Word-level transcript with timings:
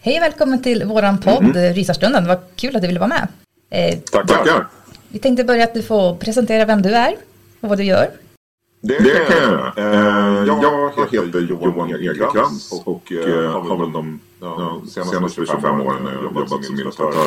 Hej 0.00 0.16
och 0.16 0.22
välkommen 0.22 0.62
till 0.62 0.84
våran 0.84 1.18
podd 1.18 1.56
mm. 1.56 1.74
Rysarstunden. 1.74 2.26
Vad 2.26 2.38
kul 2.56 2.76
att 2.76 2.82
du 2.82 2.88
ville 2.88 3.00
vara 3.00 3.08
med. 3.08 3.28
Eh, 3.70 3.98
Tackar. 3.98 4.66
Vi 5.08 5.18
tänkte 5.18 5.44
börja 5.44 5.64
att 5.64 5.74
du 5.74 5.82
får 5.82 6.14
presentera 6.14 6.64
vem 6.64 6.82
du 6.82 6.94
är 6.94 7.16
och 7.60 7.68
vad 7.68 7.78
du 7.78 7.84
gör. 7.84 8.10
Det 8.80 8.94
kan 8.94 9.36
jag 9.36 9.50
göra. 9.50 9.72
Eh, 9.76 10.46
jag 10.46 11.26
heter 11.26 11.40
Johan 11.40 11.90
Egerkrans 11.94 12.72
och, 12.72 12.88
och 12.88 13.12
eh, 13.12 13.50
har 13.50 13.78
väl 13.78 13.92
de 13.92 14.20
ja, 14.40 14.80
senaste 14.88 15.46
25 15.46 15.80
åren 15.80 16.08
jobbat 16.22 16.64
som 16.64 16.78
illustratör. 16.80 17.26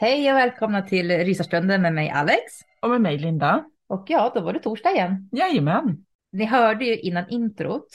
Hej 0.00 0.32
och 0.32 0.38
välkomna 0.38 0.82
till 0.82 1.10
Rysarstunden 1.10 1.82
med 1.82 1.94
mig 1.94 2.10
Alex. 2.10 2.40
Och 2.82 2.90
med 2.90 3.00
mig 3.00 3.18
Linda. 3.18 3.64
Och 3.86 4.04
ja, 4.08 4.32
då 4.34 4.40
var 4.40 4.52
det 4.52 4.58
torsdag 4.58 4.90
igen. 4.90 5.28
Jajamän. 5.32 6.04
Ni 6.32 6.44
hörde 6.44 6.84
ju 6.84 6.98
innan 6.98 7.28
introt 7.28 7.86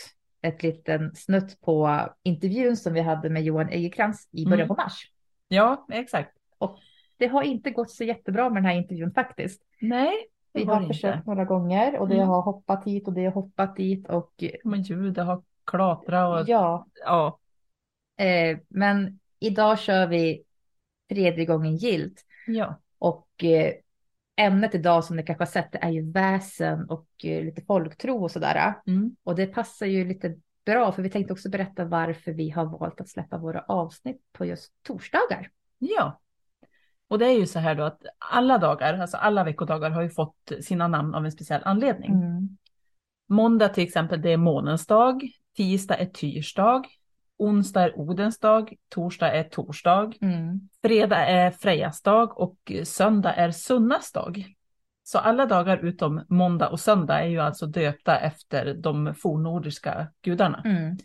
ett 0.41 0.63
liten 0.63 1.15
snutt 1.15 1.61
på 1.61 2.09
intervjun 2.23 2.77
som 2.77 2.93
vi 2.93 3.01
hade 3.01 3.29
med 3.29 3.43
Johan 3.43 3.69
Egerkrans 3.69 4.29
i 4.31 4.45
början 4.45 4.59
mm. 4.59 4.67
på 4.67 4.75
mars. 4.75 5.11
Ja, 5.47 5.85
exakt. 5.91 6.31
Och 6.57 6.77
det 7.17 7.27
har 7.27 7.43
inte 7.43 7.71
gått 7.71 7.91
så 7.91 8.03
jättebra 8.03 8.49
med 8.49 8.63
den 8.63 8.69
här 8.69 8.77
intervjun 8.77 9.11
faktiskt. 9.11 9.61
Nej, 9.81 10.13
vi 10.53 10.63
har 10.63 10.87
försökt 10.87 11.15
inte. 11.15 11.29
några 11.29 11.45
gånger 11.45 11.97
och 11.97 12.07
det 12.07 12.15
mm. 12.15 12.27
har 12.27 12.41
hoppat 12.41 12.85
hit 12.85 13.07
och 13.07 13.13
det 13.13 13.25
har 13.25 13.31
hoppat 13.31 13.75
dit 13.75 14.09
och. 14.09 14.43
Men 14.63 14.81
ljudet 14.81 15.25
har 15.25 15.43
klatrat 15.65 16.41
och. 16.41 16.49
Ja. 16.49 16.87
ja. 17.05 17.39
Eh, 18.25 18.57
men 18.69 19.19
idag 19.39 19.79
kör 19.79 20.07
vi 20.07 20.44
tredje 21.09 21.45
gången 21.45 21.77
gilt. 21.77 22.25
Ja. 22.47 22.79
Och 22.97 23.43
eh, 23.43 23.73
ämnet 24.35 24.75
idag 24.75 25.03
som 25.03 25.15
ni 25.15 25.23
kanske 25.23 25.41
har 25.41 25.51
sett 25.51 25.71
det 25.71 25.77
är 25.81 25.89
ju 25.89 26.11
väsen 26.11 26.89
och 26.89 27.07
eh, 27.23 27.43
lite 27.43 27.61
folktro 27.61 28.23
och 28.23 28.31
sådär. 28.31 28.73
Mm. 28.87 29.15
Och 29.23 29.35
det 29.35 29.47
passar 29.47 29.85
ju 29.85 30.05
lite 30.05 30.35
bra 30.65 30.91
för 30.91 31.01
vi 31.01 31.09
tänkte 31.09 31.33
också 31.33 31.49
berätta 31.49 31.85
varför 31.85 32.31
vi 32.31 32.49
har 32.49 32.65
valt 32.65 33.01
att 33.01 33.09
släppa 33.09 33.37
våra 33.37 33.61
avsnitt 33.61 34.21
på 34.31 34.45
just 34.45 34.83
torsdagar. 34.83 35.49
Ja. 35.77 36.19
Och 37.07 37.19
det 37.19 37.25
är 37.25 37.39
ju 37.39 37.45
så 37.45 37.59
här 37.59 37.75
då 37.75 37.83
att 37.83 38.01
alla 38.17 38.57
dagar, 38.57 38.99
alltså 38.99 39.17
alla 39.17 39.43
veckodagar 39.43 39.89
har 39.89 40.01
ju 40.01 40.09
fått 40.09 40.51
sina 40.61 40.87
namn 40.87 41.15
av 41.15 41.25
en 41.25 41.31
speciell 41.31 41.61
anledning. 41.65 42.11
Mm. 42.13 42.57
Måndag 43.27 43.69
till 43.69 43.83
exempel, 43.83 44.21
det 44.21 44.29
är 44.29 44.37
månens 44.37 44.87
dag. 44.87 45.29
Tisdag 45.55 45.95
är 45.97 46.05
tyrsdag. 46.05 46.83
Onsdag 47.37 47.83
är 47.83 47.99
Odens 47.99 48.39
dag, 48.39 48.73
torsdag 48.89 49.31
är 49.31 49.43
torsdag, 49.43 50.13
mm. 50.21 50.59
fredag 50.81 51.27
är 51.27 51.51
Frejas 51.51 52.01
dag 52.01 52.39
och 52.39 52.71
söndag 52.83 53.33
är 53.33 53.51
Sunnas 53.51 54.11
dag. 54.11 54.45
Så 55.03 55.17
alla 55.17 55.45
dagar 55.45 55.77
utom 55.77 56.25
måndag 56.29 56.69
och 56.69 56.79
söndag 56.79 57.23
är 57.23 57.27
ju 57.27 57.39
alltså 57.39 57.65
döpta 57.65 58.19
efter 58.19 58.73
de 58.73 59.15
fornnordiska 59.15 60.07
gudarna. 60.21 60.61
Mm. 60.65 60.97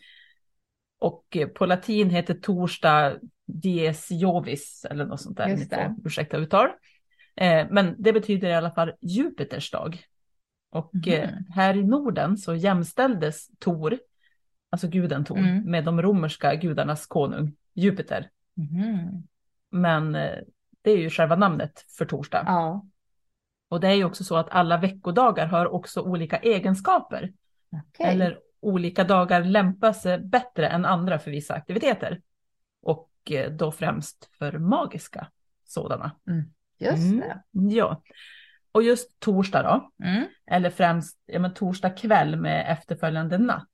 Och 0.99 1.37
på 1.55 1.67
latin 1.67 2.11
heter 2.11 2.35
torsdag 2.35 3.17
dies 3.47 4.11
jovis 4.11 4.87
eller 4.91 5.07
något 5.07 5.21
sånt 5.21 5.37
där. 5.37 5.49
Just 5.49 5.71
det. 5.71 5.97
Ursäkta 6.05 6.37
uttal. 6.37 6.69
Eh, 7.37 7.67
men 7.71 7.95
det 7.99 8.13
betyder 8.13 8.49
i 8.49 8.55
alla 8.55 8.71
fall 8.71 8.93
Jupiters 9.01 9.71
dag. 9.71 10.05
Och 10.71 10.95
mm. 11.07 11.45
här 11.55 11.77
i 11.77 11.85
Norden 11.85 12.37
så 12.37 12.55
jämställdes 12.55 13.49
Tor 13.59 13.99
alltså 14.71 14.89
guden 14.89 15.25
Tor, 15.25 15.39
mm. 15.39 15.71
med 15.71 15.85
de 15.85 16.03
romerska 16.03 16.55
gudarnas 16.55 17.07
konung 17.07 17.57
Jupiter. 17.75 18.31
Mm. 18.57 19.23
Men 19.71 20.15
eh, 20.15 20.39
det 20.83 20.91
är 20.91 20.97
ju 20.97 21.11
själva 21.11 21.37
namnet 21.37 21.85
för 21.99 22.05
torsdag. 22.05 22.45
Ja. 22.47 22.87
Och 23.69 23.81
det 23.81 23.89
är 23.89 23.95
ju 23.95 24.05
också 24.05 24.25
så 24.25 24.37
att 24.37 24.51
alla 24.51 24.77
veckodagar 24.77 25.47
har 25.47 25.67
också 25.67 26.01
olika 26.01 26.37
egenskaper. 26.37 27.33
Okay. 27.71 28.13
Eller 28.13 28.39
olika 28.61 29.05
dagar 29.05 29.45
lämpar 29.45 29.93
sig 29.93 30.19
bättre 30.19 30.69
än 30.69 30.85
andra 30.85 31.19
för 31.19 31.31
vissa 31.31 31.55
aktiviteter. 31.55 32.21
Och 32.83 33.11
eh, 33.31 33.51
då 33.51 33.73
främst 33.73 34.31
för 34.39 34.59
magiska 34.59 35.29
sådana. 35.65 36.17
Mm. 36.27 36.53
Just 36.79 37.13
mm. 37.13 37.21
det. 37.21 37.43
Ja. 37.75 38.03
Och 38.73 38.83
just 38.83 39.21
torsdag 39.21 39.63
då, 39.63 40.07
mm. 40.07 40.25
eller 40.47 40.71
främst 40.71 41.19
ja, 41.27 41.39
men 41.39 41.55
torsdag 41.55 41.91
kväll 41.91 42.37
med 42.37 42.73
efterföljande 42.73 43.39
natt 43.39 43.69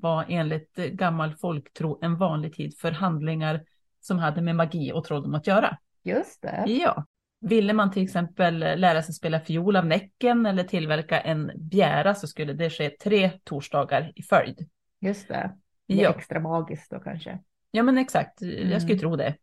var 0.00 0.24
enligt 0.28 0.76
gammal 0.76 1.34
folktro 1.34 1.98
en 2.02 2.16
vanlig 2.16 2.54
tid 2.54 2.78
för 2.78 2.90
handlingar 2.90 3.62
som 4.00 4.18
hade 4.18 4.42
med 4.42 4.56
magi 4.56 4.92
och 4.92 5.04
trolldom 5.04 5.34
att 5.34 5.46
göra. 5.46 5.78
Just 6.02 6.42
det. 6.42 6.64
Ja. 6.66 7.04
Ville 7.40 7.72
man 7.72 7.90
till 7.90 8.02
exempel 8.02 8.58
lära 8.58 9.02
sig 9.02 9.14
spela 9.14 9.40
fiol 9.40 9.76
av 9.76 9.86
Näcken 9.86 10.46
eller 10.46 10.64
tillverka 10.64 11.20
en 11.20 11.50
bjära 11.56 12.14
så 12.14 12.26
skulle 12.26 12.52
det 12.52 12.70
ske 12.70 12.90
tre 12.90 13.30
torsdagar 13.44 14.12
i 14.14 14.22
följd. 14.22 14.68
Just 15.00 15.28
det. 15.28 15.54
Det 15.86 15.94
är 15.94 16.02
ja. 16.02 16.14
extra 16.18 16.40
magiskt 16.40 16.90
då 16.90 17.00
kanske. 17.00 17.38
Ja 17.70 17.82
men 17.82 17.98
exakt, 17.98 18.42
mm. 18.42 18.70
jag 18.70 18.82
skulle 18.82 18.94
mm. 18.94 19.00
tro 19.00 19.16
det. 19.16 19.34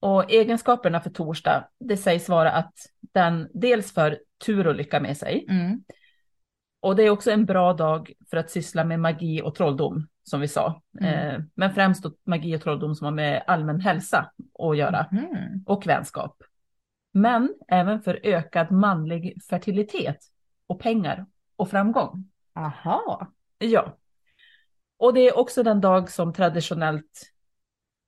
Och 0.00 0.30
egenskaperna 0.30 1.00
för 1.00 1.10
torsdag, 1.10 1.68
det 1.78 1.96
sägs 1.96 2.28
vara 2.28 2.52
att 2.52 2.74
den 3.00 3.48
dels 3.54 3.92
för 3.92 4.18
tur 4.46 4.66
och 4.66 4.74
lycka 4.74 5.00
med 5.00 5.16
sig. 5.16 5.46
Mm. 5.48 5.84
Och 6.80 6.96
det 6.96 7.02
är 7.02 7.10
också 7.10 7.30
en 7.30 7.44
bra 7.44 7.72
dag 7.72 8.12
för 8.30 8.36
att 8.36 8.50
syssla 8.50 8.84
med 8.84 9.00
magi 9.00 9.42
och 9.42 9.54
trolldom, 9.54 10.08
som 10.22 10.40
vi 10.40 10.48
sa. 10.48 10.82
Mm. 11.00 11.14
Eh, 11.14 11.40
men 11.54 11.74
främst 11.74 12.04
magi 12.24 12.56
och 12.56 12.62
trolldom 12.62 12.94
som 12.94 13.04
har 13.04 13.12
med 13.12 13.44
allmän 13.46 13.80
hälsa 13.80 14.30
att 14.58 14.76
göra 14.76 15.06
mm. 15.12 15.64
och 15.66 15.86
vänskap. 15.86 16.42
Men 17.12 17.54
även 17.68 18.02
för 18.02 18.20
ökad 18.22 18.70
manlig 18.70 19.42
fertilitet 19.50 20.18
och 20.66 20.80
pengar 20.80 21.26
och 21.56 21.70
framgång. 21.70 22.30
Aha. 22.54 23.28
Ja. 23.58 23.96
Och 24.96 25.14
det 25.14 25.20
är 25.20 25.38
också 25.38 25.62
den 25.62 25.80
dag 25.80 26.10
som 26.10 26.32
traditionellt, 26.32 27.32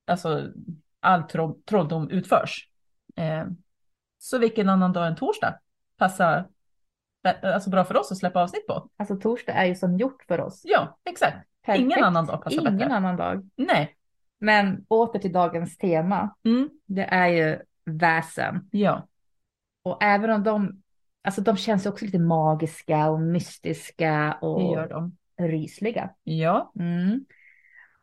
alltså 0.07 0.49
all 1.01 1.23
tro 1.23 1.63
trolldom 1.65 2.11
utförs. 2.11 2.69
Eh, 3.17 3.47
så 4.19 4.39
vilken 4.39 4.69
annan 4.69 4.93
dag 4.93 5.07
än 5.07 5.17
torsdag 5.17 5.59
passar 5.97 6.49
alltså 7.43 7.71
bra 7.71 7.85
för 7.85 7.97
oss 7.97 8.13
att 8.13 8.19
släppa 8.19 8.43
avsnitt 8.43 8.67
på. 8.67 8.89
Alltså 8.97 9.17
torsdag 9.17 9.53
är 9.53 9.65
ju 9.65 9.75
som 9.75 9.97
gjort 9.97 10.25
för 10.29 10.41
oss. 10.41 10.61
Ja, 10.65 10.99
exakt. 11.05 11.37
Perfekt. 11.67 11.85
Ingen 11.85 12.05
annan 12.05 12.27
dag 12.27 12.45
passar 12.45 12.61
Ingen 12.61 12.79
bättre. 12.79 12.95
Annan 12.95 13.17
dag. 13.17 13.51
Nej. 13.57 13.97
Men 14.39 14.85
åter 14.89 15.19
till 15.19 15.33
dagens 15.33 15.79
tema. 15.79 16.35
Mm. 16.45 16.71
Det 16.87 17.05
är 17.05 17.29
ju 17.29 17.59
väsen. 17.85 18.69
Ja. 18.71 19.09
Och 19.83 20.03
även 20.03 20.31
om 20.31 20.43
de, 20.43 20.83
alltså 21.23 21.41
de 21.41 21.57
känns 21.57 21.87
också 21.87 22.05
lite 22.05 22.19
magiska 22.19 23.11
och 23.11 23.21
mystiska 23.21 24.39
och 24.41 24.61
det 24.61 24.75
gör 24.75 24.89
de. 24.89 25.17
rysliga. 25.39 26.11
Ja. 26.23 26.73
Mm. 26.79 27.25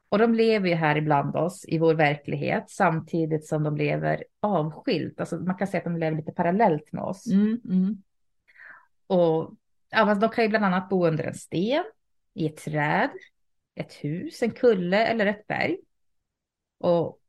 Och 0.09 0.17
de 0.17 0.35
lever 0.35 0.69
ju 0.69 0.75
här 0.75 0.95
ibland 0.95 1.35
oss 1.35 1.65
i 1.67 1.77
vår 1.77 1.93
verklighet 1.93 2.63
samtidigt 2.67 3.45
som 3.45 3.63
de 3.63 3.77
lever 3.77 4.23
avskilt. 4.39 5.19
Alltså 5.19 5.37
man 5.37 5.55
kan 5.55 5.67
säga 5.67 5.77
att 5.77 5.83
de 5.83 5.97
lever 5.97 6.17
lite 6.17 6.31
parallellt 6.31 6.91
med 6.91 7.03
oss. 7.03 7.31
Mm, 7.31 7.61
mm. 7.65 8.03
Och 9.09 9.53
ja, 9.89 10.15
de 10.15 10.29
kan 10.29 10.43
ju 10.43 10.49
bland 10.49 10.65
annat 10.65 10.89
bo 10.89 11.07
under 11.07 11.23
en 11.23 11.35
sten, 11.35 11.83
i 12.33 12.45
ett 12.45 12.57
träd, 12.57 13.09
ett 13.75 13.93
hus, 13.93 14.43
en 14.43 14.51
kulle 14.51 15.05
eller 15.05 15.25
ett 15.25 15.47
berg. 15.47 15.77
Och 16.79 17.19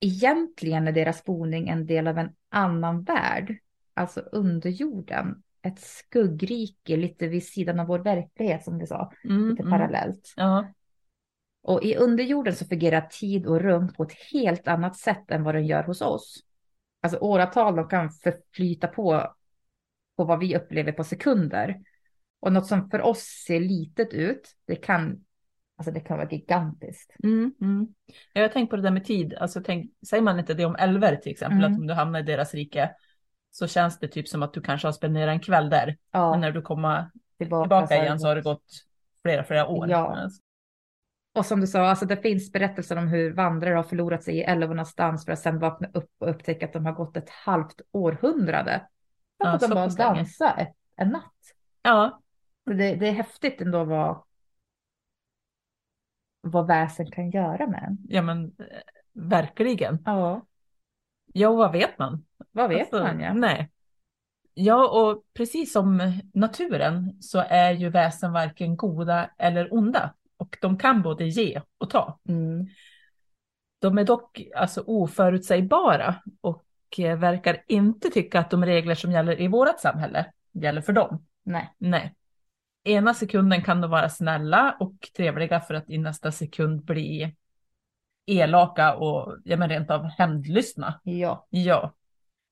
egentligen 0.00 0.88
är 0.88 0.92
deras 0.92 1.24
boning 1.24 1.68
en 1.68 1.86
del 1.86 2.06
av 2.06 2.18
en 2.18 2.30
annan 2.48 3.02
värld, 3.02 3.58
alltså 3.94 4.20
underjorden. 4.20 5.42
Ett 5.62 5.80
skuggrike 5.80 6.96
lite 6.96 7.28
vid 7.28 7.46
sidan 7.46 7.80
av 7.80 7.86
vår 7.86 7.98
verklighet 7.98 8.64
som 8.64 8.78
du 8.78 8.86
sa, 8.86 9.12
mm, 9.24 9.48
lite 9.48 9.62
mm. 9.62 9.70
parallellt. 9.70 10.32
Ja. 10.36 10.72
Och 11.62 11.82
i 11.82 11.96
underjorden 11.96 12.54
så 12.54 12.64
fungerar 12.64 13.00
tid 13.00 13.46
och 13.46 13.60
rum 13.60 13.92
på 13.92 14.02
ett 14.02 14.12
helt 14.32 14.68
annat 14.68 14.96
sätt 14.96 15.30
än 15.30 15.44
vad 15.44 15.54
den 15.54 15.66
gör 15.66 15.82
hos 15.82 16.00
oss. 16.00 16.40
Alltså 17.00 17.18
åratal 17.18 17.76
de 17.76 17.88
kan 17.88 18.10
förflyta 18.10 18.88
på 18.88 19.34
på 20.16 20.24
vad 20.24 20.38
vi 20.38 20.56
upplever 20.56 20.92
på 20.92 21.04
sekunder. 21.04 21.80
Och 22.40 22.52
något 22.52 22.66
som 22.66 22.90
för 22.90 23.00
oss 23.00 23.44
ser 23.46 23.60
litet 23.60 24.12
ut, 24.12 24.50
det 24.66 24.76
kan, 24.76 25.24
alltså 25.76 25.92
det 25.92 26.00
kan 26.00 26.18
vara 26.18 26.28
gigantiskt. 26.28 27.12
Mm, 27.24 27.54
mm. 27.60 27.86
Jag 28.32 28.42
har 28.42 28.48
tänkt 28.48 28.70
på 28.70 28.76
det 28.76 28.82
där 28.82 28.90
med 28.90 29.04
tid, 29.04 29.34
alltså 29.34 29.62
tänk, 29.64 29.90
säger 30.08 30.22
man 30.22 30.38
inte 30.38 30.54
det 30.54 30.64
om 30.64 30.76
älver 30.76 31.16
till 31.16 31.32
exempel, 31.32 31.58
mm. 31.58 31.72
att 31.72 31.78
om 31.78 31.86
du 31.86 31.94
hamnar 31.94 32.20
i 32.20 32.22
deras 32.22 32.54
rike 32.54 32.90
så 33.50 33.66
känns 33.66 33.98
det 33.98 34.08
typ 34.08 34.28
som 34.28 34.42
att 34.42 34.54
du 34.54 34.60
kanske 34.60 34.88
har 34.88 34.92
spenderat 34.92 35.32
en 35.32 35.40
kväll 35.40 35.70
där. 35.70 35.96
Ja. 36.10 36.30
Men 36.30 36.40
när 36.40 36.52
du 36.52 36.62
kommer 36.62 37.10
tillbaka, 37.38 37.64
tillbaka 37.64 38.04
igen 38.04 38.20
så 38.20 38.28
har 38.28 38.34
det 38.34 38.42
gått 38.42 38.64
flera, 39.22 39.44
flera 39.44 39.66
år. 39.66 39.90
Ja. 39.90 40.28
Och 41.34 41.46
som 41.46 41.60
du 41.60 41.66
sa, 41.66 41.80
alltså 41.80 42.06
det 42.06 42.16
finns 42.16 42.52
berättelser 42.52 42.96
om 42.96 43.08
hur 43.08 43.32
vandrare 43.32 43.74
har 43.74 43.82
förlorat 43.82 44.24
sig 44.24 44.36
i 44.36 44.42
älvornas 44.42 44.94
dans 44.94 45.24
för 45.24 45.32
att 45.32 45.38
sedan 45.38 45.58
vakna 45.58 45.88
upp 45.94 46.10
och 46.18 46.30
upptäcka 46.30 46.66
att 46.66 46.72
de 46.72 46.86
har 46.86 46.92
gått 46.92 47.16
ett 47.16 47.30
halvt 47.30 47.80
århundrade. 47.92 48.82
För 49.42 49.48
Ja, 49.48 49.54
att 49.54 49.60
de 49.60 49.70
bara 49.70 49.88
dansar 49.88 50.54
ett, 50.58 50.76
en 50.96 51.08
natt. 51.08 51.32
Ja, 51.82 52.20
Det, 52.64 52.94
det 52.94 53.08
är 53.08 53.12
häftigt 53.12 53.60
ändå 53.60 53.84
vad, 53.84 54.22
vad 56.40 56.66
väsen 56.66 57.10
kan 57.10 57.30
göra 57.30 57.66
med 57.66 57.82
en. 57.88 57.98
ja 58.08 58.22
men 58.22 58.52
verkligen. 59.12 59.98
Ja, 60.04 60.46
Ja, 61.34 61.48
och 61.48 61.56
vad 61.56 61.72
vet 61.72 61.98
man? 61.98 62.24
vad 62.52 62.68
vet 62.68 62.80
Alltså, 62.80 62.98
man 62.98 63.20
ja. 63.20 63.32
Nej. 63.34 63.70
Ja, 64.54 64.88
och 64.88 65.24
precis 65.34 65.72
som 65.72 66.20
naturen 66.34 67.22
så 67.22 67.38
är 67.48 67.70
ju 67.72 67.88
väsen 67.88 68.32
varken 68.32 68.76
goda 68.76 69.30
eller 69.38 69.74
onda. 69.74 70.14
Och 70.36 70.58
de 70.60 70.78
kan 70.78 71.02
både 71.02 71.24
ge 71.24 71.62
och 71.78 71.90
ta. 71.90 72.18
Mm. 72.28 72.66
De 73.78 73.98
är 73.98 74.04
dock 74.04 74.42
alltså 74.56 74.82
oförutsägbara 74.86 76.22
och 76.40 76.62
verkar 76.98 77.64
inte 77.66 78.10
tycka 78.10 78.40
att 78.40 78.50
de 78.50 78.64
regler 78.64 78.94
som 78.94 79.12
gäller 79.12 79.40
i 79.40 79.48
vårt 79.48 79.80
samhälle 79.80 80.32
gäller 80.52 80.80
för 80.80 80.92
dem. 80.92 81.26
Nej. 81.42 81.74
Nej. 81.78 82.14
Ena 82.84 83.14
sekunden 83.14 83.62
kan 83.62 83.80
de 83.80 83.90
vara 83.90 84.08
snälla 84.08 84.76
och 84.80 84.94
trevliga 85.16 85.60
för 85.60 85.74
att 85.74 85.90
i 85.90 85.98
nästa 85.98 86.32
sekund 86.32 86.84
bli 86.84 87.36
elaka 88.26 88.94
och 88.94 89.36
ja, 89.44 89.56
men 89.56 89.68
rent 89.68 89.90
av 89.90 90.04
hämndlystna. 90.04 91.00
Ja. 91.02 91.46
Ja. 91.50 91.94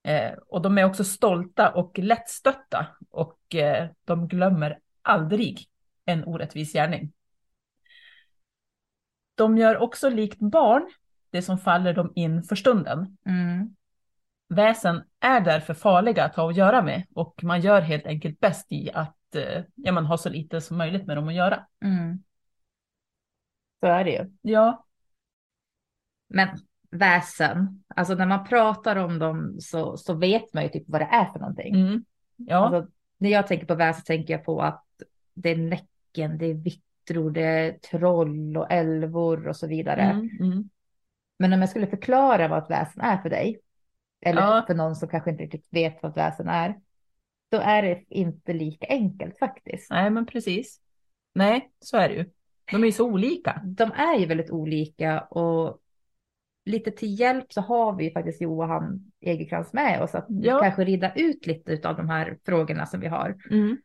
Eh, 0.02 0.32
och 0.32 0.62
de 0.62 0.78
är 0.78 0.84
också 0.84 1.04
stolta 1.04 1.70
och 1.70 1.98
lättstötta 1.98 2.87
och 3.10 3.54
eh, 3.54 3.88
de 4.04 4.28
glömmer 4.28 4.78
aldrig 5.02 5.69
en 6.04 6.25
orättvis 6.25 6.72
gärning. 6.72 7.12
De 9.34 9.58
gör 9.58 9.78
också 9.78 10.08
likt 10.08 10.38
barn 10.38 10.90
det 11.31 11.42
som 11.42 11.58
faller 11.58 11.94
dem 11.94 12.12
in 12.14 12.42
för 12.42 12.56
stunden. 12.56 13.19
Mm. 13.26 13.76
Väsen 14.50 15.02
är 15.20 15.41
därför 15.41 15.75
farliga 15.75 16.25
att 16.25 16.37
ha 16.37 16.50
att 16.50 16.56
göra 16.56 16.82
med 16.82 17.06
och 17.14 17.44
man 17.44 17.61
gör 17.61 17.81
helt 17.81 18.06
enkelt 18.06 18.41
bäst 18.41 18.73
i 18.73 18.91
att 18.94 19.35
eh, 19.35 19.62
ja, 19.75 19.93
man 19.93 20.06
har 20.06 20.17
så 20.17 20.29
lite 20.29 20.61
som 20.61 20.79
möjligt 20.79 21.06
med 21.06 21.17
dem 21.17 21.29
att 21.29 21.35
göra. 21.35 21.67
Mm. 21.85 22.23
Så 23.81 23.87
är 23.87 24.05
det 24.05 24.11
ju. 24.11 24.31
Ja, 24.43 24.87
Men 26.29 26.49
väsen, 26.91 27.85
alltså 27.88 28.14
när 28.14 28.26
man 28.26 28.44
pratar 28.44 28.97
om 28.97 29.19
dem 29.19 29.56
så, 29.61 29.97
så 29.97 30.14
vet 30.14 30.55
man 30.55 30.62
ju 30.62 30.69
typ 30.69 30.85
vad 30.87 31.00
det 31.00 31.08
är 31.11 31.25
för 31.25 31.38
någonting. 31.38 31.75
mm. 31.75 32.05
ja. 32.37 32.56
Alltså, 32.56 32.93
när 33.19 33.31
jag 33.31 33.47
tänker 33.47 33.67
på 33.67 33.75
väsen 33.75 34.05
tänker 34.05 34.35
jag 34.35 34.44
på 34.44 34.62
att 34.62 34.85
det 35.35 35.50
är 35.50 35.56
Näcken, 35.56 36.38
det 36.38 36.47
är 36.47 36.55
vittror, 36.55 37.31
det 37.31 37.43
är 37.43 37.73
troll 37.73 38.56
och 38.56 38.73
älvor 38.73 39.49
och 39.49 39.56
så 39.56 39.67
vidare. 39.67 40.02
Mm, 40.02 40.29
mm. 40.41 40.70
Men 41.38 41.52
om 41.52 41.61
jag 41.61 41.70
skulle 41.70 41.87
förklara 41.87 42.49
vad 42.49 42.62
ett 42.62 42.70
väsen 42.70 43.02
är 43.02 43.19
för 43.19 43.31
dig, 43.31 43.61
eller 44.20 44.40
Ja. 44.43 44.64
för 44.67 44.75
någon 44.75 44.96
som 44.96 45.08
kanske 45.08 45.31
inte 45.31 45.43
riktigt 45.43 45.67
vet 45.70 46.02
vad 46.02 46.14
väsen 46.14 46.49
är, 46.49 46.81
då 47.50 47.58
är 47.58 47.82
det 47.82 48.05
inte 48.08 48.52
lika 48.52 48.87
enkelt 48.87 49.38
faktiskt. 49.38 49.90
Nej, 49.90 50.11
men 50.11 50.26
precis. 50.26 50.81
Nej, 51.34 51.70
så 51.81 51.96
är 51.96 52.08
det 52.08 52.14
ju. 52.14 52.25
De 52.72 52.82
är 52.82 52.87
ju 52.87 52.93
så 52.93 53.06
olika. 53.06 53.62
De 53.64 53.93
är 53.93 54.19
ju 54.19 54.26
väldigt 54.26 54.50
olika 54.50 55.20
och 55.20 55.78
lite 56.64 56.90
till 56.90 57.20
hjälp 57.20 57.52
så 57.52 57.61
har 57.61 57.96
vi 57.96 58.05
ju 58.05 58.11
faktiskt 58.11 58.40
Johan 58.40 59.12
Egerkrans 59.20 59.72
med 59.72 60.02
oss 60.02 60.14
att 60.14 60.26
Ja. 60.28 60.61
kanske 60.61 60.84
rida 60.84 61.12
ut 61.14 61.46
lite 61.46 61.88
av 61.88 61.96
de 61.96 62.08
här 62.08 62.38
frågorna 62.44 62.87
som 62.87 63.00
vi 63.00 63.06
har. 63.06 63.37
Mm. 63.50 63.76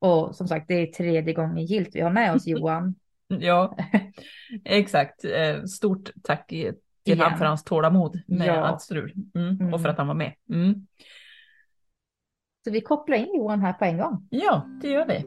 Och 0.00 0.36
som 0.36 0.48
sagt, 0.48 0.68
det 0.68 0.74
är 0.74 0.86
tredje 0.86 1.34
gången 1.34 1.66
gilt 1.66 1.96
vi 1.96 2.00
har 2.00 2.10
med 2.10 2.34
oss 2.34 2.46
Johan. 2.46 2.94
Ja, 3.28 3.76
exakt. 4.64 5.24
Eh, 5.24 5.64
Stort 5.64 6.10
tack 6.22 6.52
till 7.04 7.14
Igen. 7.14 7.30
han 7.30 7.38
för 7.38 7.44
hans 7.44 7.64
tålamod 7.64 8.20
med 8.26 8.46
Ja. 8.48 8.66
allt 8.66 8.82
strul. 8.82 9.14
Mm. 9.34 9.48
Mm. 9.60 9.74
Och 9.74 9.82
för 9.82 9.88
att 9.88 9.98
han 9.98 10.06
var 10.06 10.14
med. 10.14 10.34
Mm. 10.50 10.86
Så 12.64 12.70
vi 12.70 12.80
kopplar 12.80 13.16
in 13.16 13.34
Johan 13.36 13.60
här 13.60 13.72
på 13.72 13.84
en 13.84 13.98
gång. 13.98 14.26
Ja, 14.30 14.66
det 14.82 14.88
gör 14.88 15.06
vi. 15.06 15.24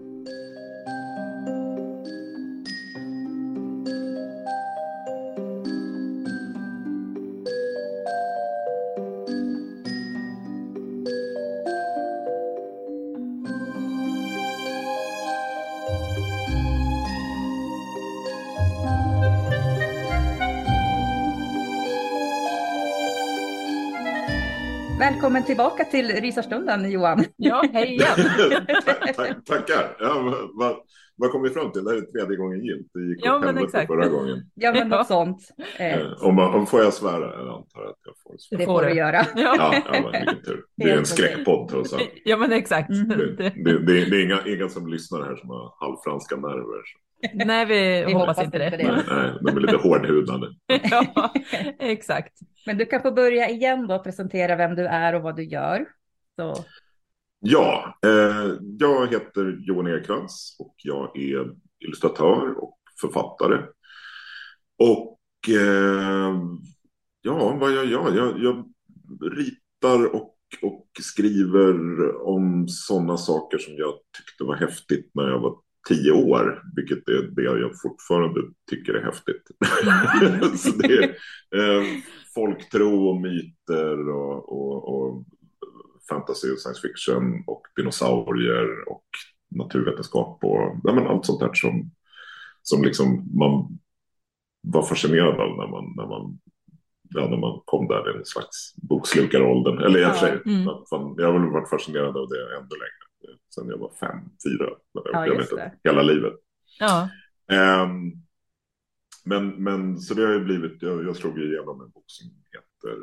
Välkommen 25.22 25.44
tillbaka 25.46 25.86
till 25.86 26.08
Rysarstunden 26.08 26.92
Johan. 26.92 27.26
Ja, 27.38 27.64
hej 27.74 27.88
igen. 27.88 28.08
tack, 28.86 29.16
tack, 29.16 29.46
tackar. 29.46 29.96
Ja, 30.00 30.36
vad, 30.54 30.76
vad, 31.16 31.32
kom 31.32 31.42
vi 31.42 31.50
fram 31.50 31.72
till? 31.72 31.84
Det 31.84 31.90
här 31.92 31.98
är 31.98 32.02
tredje 32.02 32.38
gången 32.38 32.64
gilt. 32.66 32.88
Det 32.94 33.00
gick 33.02 33.26
Ja, 33.26 33.40
men 33.40 33.58
exakt. 33.58 33.88
förra 33.88 34.08
gången. 34.08 34.38
Ja, 34.56 34.72
men 34.74 34.88
något 34.90 35.08
sånt. 35.08 35.40
Eh, 35.80 35.94
Eh, 36.00 36.08
om, 36.24 36.36
man, 36.36 36.54
om 36.56 36.68
får 36.68 36.80
jag 36.82 36.94
svära? 36.94 37.20
Jag 37.40 37.48
antar 37.48 37.84
att 37.84 38.00
jag 38.06 38.14
får 38.24 38.36
svära. 38.38 38.60
det 38.60 38.66
får 38.66 38.82
du 38.82 38.94
göra. 38.94 39.26
Ja, 39.36 39.56
Ja, 39.58 39.82
men 39.92 40.12
vilken 40.12 40.44
tur. 40.44 40.64
Det 40.78 40.90
är 40.90 40.98
en 40.98 41.06
skräckpodd 41.06 41.70
trots 41.70 41.94
allt. 41.94 42.10
ja 42.26 42.38
men 42.38 42.52
exakt. 42.52 42.90
Mhm. 42.90 43.08
Det, 43.10 43.36
Det- 43.36 43.86
det, 43.86 44.16
är 44.16 44.24
inga, 44.26 44.40
inga 44.48 44.70
som 44.70 44.88
lyssnar 44.88 45.22
här 45.24 45.36
som 45.36 45.50
har 45.50 45.74
halvfranska 45.80 46.36
nerver. 46.36 46.82
Nej, 47.46 47.66
vi, 47.66 48.06
Vi 48.06 48.14
hoppas, 48.14 48.28
hoppas 48.28 48.46
inte 48.46 48.58
det. 48.58 48.70
det. 48.70 48.78
Nej, 48.92 49.04
nej, 49.08 49.32
de 49.42 49.58
är 49.58 49.62
lite 49.62 49.78
hårdhudade. 49.78 50.48
ja, 50.92 51.34
exakt. 51.80 52.40
Men 52.66 52.78
du 52.78 52.86
kan 52.86 53.02
få 53.02 53.12
börja 53.12 53.50
igen 53.50 53.88
då 53.88 53.96
och 53.96 54.04
presentera 54.04 54.56
vem 54.56 54.76
du 54.76 54.86
är 54.88 55.16
och 55.16 55.22
vad 55.22 55.36
du 55.36 55.44
gör. 55.44 55.86
Så, 56.36 56.56
Ja, 57.44 57.98
eh, 58.06 58.54
jag 58.80 59.08
heter 59.08 59.58
Johan 59.68 59.88
Ekrans 59.88 60.56
och 60.60 60.76
jag 60.84 61.18
är 61.18 61.50
illustratör 61.80 62.64
och 62.64 62.78
författare. 63.02 63.66
Och 64.78 65.20
eh, 65.50 66.36
ja, 67.22 67.58
vad 67.60 67.72
jag 67.72 67.86
gör? 67.86 68.16
Jag, 68.16 68.40
jag 68.40 68.74
ritar 69.38 70.16
och, 70.16 70.36
och 70.62 70.88
skriver 71.02 71.76
om 72.22 72.68
sådana 72.68 73.18
saker 73.18 73.58
som 73.58 73.74
jag 73.76 73.94
tyckte 74.18 74.44
var 74.44 74.56
häftigt 74.56 75.12
när 75.14 75.28
jag 75.28 75.40
var 75.40 75.56
tio 75.90 76.12
år, 76.12 76.64
vilket 76.76 77.10
är 77.10 77.22
det 77.22 77.44
jag 77.44 77.72
fortfarande 77.82 78.42
tycker 78.70 78.94
är 78.94 79.04
häftigt. 79.04 79.44
Så 80.60 80.78
det 80.78 80.98
är 80.98 81.10
eh, 81.56 81.86
folktro 82.36 83.10
och 83.10 83.22
myter 83.22 84.10
och, 84.10 84.52
och, 84.52 84.96
och 84.96 85.26
fantasy 86.10 86.52
och 86.52 86.60
science 86.60 86.82
fiction 86.82 87.44
och 87.48 87.62
dinosaurier 87.76 88.90
och 88.90 89.06
naturvetenskap 89.56 90.44
och 90.44 90.80
ja, 90.84 90.94
men 90.94 91.08
allt 91.08 91.26
sånt 91.26 91.40
där 91.40 91.54
som, 91.54 91.92
som 92.62 92.84
liksom 92.84 93.30
man 93.40 93.80
var 94.62 94.84
fascinerad 94.84 95.40
av 95.40 95.58
när 95.58 95.68
man, 95.68 95.94
när 95.98 96.08
man, 96.08 96.40
ja, 97.10 97.28
när 97.30 97.38
man 97.38 97.62
kom 97.66 97.88
där 97.88 98.16
i 98.16 98.18
en 98.18 98.26
slags 98.26 98.74
bokslukaråldern. 98.76 99.78
Eller 99.78 100.00
i 100.02 100.06
och 100.06 100.10
för 100.16 100.28
sig, 100.28 100.42
Mm. 100.46 100.64
jag 101.18 101.28
har 101.32 101.40
väl 101.40 101.50
varit 101.50 101.70
fascinerad 101.70 102.18
av 102.18 102.30
det 102.30 102.56
ännu 102.58 102.76
längre. 102.84 103.01
Sen 103.56 103.68
jag 103.70 103.78
var 103.78 103.92
fem, 104.00 104.18
fyra. 104.44 104.70
Ja, 104.92 105.28
jag 105.28 105.38
vet 105.38 105.52
inte, 105.52 105.72
hela 105.84 106.02
livet. 106.02 106.34
Ja, 106.80 107.10
Ehm, 107.52 108.12
men, 109.26 109.64
men 109.64 110.00
så 110.00 110.14
det 110.14 110.26
har 110.26 110.34
ju 110.34 110.44
blivit, 110.44 110.82
jag, 110.82 111.04
jag 111.06 111.16
slog 111.16 111.40
igenom 111.40 111.82
en 111.82 111.90
bok 111.90 112.04
som 112.08 112.28
heter 112.52 112.98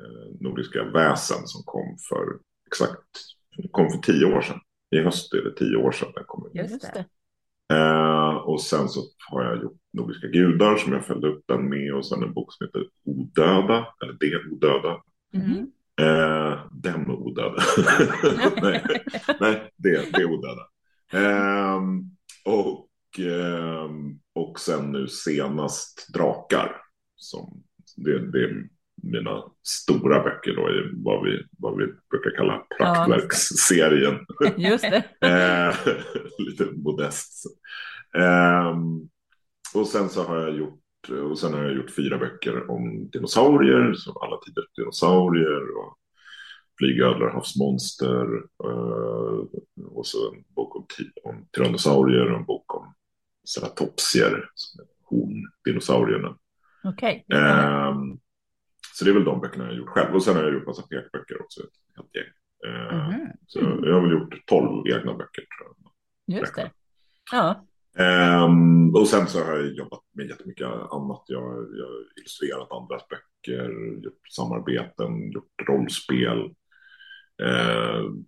eh, 0.00 0.34
Nordiska 0.40 0.84
väsen 0.84 1.46
som 1.46 1.62
kom 1.64 1.96
för 2.08 2.38
exakt, 2.66 3.08
kom 3.70 3.90
för 3.90 3.98
tio 3.98 4.24
år 4.36 4.40
sedan. 4.40 4.60
I 4.90 4.98
höst 4.98 5.34
är 5.34 5.42
det 5.42 5.54
tio 5.56 5.76
år 5.76 5.92
sedan 5.92 6.12
den 6.14 6.24
kom 6.26 6.46
ut. 6.46 6.54
Just 6.54 6.92
det. 6.94 7.04
Eh, 7.74 8.36
och 8.36 8.62
sen 8.62 8.88
så 8.88 9.00
har 9.30 9.44
jag 9.44 9.62
gjort 9.62 9.78
Nordiska 9.92 10.26
gudar 10.26 10.76
som 10.76 10.92
jag 10.92 11.06
följde 11.06 11.28
upp 11.28 11.44
den 11.46 11.68
med 11.68 11.94
och 11.94 12.06
sen 12.06 12.22
en 12.22 12.32
bok 12.32 12.52
som 12.52 12.66
heter 12.66 12.88
Odöda, 13.04 13.86
eller 14.02 14.16
Det 14.20 14.50
Odöda. 14.52 15.02
Mhm. 15.32 15.72
Eh, 16.00 16.58
den 16.72 17.10
odöda. 17.10 17.62
nej, 18.62 18.84
nej, 19.40 19.70
det, 19.76 20.12
det 20.12 20.24
odöda. 20.24 20.66
Ehm, 21.12 22.02
och, 22.44 22.88
ehm, 23.18 24.18
och 24.34 24.60
sen 24.60 24.92
nu 24.92 25.08
senast 25.08 26.12
Drakar. 26.14 26.76
Som, 27.16 27.62
det, 27.96 28.30
det 28.32 28.44
är 28.44 28.68
mina 29.02 29.42
stora 29.62 30.22
böcker 30.22 30.54
då 30.56 30.70
i 30.70 30.90
vad 31.04 31.24
vi, 31.24 31.42
vad 31.58 31.76
vi 31.76 31.86
brukar 32.10 32.36
kalla 32.36 32.66
praktverksserien. 32.78 34.18
Just 34.56 34.84
det. 34.84 35.04
Eh, 35.20 35.74
lite 36.38 36.64
modest. 36.64 37.44
Ehm, 38.16 39.08
och 39.74 39.86
sen 39.86 40.08
så 40.08 40.24
har 40.24 40.38
jag 40.38 40.56
gjort 40.56 40.81
och 41.10 41.38
sen 41.38 41.54
har 41.54 41.62
jag 41.62 41.74
gjort 41.76 41.90
fyra 41.96 42.18
böcker 42.18 42.70
om 42.70 43.10
dinosaurier, 43.10 43.94
som 43.94 44.16
alla 44.16 44.36
tiders 44.36 44.72
dinosaurier 44.76 45.76
och 45.78 45.98
flygödlor, 46.78 47.30
havsmonster 47.30 48.26
eh, 48.64 49.38
och 49.86 50.06
så 50.06 50.32
en 50.34 50.44
bok 50.48 50.76
om, 50.76 50.86
om 51.24 51.46
tyrannosaurier 51.56 52.32
och 52.32 52.38
en 52.38 52.44
bok 52.44 52.74
om 52.74 52.94
ceratopsier, 53.48 54.50
horndinosaurierna. 55.02 56.36
Okej. 56.84 57.24
Ehm, 57.34 58.18
så 58.94 59.04
det 59.04 59.10
är 59.10 59.14
väl 59.14 59.24
de 59.24 59.40
böckerna 59.40 59.64
jag 59.64 59.74
gjort 59.76 59.88
själv. 59.88 60.14
Och 60.14 60.22
sen 60.22 60.36
har 60.36 60.42
jag 60.42 60.54
gjort 60.54 60.66
massa 60.66 60.82
pekböcker 60.82 61.42
också. 61.42 61.60
Ett 61.60 61.68
helt 61.96 62.14
gäng. 62.14 62.24
Ehm, 62.66 62.98
Mhm. 63.10 63.28
Så 63.46 63.60
jag 63.60 63.94
har 63.94 64.00
väl 64.00 64.10
gjort 64.10 64.46
tolv 64.46 64.86
egna 64.86 65.14
böcker 65.14 65.42
tror 65.42 65.76
jag. 66.26 66.38
Just 66.40 66.54
det. 66.56 66.70
Ja. 67.32 67.66
Ehm, 67.96 68.94
och 68.94 69.08
sen 69.08 69.26
så 69.26 69.44
har 69.44 69.56
jag 69.56 69.72
jobbat 69.72 70.00
med 70.12 70.26
jättemycket 70.26 70.66
annat. 70.66 71.24
Jag, 71.26 71.40
har 71.40 71.66
illustrerat 72.18 72.72
andras 72.72 73.02
böcker, 73.08 73.70
gjort 74.04 74.28
samarbeten, 74.28 75.32
gjort 75.32 75.68
rollspel. 75.68 76.54
Ehm, 77.42 78.24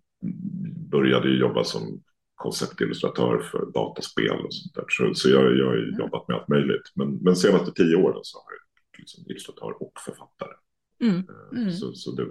började 0.90 1.28
jobba 1.28 1.64
som 1.64 2.02
konceptillustratör 2.35 3.38
för 3.38 3.66
dataspel 3.75 4.44
och 4.44 4.54
sånt 4.54 4.75
där. 4.75 4.85
Så, 4.88 5.14
så 5.14 5.30
jag, 5.30 5.56
jag 5.56 5.66
har 5.66 5.99
jobbat 5.99 6.28
med 6.28 6.37
allt 6.37 6.49
möjligt. 6.49 6.92
Men, 6.94 7.14
men 7.16 7.37
senaste 7.37 7.73
tio 7.73 7.97
åren 7.97 8.21
så 8.23 8.38
har 8.38 8.52
jag 8.52 8.59
varit 8.59 8.99
liksom 8.99 9.25
illustratör 9.26 9.83
och 9.83 9.92
författare. 10.04 10.54
Mm. 11.00 11.16
Ehm, 11.16 11.25
Mm. 11.52 11.73
Så, 11.73 11.92
så 11.92 12.12
det, 12.12 12.26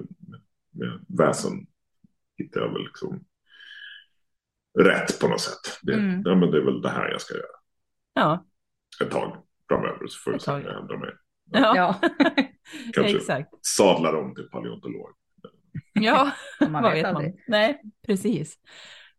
med 0.72 1.06
väsen 1.08 1.68
hittar 2.38 2.62
jag 2.62 2.74
väl 2.74 2.84
liksom 2.84 3.26
rätt 4.80 5.20
på 5.20 5.28
något 5.28 5.42
sätt. 5.42 5.80
Det, 5.82 5.94
Mm. 5.94 6.22
ja, 6.26 6.36
men 6.36 6.52
det 6.52 6.58
är 6.58 6.62
väl 6.62 6.82
det 6.82 6.90
här 6.90 7.10
jag 7.10 7.22
ska 7.22 7.34
göra 7.34 7.46
Ja. 8.14 8.46
ett 9.02 9.12
tag 9.12 9.38
framöver 9.68 10.08
så 10.08 10.20
får 10.20 10.34
vi 10.34 10.40
se 10.40 10.52
om 10.52 10.62
jag 10.62 10.80
ändrar 10.82 10.98
mig. 10.98 11.10
Ja. 11.52 11.74
Ja, 11.76 12.00
Kanske. 12.94 13.18
Exakt. 13.18 13.50
Sadlar 13.66 14.16
om 14.16 14.36
till 14.36 14.50
paleontolog. 14.50 15.10
Ja, 15.94 16.32
man 16.70 16.72
vad 16.84 16.92
vet 16.92 17.06
vet 17.06 17.14
man? 17.14 17.34
Nej, 17.48 17.82
precis. 18.08 18.56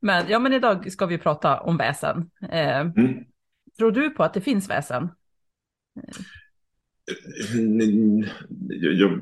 Men, 0.00 0.24
ja, 0.28 0.38
men 0.38 0.52
idag 0.52 0.92
ska 0.92 1.06
vi 1.06 1.18
prata 1.18 1.60
om 1.60 1.76
väsen. 1.76 2.30
Eh, 2.50 2.80
Mm. 2.80 3.24
tror 3.78 3.92
du 3.92 4.10
på 4.10 4.24
att 4.24 4.34
det 4.34 4.40
finns 4.40 4.70
väsen? 4.70 5.08
Jag, 8.68 8.92
jag 8.92 9.20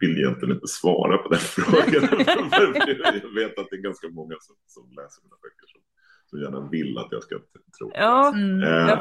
vill 0.00 0.18
egentligen 0.18 0.54
inte 0.54 0.66
svara 0.66 1.18
på 1.18 1.28
den 1.28 1.38
frågan. 1.56 2.02
jag 3.22 3.34
vet 3.34 3.58
att 3.58 3.66
det 3.70 3.76
är 3.76 3.82
ganska 3.82 4.08
många 4.08 4.36
som, 4.40 4.56
som 4.66 4.84
läser 4.88 5.22
mina 5.22 5.36
böcker 5.42 5.66
som, 5.72 5.80
som 6.26 6.40
gärna 6.42 6.68
vill 6.70 6.98
att 6.98 7.08
jag 7.10 7.22
ska 7.22 7.34
tro 7.78 7.90
på 7.90 7.96
Ja, 7.96 8.32
Mm. 8.34 8.62
Eh, 8.62 8.98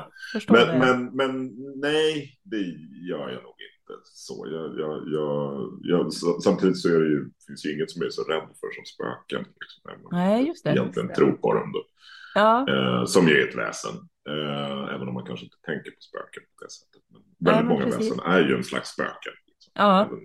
Men, 0.49 0.67
det. 0.67 0.77
men, 0.79 1.05
men 1.15 1.51
nej, 1.79 2.39
det 2.43 2.61
gör 3.09 3.29
jag 3.29 3.43
nog 3.43 3.55
inte 3.69 3.93
så. 4.03 4.47
Jag, 4.51 4.79
jag, 4.79 5.03
jag, 5.07 5.79
jag, 5.81 6.13
samtidigt 6.43 6.77
så 6.77 6.89
är 6.89 6.99
det 6.99 7.09
ju, 7.09 7.29
finns 7.47 7.65
ju 7.65 7.73
inget 7.75 7.91
som 7.91 8.01
jag 8.01 8.07
är 8.07 8.11
så 8.11 8.23
rädd 8.23 8.41
för 8.59 8.69
som 8.75 8.85
spöken. 8.85 9.45
Liksom, 9.61 10.09
Nej, 10.11 10.47
just 10.47 10.63
det. 10.63 10.69
egentligen 10.71 11.13
tror 11.13 11.31
på 11.31 11.53
dem 11.53 11.71
då. 11.71 11.83
Ja, 12.35 12.65
Eh, 12.69 13.05
som 13.05 13.27
ju 13.27 13.33
är 13.41 13.47
ett 13.47 13.55
väsen. 13.57 13.91
Eh, 14.29 14.95
även 14.95 15.07
om 15.07 15.13
man 15.13 15.25
kanske 15.25 15.45
inte 15.45 15.57
tänker 15.65 15.91
på 15.91 16.01
spöken 16.01 16.43
på 16.57 16.63
det 16.65 16.71
sättet. 16.71 17.01
Men 17.11 17.21
väldigt 17.39 17.65
men 17.65 17.67
många 17.67 17.85
precis. 17.85 18.11
väsen 18.11 18.19
är 18.33 18.39
ju 18.49 18.55
en 18.55 18.63
slags 18.63 18.89
spöken. 18.89 19.33
Liksom. 19.47 19.71
Ja. 19.75 20.05
Även 20.05 20.19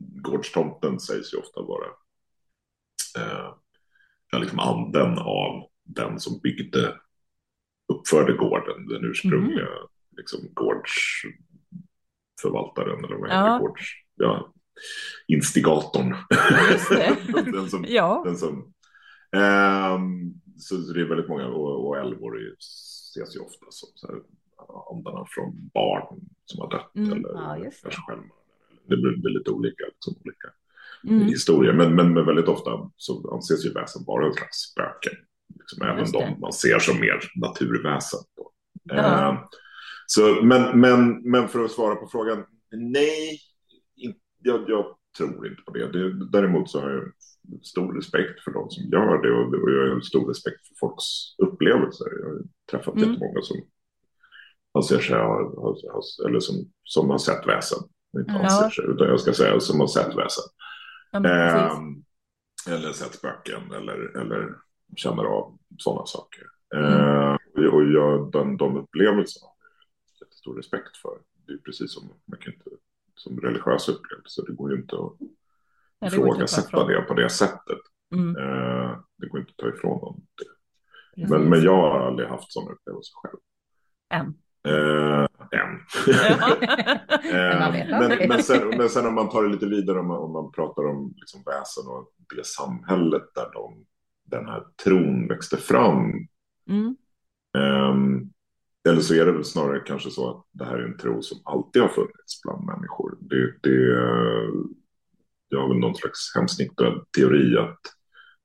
Gårdstomten 0.00 1.00
sägs 1.00 1.34
ju 1.34 1.38
ofta 1.38 1.62
vara 1.62 1.86
eh, 3.18 3.54
ja, 4.30 4.38
liksom 4.38 4.58
anden 4.58 5.18
av 5.18 5.68
den 5.84 6.20
som 6.20 6.40
byggde, 6.42 6.96
uppförde 7.92 8.32
gården, 8.32 8.86
den 8.88 9.04
ursprungliga 9.04 9.64
Mhm. 9.64 9.88
liksom, 10.16 10.40
gårdsförvaltaren 10.54 13.04
eller 13.04 13.16
vad 13.16 13.30
Ja. 13.30 13.34
heter 13.54 13.58
gårds, 13.58 13.82
ja, 14.14 14.52
instigatorn. 15.26 16.16
Den 17.52 17.70
som, 17.70 17.84
ja. 17.88 18.22
den 18.24 18.36
som, 18.36 18.72
ehm, 19.36 20.34
så, 20.58 20.82
så 20.82 20.92
det 20.92 21.00
är 21.00 21.04
väldigt 21.08 21.28
många, 21.28 21.46
och, 21.48 21.86
och 21.88 21.98
älvor 21.98 22.38
är 22.38 22.54
ses 22.58 23.36
ju 23.36 23.40
ofta 23.40 23.66
som 23.70 23.88
så 23.94 24.06
här, 24.06 24.16
andarna 24.92 25.26
från 25.28 25.70
barn 25.74 26.20
som 26.44 26.60
har 26.60 26.70
dött 26.70 26.90
Mm, 26.96 27.12
eller 27.12 27.28
ja, 27.34 27.56
kanske 27.82 28.00
självmord. 28.06 28.36
Det 28.90 28.96
blir, 28.96 29.38
lite 29.38 29.50
olika, 29.50 29.84
liksom, 29.84 30.14
olika 30.24 30.48
Mm. 31.08 31.26
historier, 31.26 31.72
men, 31.72 31.94
men, 31.94 32.14
men 32.14 32.26
väldigt 32.26 32.48
ofta 32.48 32.70
så 32.96 33.30
anses 33.34 33.66
ju 33.66 33.72
väsen 33.72 34.04
vara 34.06 34.26
en 34.26 34.32
slags 34.32 34.56
spöken. 34.58 35.12
Liksom, 35.58 35.82
även 35.88 36.12
de 36.12 36.40
man 36.40 36.52
ser 36.52 36.78
som 36.78 37.00
mer 37.00 37.18
naturväsen. 37.36 38.20
Ja. 38.82 39.30
Ehm, 39.30 39.36
så, 40.06 40.42
men, 40.42 40.80
men, 40.80 41.30
men 41.30 41.48
för 41.48 41.64
att 41.64 41.70
svara 41.70 41.94
på 41.96 42.08
frågan, 42.12 42.44
nej, 42.72 43.38
in, 43.96 44.14
jag, 44.42 44.64
jag 44.68 44.96
tror 45.18 45.46
inte 45.46 45.62
på 45.62 45.72
det. 45.72 45.92
det. 45.92 46.30
Däremot 46.30 46.70
så 46.70 46.80
har 46.80 46.90
jag 46.90 47.12
stor 47.62 47.94
respekt 47.94 48.44
för 48.44 48.52
de 48.52 48.70
som 48.70 48.84
gör 48.84 49.22
det 49.22 49.32
och, 49.32 49.62
och 49.62 49.70
jag 49.70 49.94
har 49.94 50.00
stor 50.00 50.28
respekt 50.28 50.66
för 50.68 50.74
folks 50.80 51.04
upplevelser. 51.38 52.06
Jag 52.22 52.28
har 52.28 52.38
träffat 52.70 52.94
Mm. 52.96 53.10
jättemånga 53.10 53.42
som 53.42 53.56
anser 54.74 54.98
sig 54.98 55.18
ha 55.18 55.40
eller 56.28 56.40
som, 56.40 56.56
som 56.84 57.10
har 57.10 57.18
sett 57.18 57.46
väsen. 57.46 57.78
Inte 58.18 58.32
Ja. 58.32 58.70
utan 58.88 59.06
jag 59.08 59.20
ska 59.20 59.32
säga 59.32 59.60
som 59.60 59.80
har 59.80 59.86
sett 59.86 60.16
väsen. 60.16 60.44
ja. 61.10 61.18
Ehm, 61.18 62.04
eller 62.68 62.92
sett 62.92 63.14
spöken 63.14 63.72
eller, 63.72 64.16
eller 64.20 64.54
känner 64.96 65.24
av 65.24 65.58
sådana 65.78 66.06
saker. 66.06 66.42
Ehm, 66.74 67.36
och 67.72 67.84
jag, 67.84 68.32
den, 68.32 68.56
de 68.56 68.76
upplevelserna 68.76 69.46
har 69.46 69.54
jag 69.60 70.26
jättestor 70.26 70.56
respekt 70.56 70.96
för. 70.96 71.18
Det 71.46 71.52
är 71.52 71.58
precis 71.58 71.94
som, 71.94 72.12
man 72.24 72.38
kan 72.40 72.52
inte, 72.52 72.70
som 73.14 73.40
religiösa 73.40 73.92
upplevelser. 73.92 74.44
Det 74.46 74.52
går 74.52 74.70
ju 74.72 74.76
inte 74.76 74.96
att 74.96 75.12
det 76.00 76.06
ifrågasätta 76.06 76.68
ifrån. 76.68 76.88
det 76.88 77.00
på 77.02 77.14
det 77.14 77.30
sättet. 77.30 77.78
Mm, 78.14 78.36
Ehm, 78.36 79.02
det 79.16 79.26
går 79.28 79.40
inte 79.40 79.50
att 79.50 79.56
ta 79.56 79.68
ifrån 79.68 79.98
någon 80.00 80.20
det. 80.38 81.28
Men, 81.28 81.42
men 81.50 81.62
jag 81.62 81.76
har 81.76 82.00
aldrig 82.00 82.28
haft 82.28 82.52
sådana 82.52 82.72
upplevelser 82.72 83.12
själv. 83.14 83.38
Än. 84.10 84.34
Ehm, 84.68 85.26
än. 85.52 85.80
Men 87.22 87.60
Eh, 87.62 87.98
men, 88.00 88.28
men, 88.28 88.42
sen, 88.42 88.68
men 88.68 88.88
sen 88.88 89.06
om 89.06 89.14
man 89.14 89.28
tar 89.28 89.42
det 89.42 89.48
lite 89.48 89.66
vidare, 89.66 90.00
om 90.00 90.06
man, 90.06 90.18
om 90.18 90.32
man 90.32 90.52
pratar 90.52 90.86
om 90.86 91.14
liksom 91.16 91.42
väsen 91.46 91.86
och 91.86 92.12
det 92.36 92.46
samhället 92.46 93.22
där 93.34 93.52
de, 93.52 93.86
den 94.24 94.46
här 94.46 94.62
tron 94.84 95.28
växte 95.28 95.56
fram. 95.56 96.12
Mm, 96.68 96.96
ehm, 97.58 98.30
eller 98.88 99.00
så 99.00 99.14
är 99.14 99.26
det 99.26 99.32
väl 99.32 99.44
snarare 99.44 99.80
kanske 99.80 100.10
så 100.10 100.30
att 100.30 100.46
det 100.52 100.64
här 100.64 100.78
är 100.78 100.84
en 100.84 100.98
tro 100.98 101.22
som 101.22 101.38
alltid 101.44 101.82
har 101.82 101.88
funnits 101.88 102.42
bland 102.42 102.66
människor. 102.66 103.18
Det, 103.20 103.54
det, 103.62 103.92
eh, 103.92 104.50
jag 105.48 105.60
har 105.60 105.68
väl 105.68 105.78
någon 105.78 105.94
slags 105.94 106.34
hemsnickrad 106.34 107.04
teori 107.16 107.56
att 107.56 107.80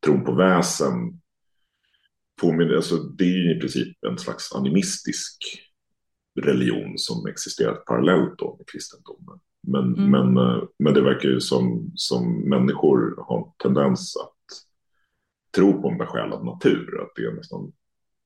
tron 0.05 0.25
på 0.25 0.31
väsen 0.31 1.21
påminner, 2.41 2.75
alltså 2.75 2.95
det 2.97 3.23
är 3.23 3.37
ju 3.37 3.57
i 3.57 3.59
princip 3.59 3.97
en 4.07 4.17
slags 4.17 4.53
animistisk 4.55 5.37
religion 6.35 6.97
som 6.97 7.27
existerat 7.27 7.85
parallellt 7.85 8.33
då 8.37 8.55
med 8.57 8.67
kristendomen. 8.69 9.39
Men, 9.67 9.95
Mm. 9.95 10.09
men, 10.11 10.37
eh, 10.37 10.63
men 10.79 10.93
det 10.93 11.01
verkar 11.01 11.29
ju 11.29 11.39
som, 11.41 11.91
som 11.95 12.49
människor 12.49 13.15
har 13.27 13.37
en 13.37 13.51
tendens 13.63 14.17
att 14.17 14.35
tro 15.55 15.81
på 15.81 15.89
en 15.89 15.97
besjälad 15.97 16.45
natur, 16.45 17.01
att 17.01 17.11
det 17.15 17.21
är 17.25 17.31
nästan 17.31 17.71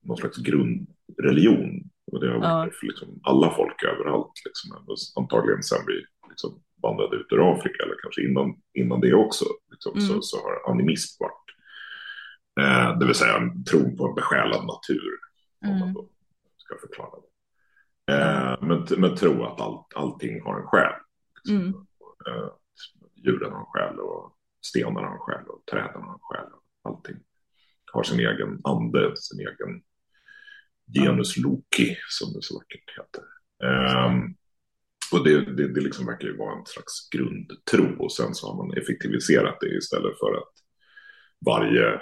någon 0.04 0.18
slags 0.18 0.38
grundreligion. 0.38 1.90
Och 2.12 2.20
det 2.20 2.28
har 2.28 2.36
Ja. 2.36 2.40
varit 2.58 2.76
för 2.76 2.86
liksom 2.88 3.20
alla 3.24 3.52
folk 3.52 3.84
överallt, 3.84 4.32
liksom. 4.46 4.96
antagligen 5.24 5.64
sen 5.64 5.78
vi 5.88 5.94
liksom 6.30 6.62
vandrade 6.82 7.16
ut 7.16 7.28
ur 7.32 7.52
Afrika, 7.54 7.84
eller 7.84 7.96
kanske 8.04 8.22
innan, 8.30 8.56
innan 8.74 9.02
det 9.02 9.14
också, 9.14 9.46
liksom, 9.72 9.92
Mm. 9.94 10.08
så, 10.08 10.22
så 10.22 10.38
har 10.38 10.72
animism 10.72 11.24
varit, 11.24 11.48
eh, 12.62 13.00
det 13.00 13.06
vill 13.06 13.16
säga 13.16 13.38
en 13.38 13.64
tro 13.64 13.98
på 13.98 14.08
en 14.08 14.16
besjälad 14.16 14.66
natur, 14.66 15.12
om 15.66 15.70
man 15.70 15.82
Mm. 15.82 15.94
då 15.94 16.10
ska 16.58 16.76
förklara 16.88 17.10
det. 17.20 17.29
Eh, 18.10 18.56
men, 18.62 18.86
men 18.98 19.16
tro 19.16 19.44
att 19.44 19.62
all, 19.62 19.84
allting 19.96 20.42
har 20.42 20.60
en 20.60 20.68
själ. 20.68 20.94
Liksom. 21.36 21.58
Mm. 21.58 21.74
Eh, 22.28 22.50
djuren 23.16 23.52
har 23.52 23.60
en 23.60 23.66
själ 23.66 24.00
och 24.00 24.38
stenarna 24.62 25.08
har 25.08 25.14
en 25.14 25.20
själ 25.20 25.46
och 25.48 25.66
träden 25.72 26.02
har 26.02 26.14
en 26.14 26.20
själ. 26.22 26.46
Och 26.54 26.92
allting 26.92 27.16
har 27.92 28.04
sin 28.04 28.20
egen 28.20 28.62
ande, 28.64 29.14
sin 29.18 29.40
egen 29.40 29.82
genus 30.94 31.38
loki 31.38 31.98
som 32.10 32.34
det 32.34 32.42
så 32.42 32.56
vackert 32.56 32.98
heter. 32.98 33.24
Ehm, 33.64 34.36
och 35.12 35.24
det, 35.24 35.56
det, 35.56 35.74
det 35.74 35.82
liksom 35.82 36.06
verkar 36.06 36.28
ju 36.28 36.38
vara 36.38 36.60
en 36.60 36.66
slags 36.66 37.10
grundtro 37.10 38.04
och 38.04 38.12
sen 38.12 38.36
så 38.36 38.48
har 38.48 38.66
man 38.66 38.78
effektiviserat 38.78 39.58
det 39.62 39.78
istället 39.78 40.20
för 40.20 40.38
att 40.38 40.54
varje 41.46 42.02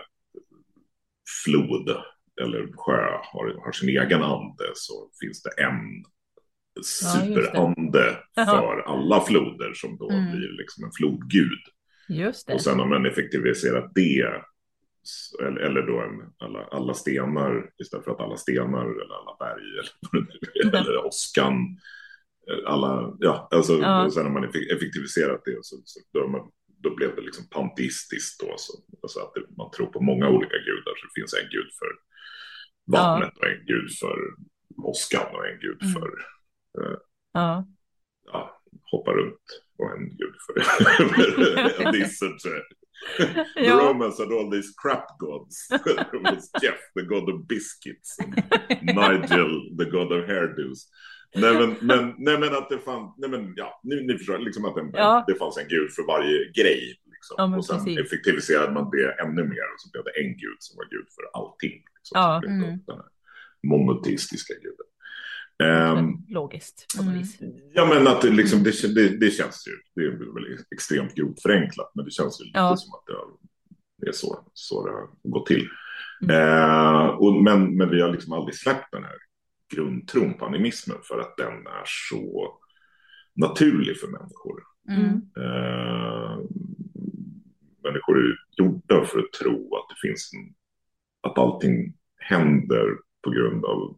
flod 1.45 1.89
eller 2.41 2.67
sjö 2.77 3.01
har, 3.23 3.63
har 3.65 3.71
sin 3.71 3.89
egen 3.89 4.23
ande 4.23 4.71
så 4.73 5.09
finns 5.21 5.43
det 5.43 5.61
en 5.63 6.03
superande 6.83 8.17
Jaha. 8.35 8.45
för 8.45 8.81
alla 8.81 9.21
floder 9.21 9.73
som 9.73 9.97
då 9.97 10.09
Mm. 10.11 10.31
blir 10.37 10.57
liksom 10.57 10.83
en 10.83 10.91
flodgud. 10.91 11.59
Just 12.09 12.47
det. 12.47 12.53
Och 12.53 12.61
sen 12.61 12.79
har 12.79 12.85
man 12.85 13.05
effektiviserat 13.05 13.91
det, 13.95 14.41
eller, 15.41 15.59
eller 15.61 15.81
då 15.81 15.99
en, 16.01 16.33
alla, 16.37 16.63
alla 16.71 16.93
stenar 16.93 17.69
istället 17.81 18.05
för 18.05 18.11
att 18.11 18.19
alla 18.19 18.37
stenar 18.37 18.85
eller 18.85 19.15
alla 19.19 19.35
berg 19.39 19.63
eller, 20.63 20.77
är, 20.77 20.81
eller 20.81 21.05
åskan. 21.05 21.53
eh, 22.51 22.71
Alla, 22.71 23.15
ja, 23.19 23.47
alltså, 23.51 23.73
Ja. 23.73 24.09
sen 24.13 24.23
har 24.25 24.31
man 24.33 24.43
effe- 24.45 24.75
effektiviserat 24.75 25.41
det 25.45 25.57
så, 25.61 25.75
så 25.85 25.99
då, 26.13 26.27
man, 26.27 26.51
då 26.83 26.95
blev 26.95 27.15
det 27.15 27.21
liksom 27.21 27.49
panteistiskt 27.49 28.39
då, 28.39 28.53
så, 28.57 28.73
alltså 29.01 29.19
att 29.19 29.33
det, 29.33 29.55
man 29.57 29.71
tror 29.71 29.87
på 29.87 30.01
många 30.01 30.29
olika 30.29 30.57
gudar, 30.57 30.93
så 30.97 31.05
det 31.07 31.21
finns 31.21 31.33
en 31.33 31.49
gud 31.49 31.69
för 31.79 31.87
vattnet 32.87 33.37
och 33.37 33.47
en 33.47 33.65
gud 33.65 33.91
för 33.99 34.17
åskan 34.83 35.25
och 35.35 35.47
en 35.47 35.59
gud 35.59 35.81
Mm. 35.81 35.93
för 35.93 36.09
Ja. 37.33 37.67
ja, 38.25 38.61
hoppa 38.91 39.11
runt 39.11 39.41
och 39.77 39.91
en 39.97 40.09
gud 40.09 40.35
för 40.45 40.55
en 41.85 41.91
dissert. 41.93 42.41
The 43.17 43.65
Ja. 43.65 43.89
Romans 43.89 44.19
had 44.19 44.31
all 44.33 44.51
these 44.51 44.73
crap 44.81 45.05
gods. 45.19 45.67
There 45.67 46.19
was 46.23 46.49
Jeff, 46.63 46.79
the 46.99 47.01
god 47.05 47.29
of 47.29 47.47
biscuits. 47.47 48.17
Nigel, 48.81 49.77
the 49.77 49.85
god 49.85 50.11
of 50.11 50.27
hairdos. 50.27 50.89
Nej 51.35 51.53
men, 51.53 51.75
men, 51.81 52.15
nej 52.17 52.39
men 52.39 52.49
att 52.55 52.69
det 52.69 52.79
fanns, 52.79 53.15
nej 53.17 53.29
men 53.29 53.53
ja, 53.55 53.79
ni, 53.83 53.95
ni 54.07 54.17
förstår 54.17 54.37
liksom 54.37 54.65
att 54.65 54.75
det, 54.75 54.89
Ja. 54.93 55.23
det 55.27 55.35
fanns 55.35 55.57
en 55.57 55.67
gud 55.67 55.91
för 55.93 56.03
varje 56.07 56.51
grej. 56.51 56.95
Liksom. 57.17 57.35
Ja, 57.37 57.57
och 57.57 57.65
sen 57.65 57.77
precis. 57.77 57.99
effektiviserade 57.99 58.73
man 58.73 58.89
det 58.91 59.11
ännu 59.23 59.43
mer 59.43 59.67
och 59.73 59.79
så 59.81 59.89
blev 59.91 60.03
det 60.03 60.15
en 60.21 60.31
gud 60.37 60.57
som 60.59 60.77
var 60.77 60.85
gud 60.95 61.07
för 61.15 61.39
allting. 61.39 61.71
Liksom. 61.97 62.13
Ja. 62.19 62.39
Så 62.43 62.47
blev 62.47 62.59
det 62.59 62.65
Mm. 62.67 62.79
den 62.87 62.95
här 62.95 63.05
monoteistiska 63.67 64.53
guden. 64.53 64.87
Ehm, 65.63 66.13
Logiskt 66.27 66.85
på 66.97 67.01
Mm. 67.03 67.17
vis. 67.17 67.37
Ja 67.73 67.85
men 67.85 68.07
att 68.07 68.21
det, 68.21 68.29
liksom, 68.29 68.63
det, 68.63 68.95
det, 68.95 69.17
det 69.17 69.31
känns 69.31 69.67
ju, 69.67 69.71
det 69.95 70.01
är 70.07 70.33
väl 70.33 70.57
extremt 70.75 71.15
grovt 71.15 71.41
förenklat, 71.41 71.91
men 71.95 72.05
det 72.05 72.11
känns 72.11 72.41
ju 72.41 72.45
lite 72.45 72.59
Ja. 72.59 72.77
som 72.77 72.93
att 72.93 73.03
det, 73.05 73.13
har- 73.13 73.37
det 74.01 74.07
är 74.07 74.11
så, 74.11 74.49
så 74.53 74.85
det 74.87 74.91
har 74.93 75.09
gått 75.23 75.45
till. 75.45 75.67
Mm. 76.21 76.35
Eh, 76.35 77.05
och, 77.07 77.43
men, 77.43 77.77
men 77.77 77.89
vi 77.89 78.01
har 78.01 78.11
liksom 78.11 78.33
aldrig 78.33 78.55
släppt 78.55 78.91
den 78.91 79.03
här 79.03 79.15
grundtron 79.75 80.33
på 80.33 80.45
animismen 80.45 80.97
för 81.03 81.19
att 81.19 81.37
den 81.37 81.53
är 81.67 81.83
så 82.09 82.53
naturlig 83.35 83.99
för 83.99 84.07
människor. 84.07 84.63
Mm. 84.89 85.21
Eh, 85.37 86.37
människor 87.91 88.17
är 88.17 88.35
gjorda 88.57 89.05
för 89.05 89.19
att 89.19 89.31
tro 89.41 89.75
att 89.75 89.89
det 89.89 90.07
finns 90.07 90.31
en, 90.33 90.53
att 91.31 91.37
allting 91.37 91.93
händer 92.17 92.87
på 93.23 93.29
grund 93.29 93.65
av 93.65 93.97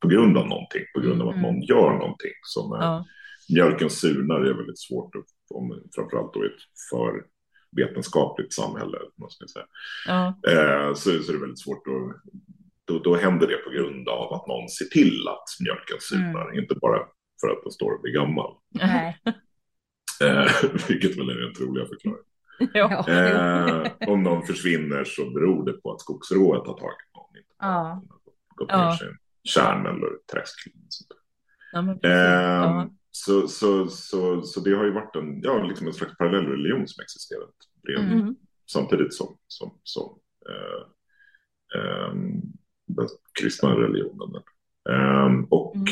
på 0.00 0.08
grund 0.08 0.38
av 0.38 0.48
någonting, 0.48 0.82
på 0.94 1.00
grund 1.00 1.22
av 1.22 1.28
att 1.28 1.34
Mm. 1.34 1.42
någon 1.46 1.62
gör 1.62 1.92
någonting. 1.92 2.32
Som 2.42 2.72
är, 2.72 2.76
Ja. 2.82 3.04
Mjölken 3.48 3.90
surnar 3.90 4.40
är 4.40 4.54
väldigt 4.54 4.78
svårt, 4.78 5.16
att, 5.16 5.24
om, 5.50 5.82
framförallt 5.94 6.34
då 6.34 6.44
i 6.44 6.46
ett 6.46 6.62
för 6.90 7.24
vetenskapligt 7.76 8.52
samhälle. 8.52 8.98
Måste 9.16 9.42
jag 9.42 9.50
säga. 9.50 9.66
Ja. 10.06 10.26
Eh, 10.52 10.94
så, 10.94 11.10
så 11.22 11.30
är 11.30 11.34
det 11.34 11.40
väldigt 11.40 11.58
svårt 11.60 11.86
att 11.86 12.32
då, 12.84 12.98
då 12.98 13.16
händer 13.16 13.46
det 13.46 13.56
på 13.56 13.70
grund 13.70 14.08
av 14.08 14.32
att 14.32 14.46
någon 14.46 14.68
ser 14.68 14.84
till 14.84 15.28
att 15.28 15.44
mjölken 15.64 15.96
surnar, 16.00 16.58
inte 16.58 16.74
bara 16.74 16.98
för 17.40 17.48
att 17.48 17.62
den 17.62 17.72
står 17.72 17.92
och 17.92 18.02
blir 18.02 18.12
gammal. 18.12 18.54
Nej. 18.70 19.18
Eh, 20.24 20.48
vilket 20.88 21.16
väl 21.18 21.30
är 21.30 21.40
den 21.40 21.54
troliga 21.54 21.86
förklaringen. 21.86 22.24
Ja. 22.74 23.08
Eh, 23.08 23.92
om 24.08 24.22
någon 24.22 24.46
försvinner 24.46 25.04
så 25.04 25.30
beror 25.30 25.64
det 25.66 25.72
på 25.72 25.92
att 25.92 26.00
skogsrået 26.00 26.66
har 26.66 26.74
tagit 26.78 27.14
någon. 27.14 27.36
Inte 27.36 27.48
Ja. 27.58 28.02
gått 28.54 28.68
Ja. 28.70 28.84
ner 28.90 28.96
sig 28.96 29.06
i 29.06 29.10
en 29.10 29.16
tjärn 29.44 29.86
eller 29.86 30.10
träsk. 30.32 30.54
Ja. 31.72 31.80
Eh, 32.02 32.10
Ja. 32.10 32.90
så, 33.10 33.48
så, 33.48 33.86
så, 33.88 34.42
så 34.42 34.60
det 34.60 34.74
har 34.76 34.84
ju 34.84 34.92
varit 34.92 35.16
en, 35.16 35.40
ja, 35.42 35.62
liksom 35.62 35.86
en 35.86 35.92
slags 35.92 36.16
parallell 36.16 36.46
religion 36.46 36.88
som 36.88 37.02
existerat 37.02 37.54
bredvid, 37.82 38.12
Mm. 38.22 38.36
samtidigt 38.72 39.14
som, 39.14 39.38
som, 39.46 39.78
som 39.82 40.18
eh, 40.48 40.82
ehm, 41.80 42.40
den 42.86 43.08
kristna 43.40 43.70
religionen. 43.70 44.42
Ehm, 44.90 45.44
och, 45.44 45.74
Mm. 45.76 45.86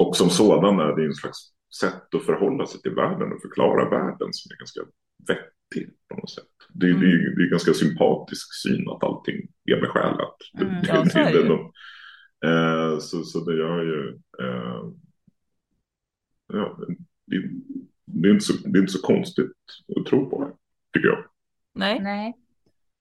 och 0.00 0.16
som 0.16 0.30
sådan 0.30 0.80
är 0.80 0.96
det 0.96 1.04
en 1.04 1.14
slags 1.14 1.38
sätt 1.80 2.14
att 2.14 2.22
förhålla 2.26 2.66
sig 2.66 2.80
till 2.80 2.94
världen 2.94 3.32
och 3.32 3.40
förklara 3.42 3.90
världen 3.90 4.28
som 4.32 4.50
är 4.52 4.56
ganska 4.58 4.80
vettig 5.28 5.94
på 6.08 6.16
något 6.16 6.30
sätt. 6.30 6.44
Det, 6.72 6.86
är- 6.86 6.90
det, 6.94 7.06
är- 7.06 7.36
det 7.36 7.42
är 7.42 7.44
en 7.44 7.50
ganska 7.50 7.74
sympatisk 7.74 8.48
syn 8.62 8.88
att 8.90 9.04
allting 9.04 9.48
är 9.64 9.80
besjälat. 9.80 10.36
Mm, 10.60 10.74
Det- 10.82 11.14
det 11.14 11.30
ju. 11.32 11.48
de- 11.48 11.72
eh, 12.48 12.98
så, 12.98 13.22
så 13.24 13.44
det 13.44 13.56
gör 13.56 13.82
ju... 13.82 14.08
Eh, 14.42 14.82
ja, 16.52 16.78
det, 17.26 17.42
det, 18.06 18.28
är 18.28 18.32
inte 18.32 18.44
så, 18.44 18.52
det 18.68 18.78
är 18.78 18.80
inte 18.80 18.92
så 18.92 19.02
konstigt 19.02 19.52
att 19.96 20.06
tro 20.06 20.30
på 20.30 20.44
det, 20.44 20.52
tycker 20.92 21.08
jag. 21.08 21.24
Nej. 21.74 22.00
Nej. 22.00 22.34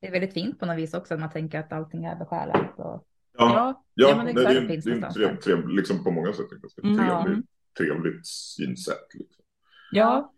Det 0.02 0.08
är 0.08 0.12
väldigt 0.12 0.34
fint 0.34 0.60
på 0.60 0.66
något 0.66 0.78
vis 0.78 0.94
också 0.94 1.14
att 1.14 1.20
man 1.20 1.30
tänker 1.32 1.60
att 1.60 1.72
allting 1.74 2.06
är 2.06 2.16
besjälat. 2.16 2.80
Och... 2.80 3.08
Ja. 3.38 3.54
Ja, 3.56 3.84
Ja, 3.94 4.16
men 4.24 4.36
det 4.36 4.44
är, 4.44 4.68
finns 4.68 4.86
det 4.86 4.92
är 4.92 4.96
någonstans 4.96 5.44
trev, 5.44 5.68
liksom 5.70 6.04
på 6.04 6.12
många 6.12 6.34
sätt 6.34 6.52
ett 6.52 6.62
ganska 6.62 6.82
Mm. 6.82 6.98
trevligt, 6.98 7.46
trevligt 7.78 8.26
synsätt. 8.28 9.08
Liksom. 9.14 9.44
Ja. 9.92 10.34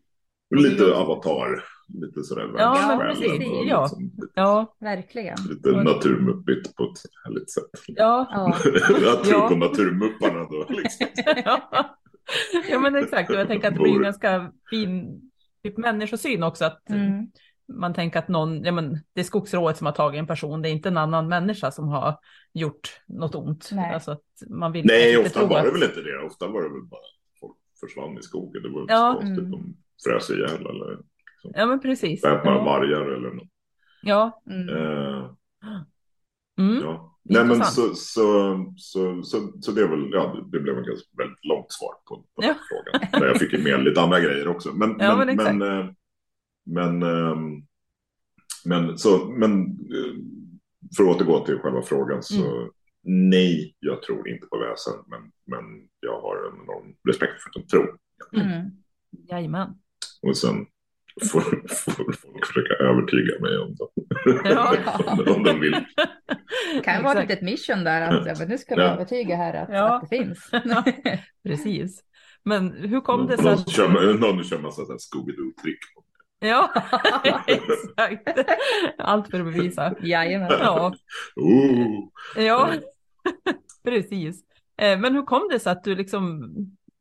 Lite 0.56 0.94
avatar, 0.96 1.64
lite 1.94 2.24
sådär 2.24 2.52
Ja, 2.58 2.98
precis. 3.08 3.28
och 3.32 3.66
Ja. 3.66 3.82
liksom, 3.84 4.04
lite, 4.04 4.28
Ja. 4.36 4.76
Verkligen. 4.80 5.38
lite 5.50 5.72
naturmuppigt 5.84 6.76
på 6.76 6.84
ett 6.84 7.00
härligt 7.26 7.52
sätt. 7.52 7.64
Ja. 7.88 8.28
Ja. 8.32 8.58
jag 9.04 9.24
tror 9.24 9.42
Ja. 9.42 9.50
på 9.50 9.56
naturmupparna 9.56 10.44
då. 10.44 10.66
Liksom. 10.70 11.08
ja, 12.70 12.80
men 12.80 12.96
exakt. 12.96 13.30
Och 13.30 13.36
jag 13.36 13.48
tänker 13.48 13.68
att 13.68 13.74
det 13.74 13.80
blir 13.80 13.96
en 13.96 14.02
ganska 14.04 14.52
fin 14.70 15.22
typ 15.64 15.78
människosyn 15.78 16.44
också. 16.44 16.66
Att 16.66 16.90
Mm. 16.90 17.28
man 17.74 17.94
tänker 17.94 18.20
att 18.20 18.28
någon, 18.28 18.64
ja 18.64 18.72
men 18.72 18.92
det 19.14 19.20
är 19.20 19.24
skogsrået 19.24 19.78
som 19.78 19.86
har 19.86 19.94
tagit 19.94 20.20
en 20.20 20.28
person, 20.28 20.62
det 20.62 20.70
är 20.70 20.72
inte 20.72 20.90
en 20.90 20.98
annan 20.98 21.28
människa 21.28 21.72
som 21.72 21.88
har 21.88 22.18
gjort 22.54 23.02
något 23.08 23.36
ont. 23.36 23.70
Nej. 23.72 23.94
Alltså 23.94 24.12
att 24.12 24.24
man 24.50 24.72
vill 24.72 24.86
Nej, 24.86 25.18
ofta 25.18 25.40
tro 25.40 25.48
var 25.48 25.62
det 25.62 25.68
att- 25.68 25.74
väl 25.76 25.84
inte 25.84 26.02
det. 26.02 26.26
Ofta 26.26 26.48
var 26.48 26.62
det 26.64 26.70
väl 26.70 26.84
bara 26.84 27.02
folk 27.40 27.58
försvann 27.80 28.18
i 28.18 28.22
skogen. 28.22 28.64
Det 28.64 28.70
var 28.70 28.82
inte 28.82 28.94
Ja. 28.94 29.12
så 29.14 29.20
konstigt. 29.20 29.40
Mm. 29.40 29.52
De 29.52 29.76
frös 30.04 30.30
ihjäl 30.30 30.66
eller 30.68 31.00
Ja, 31.44 31.66
men 31.66 31.80
precis. 31.80 32.24
väpnade 32.24 32.58
Ja. 32.58 32.64
vargar 32.64 33.02
eller 33.06 33.30
något. 33.32 33.48
ja. 34.04 34.42
Mm. 34.50 34.70
Eh, 34.70 35.32
Mm. 36.58 36.82
Ja. 36.84 37.18
Nej, 37.24 37.46
men 37.46 37.64
så, 37.66 37.96
så, 37.96 38.74
så, 38.78 39.24
så, 39.24 39.52
så 39.62 39.72
det 39.72 39.82
är 39.82 39.88
väl, 39.88 40.10
ja, 40.12 40.46
det 40.52 40.60
blev 40.60 40.78
ett 40.78 40.86
ganska 40.86 41.08
väldigt 41.18 41.46
långt 41.46 41.72
svar 41.72 41.94
på, 42.06 42.16
på 42.16 42.44
Ja. 42.44 42.56
frågan. 42.70 43.10
Där 43.22 43.28
jag 43.28 43.40
fick 43.40 43.64
med 43.64 43.84
lite 43.84 44.02
andra 44.02 44.20
grejer 44.20 44.48
också. 44.48 44.74
Men, 44.74 44.96
Ja, 45.00 45.16
men, 45.26 45.36
men 45.36 45.58
men, 45.58 45.80
eh, 45.80 45.92
men, 46.66 47.04
ehm, 47.04 47.66
men, 48.66 48.98
så, 48.98 49.26
men 49.26 49.62
eh, 49.70 50.14
för 50.98 51.04
att 51.04 51.10
återgå 51.16 51.46
till 51.46 51.58
själva 51.60 51.82
frågan 51.82 52.24
så 52.24 52.58
Mm. 52.58 52.70
nej, 53.30 53.76
jag 53.80 54.02
tror 54.04 54.30
inte 54.30 54.48
på 54.48 54.58
väsen. 54.58 54.94
Men, 55.08 55.22
men 55.46 55.88
jag 56.00 56.22
har 56.22 56.36
en 56.48 56.54
enorm 56.64 56.96
respekt 57.08 57.34
för 57.42 57.60
en 57.60 57.68
tro. 57.68 57.82
Mm. 58.42 58.70
Jajamän. 59.30 59.70
Och 60.22 60.38
sen 60.38 60.66
får, 61.32 61.42
får 61.68 62.14
folk 62.14 62.46
försöka 62.46 62.74
övertyga 62.74 63.40
mig 63.40 63.58
om 63.58 63.76
det. 63.76 64.50
Ja. 64.50 64.76
om, 65.08 65.20
om 65.36 65.44
de 65.44 65.60
vill. 65.60 65.72
Det 66.76 66.82
kan 66.84 67.04
vara 67.04 67.22
ett 67.22 67.30
litet 67.30 67.44
mission 67.44 67.84
där 67.84 68.02
att 68.02 68.26
ja, 68.28 68.34
men 68.40 68.48
nu 68.48 68.58
ska 68.58 68.76
vi 68.76 68.82
Ja. 68.82 68.88
övertyga 68.88 69.36
här 69.36 69.54
att, 69.54 69.70
Ja. 69.72 69.94
att 69.96 70.10
det 70.10 70.18
finns. 70.18 70.50
Precis. 71.48 72.02
Men 72.46 72.72
hur 72.72 73.02
kom 73.02 73.28
det 73.28 73.36
sig 73.38 73.46
Någon 73.46 73.54
att... 73.54 73.70
kör, 73.70 74.14
någon 74.20 74.44
kör 74.44 74.60
massa 74.60 74.82
Scooby-Doo-trick. 74.82 75.78
Ja, 76.40 76.70
exakt. 77.48 78.40
Allt 78.98 79.30
för 79.32 79.40
att 79.40 79.46
bevisa. 79.46 79.96
Jajamän. 80.02 80.52
Ja, 80.60 80.94
Ooh. 81.36 82.10
ja. 82.38 82.70
precis. 83.84 84.42
Eh, 84.78 85.00
Men 85.00 85.16
hur 85.16 85.22
kom 85.24 85.48
det 85.52 85.60
sig 85.60 85.72
att 85.72 85.84
du 85.84 85.96
liksom 85.96 86.54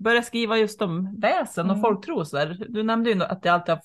började 0.05 0.27
skriva 0.27 0.59
just 0.59 0.83
om 0.83 1.17
väsen 1.21 1.67
och 1.67 1.77
Mm. 1.77 1.81
folktro 1.83 2.17
och 2.19 2.29
så 2.29 2.37
där? 2.37 2.57
Du 2.69 2.83
nämnde 2.83 3.11
ju 3.11 3.23
att, 3.23 3.43
det 3.43 3.49
alltid 3.49 3.75
har, 3.75 3.83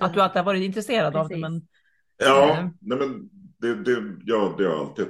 att 0.00 0.14
du 0.14 0.20
alltid 0.20 0.36
har 0.36 0.44
varit 0.44 0.62
intresserad 0.62 1.16
av 1.16 1.28
det, 1.28 1.34
Precis. 1.34 1.40
men 1.42 1.62
Ja, 2.18 2.50
Eh. 2.58 2.68
nej 2.80 2.98
men 2.98 3.28
det, 3.58 3.74
det, 3.74 4.16
ja, 4.24 4.54
det 4.58 4.64
har 4.64 4.70
jag 4.70 4.80
alltid 4.80 5.06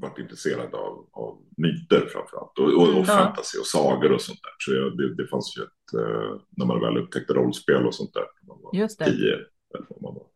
varit 0.00 0.18
intresserad 0.18 0.74
av, 0.74 1.08
av 1.12 1.38
myter 1.56 2.06
framförallt. 2.12 2.58
Och, 2.58 2.64
och, 2.64 2.86
Mm, 2.88 2.96
och 3.00 3.06
ja. 3.08 3.16
fantasy 3.18 3.58
och 3.58 3.66
sagor 3.66 4.12
och 4.12 4.20
sånt 4.20 4.38
där. 4.42 4.52
Så 4.58 4.72
jag, 4.74 4.96
det, 4.96 5.14
det 5.14 5.26
fanns 5.28 5.56
ju 5.58 5.62
ett, 5.62 5.94
eh, 6.00 6.40
när 6.50 6.66
man 6.66 6.80
väl 6.80 6.96
upptäckte 6.96 7.32
rollspel 7.32 7.86
och 7.86 7.94
sånt 7.94 8.14
där. 8.14 8.24
När 8.42 8.48
man 8.54 8.62
var 8.62 8.74
just 8.74 8.98
det. 8.98 9.04
tio, 9.04 9.34
eller 9.74 9.86
vad 9.88 10.02
man 10.02 10.14
var. 10.14 10.26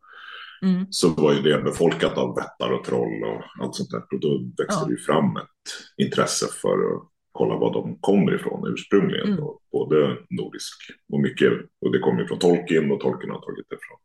Mm. 0.63 0.87
Så 0.91 1.09
var 1.09 1.33
ju 1.33 1.43
det 1.43 1.63
befolkat 1.63 2.19
av 2.19 2.37
vättar 2.37 2.71
och 2.73 2.85
troll 2.85 3.23
och 3.25 3.65
allt 3.65 3.75
sånt 3.75 3.91
där. 3.91 3.99
Och 4.13 4.21
då 4.21 4.39
växte 4.59 4.81
Ja. 4.81 4.85
det 4.87 4.91
ju 4.93 4.99
fram 4.99 5.37
ett 5.37 5.71
intresse 5.97 6.47
för 6.63 6.69
att 6.97 7.03
kolla 7.35 7.57
var 7.57 7.73
de 7.73 7.99
kommer 8.01 8.35
ifrån 8.35 8.73
ursprungligen. 8.73 9.27
Mm. 9.27 9.37
Då, 9.37 9.61
både 9.73 10.17
nordisk 10.31 10.75
och 11.13 11.21
mycket, 11.21 11.53
och 11.81 11.93
det 11.93 11.99
kommer 11.99 12.27
från 12.27 12.39
Tolkien 12.39 12.91
och 12.91 13.01
Tolkien 13.01 13.31
har 13.31 13.41
tagit 13.41 13.67
det 13.69 13.77
från 13.77 13.99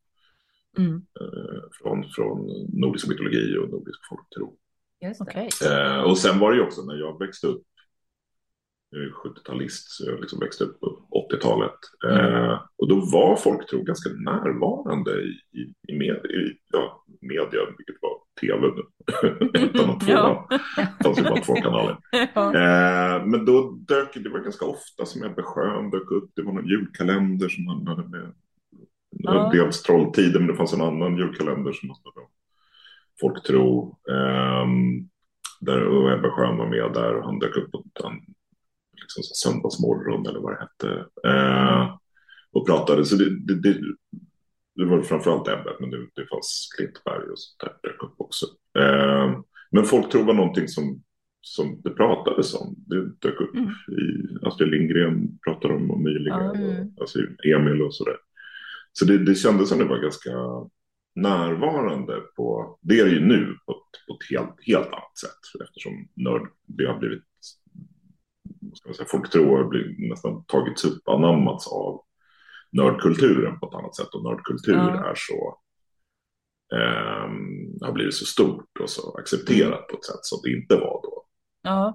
Mm. 0.77 0.95
eh, 0.95 1.61
från, 1.71 2.09
från 2.09 2.47
nordisk 2.73 3.07
mytologi 3.07 3.57
och 3.57 3.69
nordisk 3.69 3.99
folktro. 4.09 4.55
Okej. 5.19 5.49
Eh, 5.65 6.01
och 6.01 6.17
sen 6.17 6.39
var 6.39 6.51
det 6.51 6.57
ju 6.57 6.63
också 6.63 6.81
när 6.81 6.95
jag 6.95 7.19
växte 7.19 7.47
upp, 7.47 7.63
jag 8.89 9.01
är 9.01 9.09
70-talist, 9.09 9.85
så 9.89 10.09
jag 10.09 10.19
liksom 10.19 10.39
växte 10.39 10.63
upp 10.63 10.79
på 10.79 11.01
80-talet. 11.31 11.79
Eh, 12.07 12.61
och 12.77 12.87
då 12.87 12.95
var 12.95 13.35
folktro 13.35 13.83
ganska 13.83 14.09
närvarande 14.09 15.11
i, 15.21 15.59
i, 15.59 15.73
i, 15.87 15.97
med, 15.97 16.15
i 16.25 16.57
ja, 16.71 17.03
media, 17.21 17.59
vilket 17.77 17.95
var 18.01 18.17
tv 18.41 18.67
nu. 18.75 18.83
Och 19.81 19.99
tvåan. 19.99 19.99
Ja. 20.07 20.47
Det 20.75 21.03
fanns 21.03 21.19
ju 21.19 21.23
bara 21.23 21.41
två 21.41 21.55
kanaler. 21.63 21.97
Eh, 22.35 23.25
men 23.25 23.45
då 23.45 23.71
dök 23.71 24.13
det 24.13 24.29
var 24.29 24.39
ganska 24.39 24.65
ofta 24.65 25.05
som 25.05 25.23
Ebbe 25.23 25.43
Schön 25.43 25.89
dök 25.89 26.11
upp. 26.11 26.31
Det 26.35 26.41
var 26.41 26.53
någon 26.53 26.67
julkalender 26.67 27.49
som 27.49 27.67
handlade 27.67 28.07
med 28.07 28.33
Ja. 29.11 29.49
dels 29.53 29.81
Trolltiden, 29.83 30.41
men 30.41 30.47
det 30.47 30.55
fanns 30.55 30.73
en 30.73 30.81
annan 30.81 31.17
julkalender 31.17 31.71
som 31.71 31.89
handlade 31.89 32.19
om 32.19 32.31
folktro. 33.21 33.97
Ehm, 34.11 35.09
Där, 35.61 36.13
Ebba 36.13 36.31
Schön 36.31 36.57
var 36.57 36.67
med 36.67 36.93
där 36.93 37.15
och 37.15 37.23
han 37.25 37.39
dök 37.39 37.57
upp 37.57 37.71
på 37.71 37.83
liksom, 39.01 39.23
söndagsmorgon 39.23 40.27
eller 40.27 40.39
vad 40.39 40.51
det 40.51 40.59
hette. 40.59 41.05
Eh, 41.27 41.95
och 42.51 42.67
pratade. 42.67 43.05
Så 43.05 43.15
det, 43.15 43.39
det, 43.39 43.55
det, 43.55 43.79
det 44.75 44.85
var 44.85 45.01
framförallt 45.01 45.47
Ebbe, 45.47 45.75
men 45.79 45.89
det, 45.89 45.97
det 46.15 46.27
fanns 46.27 46.69
Klintberg 46.77 47.29
och 47.31 47.39
sånt 47.39 47.59
där 47.59 47.89
dök 47.89 48.03
upp 48.03 48.15
också. 48.17 48.45
Eh, 48.79 49.39
men 49.71 49.83
folktro 49.85 50.23
var 50.23 50.33
någonting 50.33 50.67
som, 50.67 51.03
som 51.41 51.81
det 51.83 51.89
pratades 51.89 52.53
om. 52.55 52.75
Det 52.77 53.05
dök 53.05 53.41
upp 53.41 53.55
Mm. 53.55 53.69
i 53.69 54.27
Astrid 54.41 54.69
Lindgren 54.69 55.39
pratade 55.45 55.73
om 55.73 55.91
och 55.91 55.99
nyligen. 55.99 56.39
Mm. 56.39 56.69
Och, 56.69 57.01
alltså 57.01 57.19
Emil 57.45 57.81
och 57.81 57.95
sådär. 57.95 58.17
Så 58.93 59.05
det, 59.05 59.17
det 59.17 59.35
kändes 59.35 59.69
som 59.69 59.79
det 59.79 59.85
var 59.85 59.99
ganska 59.99 60.31
närvarande 61.15 62.21
på, 62.35 62.77
det 62.81 62.99
är 62.99 63.05
det 63.05 63.11
ju 63.11 63.25
nu 63.25 63.55
på 63.65 63.71
ett, 63.71 64.07
på 64.07 64.13
ett 64.13 64.29
helt, 64.29 64.55
helt 64.67 64.87
annat 64.87 65.17
sätt. 65.17 65.61
Eftersom 65.67 66.07
nörd, 66.15 66.47
det 66.67 66.85
har 66.85 66.99
blivit, 66.99 67.23
ska 68.75 68.89
man 68.89 68.95
säga, 68.95 69.07
folktro 69.11 69.55
har 69.57 69.63
blivit, 69.63 70.09
nästan 70.09 70.43
tagits 70.45 70.85
upp, 70.85 71.07
anammats 71.07 71.67
av 71.67 72.01
nördkulturen 72.71 73.59
på 73.59 73.67
ett 73.69 73.75
annat 73.75 73.95
sätt. 73.95 74.07
Och 74.13 74.23
nördkultur 74.23 74.73
Ja. 74.77 75.09
är 75.09 75.15
så, 75.15 75.57
ehm, 76.75 77.77
har 77.81 77.91
blivit 77.91 78.13
så 78.15 78.25
stort 78.25 78.79
och 78.79 78.89
så 78.89 79.17
accepterat 79.17 79.87
på 79.87 79.97
ett 79.97 80.05
sätt 80.05 80.19
som 80.21 80.39
det 80.43 80.51
inte 80.51 80.75
var 80.75 81.01
då. 81.03 81.25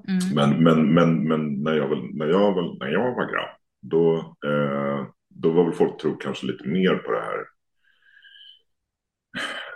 Mm. 0.09 0.35
Men, 0.35 0.63
men, 0.65 0.95
men, 0.95 1.29
men 1.29 1.63
när, 1.63 1.75
jag 1.75 1.89
väl, 1.89 2.15
när, 2.15 2.27
jag 2.27 2.55
väl, 2.55 2.79
när 2.79 2.89
jag 2.89 3.15
var 3.15 3.33
grabb, 3.33 3.57
då, 3.81 4.17
eh, 4.47 5.07
då 5.29 5.51
var 5.53 5.65
väl 5.65 5.73
folk 5.75 6.01
tro 6.01 6.17
kanske 6.17 6.47
lite 6.47 6.69
mer 6.69 6.95
på 6.97 7.13
det 7.13 7.21
här. 7.21 7.45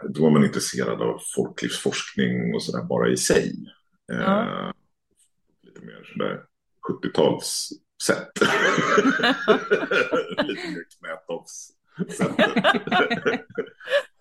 Då 0.08 0.22
var 0.22 0.30
man 0.30 0.44
intresserad 0.44 1.02
av 1.02 1.20
folklivsforskning 1.36 2.54
och 2.54 2.62
sådär 2.62 2.84
bara 2.84 3.08
i 3.08 3.16
sig. 3.16 3.52
Eh, 4.12 4.18
Ja. 4.18 4.72
Lite 5.62 5.80
mer 5.80 6.10
sådär 6.12 6.42
70-tals 6.88 7.68
sätt. 8.02 8.30
lite 10.46 10.68
mer 10.68 10.84
knätoffs-sättet. 10.98 12.56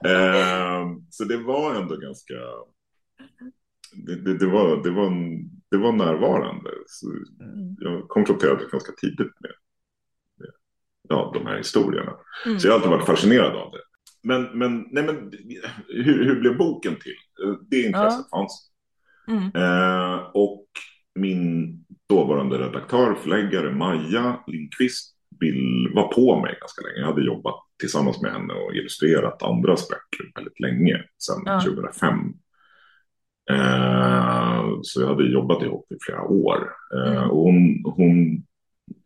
eh, 0.06 0.86
så 1.10 1.24
det 1.24 1.38
var 1.38 1.76
ändå 1.76 1.96
ganska 1.96 2.34
det, 3.94 4.16
det, 4.16 4.38
det, 4.38 4.46
var, 4.48 4.84
det, 4.84 4.92
var 4.92 5.08
en, 5.08 5.50
det 5.72 5.78
var 5.78 5.92
närvarande. 5.92 6.70
Så 6.88 7.08
Mm. 7.08 7.76
jag 7.80 8.08
konfronterades 8.08 8.72
ganska 8.72 8.92
tidigt 8.92 9.20
med, 9.42 9.52
med 10.40 10.50
ja, 11.10 11.32
de 11.34 11.46
här 11.46 11.58
historierna. 11.58 12.14
Mm. 12.46 12.60
Så 12.60 12.68
jag 12.68 12.72
har 12.74 12.78
alltid 12.78 12.92
varit 12.92 13.06
fascinerad 13.06 13.56
av 13.56 13.72
det. 13.72 13.82
Men, 14.24 14.44
men, 14.44 14.88
nej, 14.92 15.04
men 15.04 15.32
hur, 15.88 16.26
hur 16.26 16.40
blev 16.40 16.58
boken 16.58 16.96
till? 16.96 17.16
Det 17.70 17.82
intresset 17.82 18.30
fanns. 18.30 18.72
Mm. 19.28 19.44
Eh, 19.56 20.20
och 20.34 20.66
min 21.16 21.86
dåvarande 22.10 22.58
redaktör, 22.58 23.16
förläggare 23.16 23.72
Maja 23.76 24.44
Lindqvist 24.48 25.16
vill, 25.40 25.92
var 25.96 26.08
på 26.14 26.42
mig 26.42 26.58
ganska 26.62 26.82
länge. 26.82 27.00
Jag 27.00 27.08
hade 27.08 27.26
jobbat 27.26 27.56
tillsammans 27.80 28.22
med 28.22 28.32
henne 28.32 28.54
och 28.54 28.76
illustrerat 28.76 29.44
andras 29.44 29.88
böcker 29.90 30.32
väldigt 30.36 30.60
länge, 30.60 31.04
sedan 31.18 31.42
Ja. 31.46 31.62
2005. 31.62 32.34
Eh, 33.50 34.66
så 34.82 35.02
jag 35.02 35.08
hade 35.08 35.32
jobbat 35.32 35.64
ihop 35.64 35.92
i 35.92 35.96
flera 36.06 36.22
år. 36.24 36.70
Eh, 36.96 37.12
Mm. 37.18 37.30
och 37.30 37.38
hon, 37.44 37.84
hon 37.96 38.44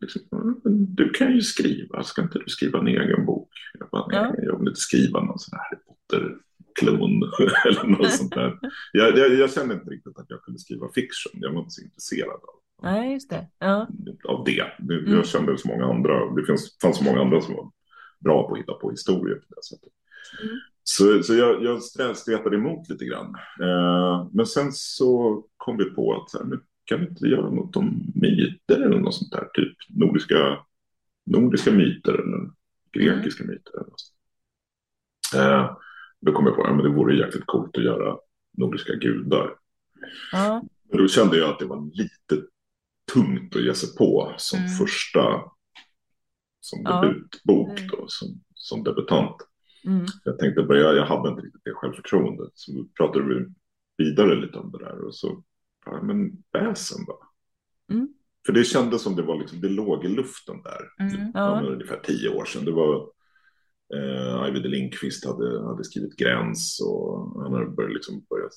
liksom, 0.00 0.22
"Men 0.64 0.94
du 0.94 1.10
kan 1.10 1.32
ju 1.34 1.40
skriva, 1.40 2.02
ska 2.02 2.22
inte 2.22 2.38
du 2.38 2.44
skriva 2.48 2.78
en 2.78 2.88
egen 2.88 3.26
bok? 3.26 3.48
Jag 3.78 3.88
bara, 3.90 4.06
nej, 4.06 4.34
jag 4.42 4.58
vill 4.58 4.68
inte 4.68 4.80
skriva 4.80 5.20
någon 5.24 5.38
sån 5.38 5.58
här 5.58 5.64
Harry 5.64 5.80
Potter-klon 5.86 7.22
eller 7.66 7.86
något 7.98 8.12
sånt 8.18 8.34
där. 8.34 8.58
Jag, 8.92 9.18
jag, 9.18 9.34
jag 9.34 9.52
kände 9.52 9.74
inte 9.74 9.90
riktigt 9.90 10.18
att 10.18 10.26
jag 10.28 10.42
kunde 10.42 10.60
skriva 10.60 10.88
fiction, 10.94 11.32
jag 11.34 11.52
var 11.52 11.58
inte 11.60 11.70
så 11.70 11.82
intresserad 11.82 12.28
av 12.34 12.61
Nej, 12.82 13.12
just 13.12 13.30
det. 13.30 13.46
Ja. 13.58 13.88
av 14.28 14.44
det. 14.44 14.60
Mm. 14.78 15.12
Jag 15.12 15.26
kände 15.26 15.58
så 15.58 15.68
många 15.68 15.84
andra, 15.84 16.34
det 16.34 16.44
finns, 16.44 16.78
fanns 16.82 16.98
så 16.98 17.04
många 17.04 17.20
andra 17.20 17.40
som 17.40 17.54
var 17.54 17.70
bra 18.20 18.48
på 18.48 18.54
att 18.54 18.60
hitta 18.60 18.72
på 18.72 18.90
historier 18.90 19.34
på 19.34 19.54
det 19.54 19.64
sättet. 19.64 19.92
Mm. 20.42 20.60
Så, 20.84 21.22
så 21.22 21.34
jag, 21.34 21.62
jag 21.62 21.82
stretade 22.16 22.56
emot 22.56 22.88
lite 22.88 23.04
grann. 23.04 23.34
Eh, 23.60 24.28
men 24.32 24.46
sen 24.46 24.72
så 24.72 25.42
kom 25.56 25.76
vi 25.76 25.84
på 25.84 26.14
att 26.14 26.30
så 26.30 26.38
här, 26.38 26.44
men 26.44 26.60
kan 26.84 27.00
vi 27.00 27.06
inte 27.06 27.26
göra 27.26 27.50
något 27.50 27.76
om 27.76 28.12
myter 28.14 28.82
eller 28.82 28.98
något 28.98 29.14
sånt 29.14 29.32
där? 29.32 29.48
Typ 29.54 29.76
nordiska, 29.88 30.58
nordiska 31.26 31.70
myter 31.70 32.12
eller 32.12 32.50
grekiska 32.92 33.44
myter. 33.44 33.72
Eller 33.74 33.90
något. 33.90 34.12
Eh, 35.34 35.76
då 36.20 36.32
kom 36.32 36.46
jag 36.46 36.56
på 36.56 36.62
att 36.62 36.68
ja, 36.68 36.74
men 36.74 36.84
det 36.84 36.96
vore 36.96 37.16
jäkligt 37.16 37.46
coolt 37.46 37.76
att 37.76 37.84
göra 37.84 38.16
nordiska 38.58 38.94
gudar. 38.94 39.54
Men 40.88 40.98
då 40.98 41.08
kände 41.08 41.38
jag 41.38 41.50
att 41.50 41.58
det 41.58 41.66
var 41.66 41.90
lite 41.92 42.46
tungt 43.12 43.56
att 43.56 43.62
ge 43.62 43.74
sig 43.74 43.96
på 43.96 44.34
som 44.36 44.58
Mm. 44.58 44.70
första 44.70 45.42
som 46.60 46.80
Ja. 46.84 47.00
debutbok 47.04 47.78
Mm. 47.78 47.88
då, 47.90 48.04
som, 48.08 48.28
som 48.54 48.84
debutant. 48.84 49.36
Mm. 49.86 50.06
Jag 50.24 50.38
tänkte 50.38 50.62
börja, 50.62 50.92
jag 50.92 51.06
hade 51.06 51.28
inte 51.28 51.42
riktigt 51.42 51.64
det 51.64 51.74
självförtroendet. 51.74 52.50
Så 52.54 52.72
vi 52.72 52.88
pratade 52.88 53.24
vi 53.24 53.46
vidare 54.04 54.34
lite 54.40 54.58
om 54.58 54.72
det 54.72 54.78
där 54.78 55.04
och 55.04 55.14
så, 55.14 55.42
ja 55.86 56.02
men 56.02 56.32
väsen 56.52 57.04
va? 57.06 57.14
Mm. 57.92 58.08
För 58.46 58.52
det 58.52 58.64
kändes 58.64 59.02
som 59.02 59.16
det 59.16 59.22
var 59.22 59.38
liksom, 59.38 59.60
det 59.60 59.68
låg 59.68 60.04
i 60.04 60.08
luften 60.08 60.62
där. 60.62 61.04
Mm. 61.06 61.30
Ja. 61.34 61.62
Ja. 61.62 61.68
ungefär 61.68 62.00
tio 62.04 62.28
år 62.28 62.44
sedan. 62.44 62.64
Det 62.64 62.72
var 62.72 62.96
eh, 63.94 64.34
Arvid 64.34 64.66
Lindqvist 64.70 65.24
hade, 65.26 65.64
hade 65.64 65.84
skrivit 65.84 66.16
Gräns 66.16 66.80
och 66.80 67.42
han 67.42 67.52
hade 67.52 67.66
börjat, 67.70 67.92
liksom 67.92 68.24
börjat 68.30 68.52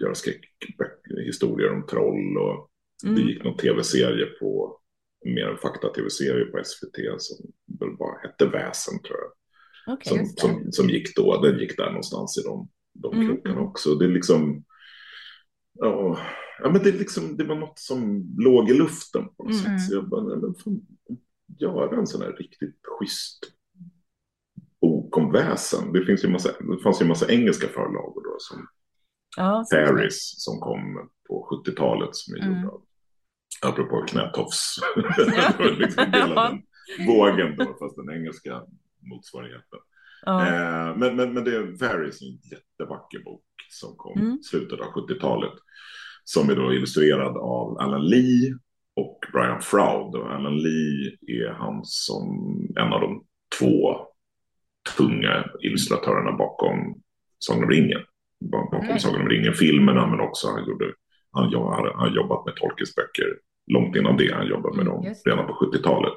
göra 0.00 0.14
skräckhistorier 0.14 1.72
om 1.72 1.86
troll 1.86 2.38
och 2.38 2.68
det 3.02 3.08
Mm. 3.08 3.28
gick 3.28 3.44
någon 3.44 3.56
tv-serie 3.56 4.26
på, 4.26 4.78
mer 5.24 5.46
en 5.48 5.58
fakta-tv-serie 5.58 6.44
på 6.44 6.64
SVT 6.64 6.96
som 7.18 7.36
väl 7.80 7.96
bara 7.96 8.18
hette 8.22 8.46
Väsen 8.46 9.02
tror 9.02 9.18
jag. 9.18 9.32
Okej. 9.94 10.08
Som, 10.08 10.18
det. 10.18 10.40
som, 10.40 10.72
som 10.72 10.90
gick 10.90 11.16
då, 11.16 11.40
den 11.42 11.58
gick 11.58 11.76
där 11.76 11.86
någonstans 11.86 12.38
i 12.38 12.42
de, 12.42 12.68
de 12.94 13.14
Mm, 13.14 13.26
krokarna 13.28 13.54
mm. 13.54 13.66
också. 13.68 13.94
Det 13.94 14.04
är 14.04 14.08
liksom, 14.08 14.64
ja, 15.72 16.18
ja 16.62 16.70
men 16.70 16.82
det, 16.82 16.88
är 16.88 16.98
liksom, 16.98 17.36
det 17.36 17.44
var 17.44 17.54
något 17.56 17.78
som 17.78 18.26
låg 18.38 18.70
i 18.70 18.74
luften 18.74 19.24
på 19.36 19.44
något 19.44 19.66
Mm. 19.66 19.78
sätt. 19.78 19.88
Så 19.88 19.94
jag 19.94 20.08
bara, 20.08 20.36
men 20.36 20.54
fan, 20.54 20.80
göra 21.58 21.96
en 21.96 22.06
sån 22.06 22.22
här 22.22 22.32
riktigt 22.32 22.80
schysst 22.98 23.38
bok 24.80 25.16
om 25.16 25.32
väsen. 25.32 25.92
Det, 25.92 26.04
finns 26.04 26.24
ju 26.24 26.28
massa, 26.28 26.48
det 26.60 26.82
fanns 26.82 27.00
ju 27.00 27.04
en 27.04 27.08
massa 27.08 27.32
engelska 27.32 27.68
förlagor 27.68 28.22
då 28.24 28.36
som 28.38 28.66
Ja. 29.36 29.64
Fairies 29.72 30.34
som 30.44 30.60
kom 30.60 31.10
på 31.32 31.62
70-talet 31.66 32.08
som 32.12 32.34
är 32.34 32.38
Mm. 32.38 32.54
gjorda 32.54 32.68
av, 32.74 32.82
apropå 33.62 34.04
knätofs, 34.08 34.76
liksom 35.78 36.04
hela 36.12 36.48
den 36.48 36.62
vågen 37.06 37.56
då, 37.56 37.64
fast 37.64 37.96
den 37.96 38.10
engelska 38.16 38.62
motsvarigheten. 39.00 39.78
Ja. 40.24 40.46
Eh, 40.46 40.96
men, 40.96 41.16
men, 41.16 41.34
men 41.34 41.44
det 41.44 41.56
är 41.56 41.76
Fairies 41.78 42.22
är 42.22 42.26
en 42.26 42.38
jättevacker 42.52 43.18
bok 43.24 43.44
som 43.70 43.96
kom 43.96 44.20
Mm. 44.20 44.38
i 44.40 44.42
slutet 44.42 44.80
av 44.80 44.86
70-talet. 44.86 45.52
Som 46.24 46.50
är 46.50 46.54
då 46.56 46.72
illustrerad 46.74 47.36
av 47.36 47.78
Alan 47.78 48.06
Lee 48.08 48.54
och 48.96 49.18
Brian 49.32 49.60
Froud. 49.60 50.14
Och 50.14 50.32
Alan 50.32 50.56
Lee 50.62 51.16
är 51.26 51.52
han 51.52 51.80
som 51.84 52.26
en 52.76 52.92
av 52.92 53.00
de 53.00 53.24
två 53.58 53.96
tunga 54.96 55.44
illustratörerna 55.60 56.32
bakom 56.32 57.02
Sagan 57.38 57.64
om 57.64 57.70
ringen. 57.70 58.00
Bakom 58.52 58.80
Mm. 58.84 58.98
Sagan 58.98 59.20
om 59.22 59.28
ringen-filmerna 59.28 60.06
men 60.06 60.20
också 60.20 60.48
han 60.48 60.66
gjorde 60.66 60.92
han, 61.32 61.44
har 61.94 62.08
jobbat 62.16 62.44
med 62.46 62.56
Tolkiens 62.56 62.94
böcker 62.94 63.38
långt 63.66 63.96
innan 63.96 64.16
det. 64.16 64.34
Han 64.34 64.46
jobbade 64.46 64.76
med 64.76 64.86
dem 64.86 65.04
just 65.04 65.26
redan 65.26 65.46
på 65.46 65.52
70-talet. 65.52 66.12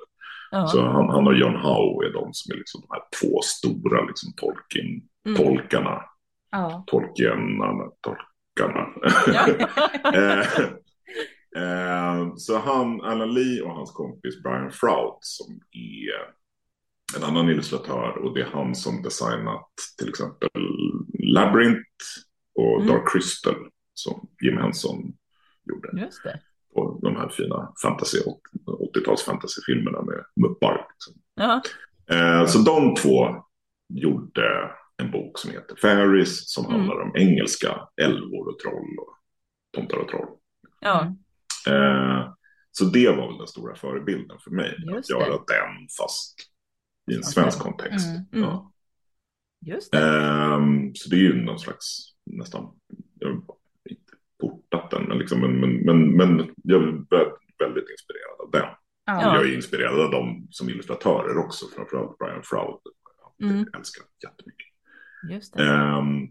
Ja. 0.52 0.68
Så 0.68 0.82
han, 0.82 1.10
han 1.10 1.28
och 1.28 1.36
John 1.38 1.56
Howe 1.56 2.08
är 2.08 2.14
de 2.14 2.30
som 2.34 2.54
är 2.54 2.58
liksom 2.58 2.82
de 2.82 2.88
här 2.96 3.04
två 3.22 3.42
stora 3.44 4.06
liksom 4.06 4.34
Tolkien, 4.38 5.02
Mm. 5.28 5.38
tolkarna. 5.38 6.02
Ja. 6.52 6.84
Tolkienarna, 6.88 7.84
tolkarna. 8.02 8.88
Ja. 9.28 9.48
eh, 10.14 10.40
eh, 11.58 12.34
så 12.36 12.58
han, 12.58 13.02
Alan 13.02 13.34
Lee 13.34 13.62
och 13.62 13.72
hans 13.72 13.92
kompis 13.92 14.44
Brian 14.44 14.72
Froud 14.72 15.18
som 15.22 15.60
är 15.72 16.36
en 17.18 17.24
annan 17.24 17.50
illustratör 17.50 18.18
och 18.18 18.34
det 18.34 18.42
är 18.42 18.50
han 18.54 18.76
som 18.76 19.02
designat 19.02 19.70
till 19.98 20.10
exempel 20.10 20.50
Labyrinth 21.20 22.06
och 22.56 22.76
Mm. 22.82 22.88
Dark 22.88 23.12
Crystal 23.12 23.56
som 23.96 24.28
Jim 24.44 24.58
Henson 24.58 25.14
gjorde 25.64 26.02
Just 26.02 26.24
det. 26.24 26.40
på 26.74 27.00
de 27.02 27.16
här 27.16 27.30
fina 27.30 27.74
fantasy, 27.82 28.18
80-tals 28.68 29.24
fantasyfilmerna 29.24 30.02
med 30.02 30.26
muppar. 30.42 30.88
Liksom. 30.94 31.22
Ja. 31.36 31.62
Eh, 32.16 32.46
så 32.48 32.60
de 32.60 32.96
två 32.96 33.28
gjorde 33.94 34.72
en 34.98 35.12
bok 35.12 35.40
som 35.40 35.52
heter 35.52 35.76
Fairies 35.76 36.54
som 36.54 36.66
Mm. 36.66 36.78
handlar 36.78 37.02
om 37.02 37.12
engelska 37.16 37.88
älvor 38.02 38.48
och 38.48 38.60
troll 38.60 38.98
och 39.00 39.18
tomtar 39.78 39.98
och 39.98 40.08
troll. 40.08 40.28
Ja. 40.80 41.16
Eh, 41.68 42.34
så 42.72 42.86
det 42.86 43.10
var 43.10 43.28
väl 43.28 43.38
den 43.38 43.48
stora 43.48 43.76
förebilden 43.76 44.38
för 44.40 44.52
mig. 44.52 44.76
Just 44.88 45.12
att 45.14 45.20
göra 45.20 45.30
det. 45.32 45.44
den 45.48 45.88
fast 46.00 46.36
i 47.12 47.14
en 47.14 47.20
Okej. 47.20 47.32
svensk 47.32 47.60
kontext. 47.60 48.06
Mm, 48.08 48.26
mm. 48.34 48.44
Ja. 48.50 48.72
Just 49.66 49.92
det. 49.92 49.98
Ehm, 50.00 50.96
så 50.96 51.10
det 51.10 51.16
är 51.16 51.20
ju 51.20 51.36
någon 51.46 51.60
slags 51.60 52.14
nästan, 52.26 52.72
jag 53.20 53.28
vet 53.30 53.36
inte 53.38 53.54
porta 54.42 54.56
spelat 54.56 54.65
den, 54.92 55.04
men, 55.04 55.18
liksom, 55.18 55.40
men, 55.42 55.60
men, 55.60 55.76
men, 55.86 56.18
men 56.18 56.38
jag 56.64 56.84
är 56.84 56.88
väldigt 57.60 57.90
inspirerad 57.90 58.40
av 58.44 58.52
den. 58.52 58.66
Ja. 59.06 59.36
Jag 59.36 59.46
är 59.46 59.56
inspirerad 59.56 60.00
av 60.00 60.12
dem 60.12 60.48
som 60.52 60.70
illustratörer 60.70 61.38
också, 61.38 61.66
framförallt 61.76 62.18
Brian 62.18 62.44
Froud. 62.44 62.80
Jag 63.38 63.50
Mm. 63.50 63.66
älskar 63.78 64.06
jättemycket. 64.24 64.68
Just 65.30 65.54
det. 65.54 65.64
Ehm, 65.64 66.28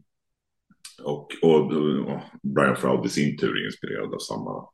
och, 1.02 1.32
och, 1.42 1.72
och 1.72 2.20
Brian 2.42 2.76
Froud 2.76 3.06
i 3.06 3.08
sin 3.08 3.38
tur 3.38 3.56
är 3.60 3.66
inspirerad 3.66 4.14
av 4.14 4.18
samma 4.18 4.68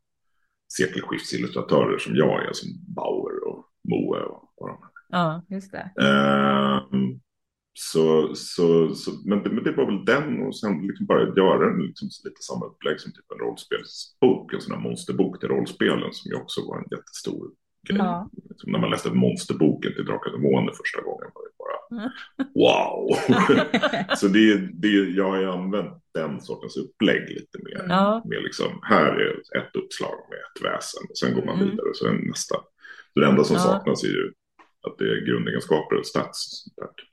sekelskiftsillustratörer 0.79 1.99
som 1.99 2.17
jag 2.17 2.45
är, 2.49 2.53
som 2.53 2.69
Bauer 2.95 3.49
och 3.49 3.65
Moe 3.89 4.23
och, 4.23 4.53
och 4.57 4.69
de 4.69 4.77
här. 4.83 4.91
Ja. 5.09 5.43
Just 5.49 5.73
det. 5.73 5.91
Ehm, 6.03 7.21
så, 7.73 8.35
så, 8.35 8.95
så, 8.95 9.11
men, 9.25 9.43
det, 9.43 9.51
men 9.51 9.65
det 9.65 9.73
var 9.73 9.87
väl 9.87 10.05
den 10.05 10.43
och 10.47 10.57
sen 10.57 10.87
liksom 10.87 11.07
bara 11.07 11.23
göra 11.37 11.71
en, 11.71 11.83
liksom, 11.87 12.09
lite 12.25 12.43
samma 12.43 12.67
upplägg 12.67 13.01
som 13.01 13.13
typ 13.13 13.33
en 13.33 13.39
rollspelsbok, 13.39 14.53
en 14.53 14.61
sån 14.61 14.75
här 14.75 14.83
monsterbok 14.83 15.41
till 15.41 15.49
rollspelen 15.49 16.13
som 16.13 16.31
ju 16.31 16.37
också 16.37 16.61
var 16.69 16.79
en 16.79 16.89
jättestor 16.91 17.51
grej. 17.89 17.99
Ja. 17.99 18.31
Liksom, 18.51 18.73
när 18.73 18.79
man 18.79 18.91
läste 18.91 19.11
monsterboken 19.11 19.95
till 19.95 20.05
Drakar 20.05 20.31
och 20.33 20.41
Demoner 20.41 20.73
första 20.73 21.01
gången 21.03 21.29
var 21.35 21.43
det 21.45 21.55
bara 21.59 21.71
Mm. 21.93 22.11
wow. 22.55 23.09
så 24.17 24.29
det, 24.29 24.57
det, 24.83 24.89
jag 24.89 25.31
har 25.31 25.39
ju 25.41 25.51
använt 25.51 26.03
den 26.15 26.41
sortens 26.41 26.77
upplägg 26.77 27.29
lite 27.29 27.59
mer. 27.65 27.87
Ja. 27.89 28.23
Med 28.25 28.43
liksom, 28.43 28.81
här 28.83 29.07
är 29.07 29.31
ett 29.59 29.77
uppslag 29.77 30.15
med 30.31 30.39
ett 30.39 30.65
väsen 30.65 31.03
och 31.11 31.19
sen 31.19 31.35
går 31.35 31.45
man 31.45 31.55
Mm. 31.57 31.71
vidare 31.71 31.89
och 31.89 31.97
sen 31.97 32.17
nästa. 32.17 32.55
Så 33.15 33.21
det 33.21 33.27
enda 33.27 33.45
som 33.45 33.57
Ja. 33.57 33.63
saknas 33.63 34.05
är 34.05 34.09
ju 34.09 34.33
att 34.87 34.99
det 34.99 35.05
är 35.05 35.27
grundegenskaper 35.27 35.97
och 35.99 36.07
stats 36.07 36.65
där 36.77 36.87
till 36.87 37.07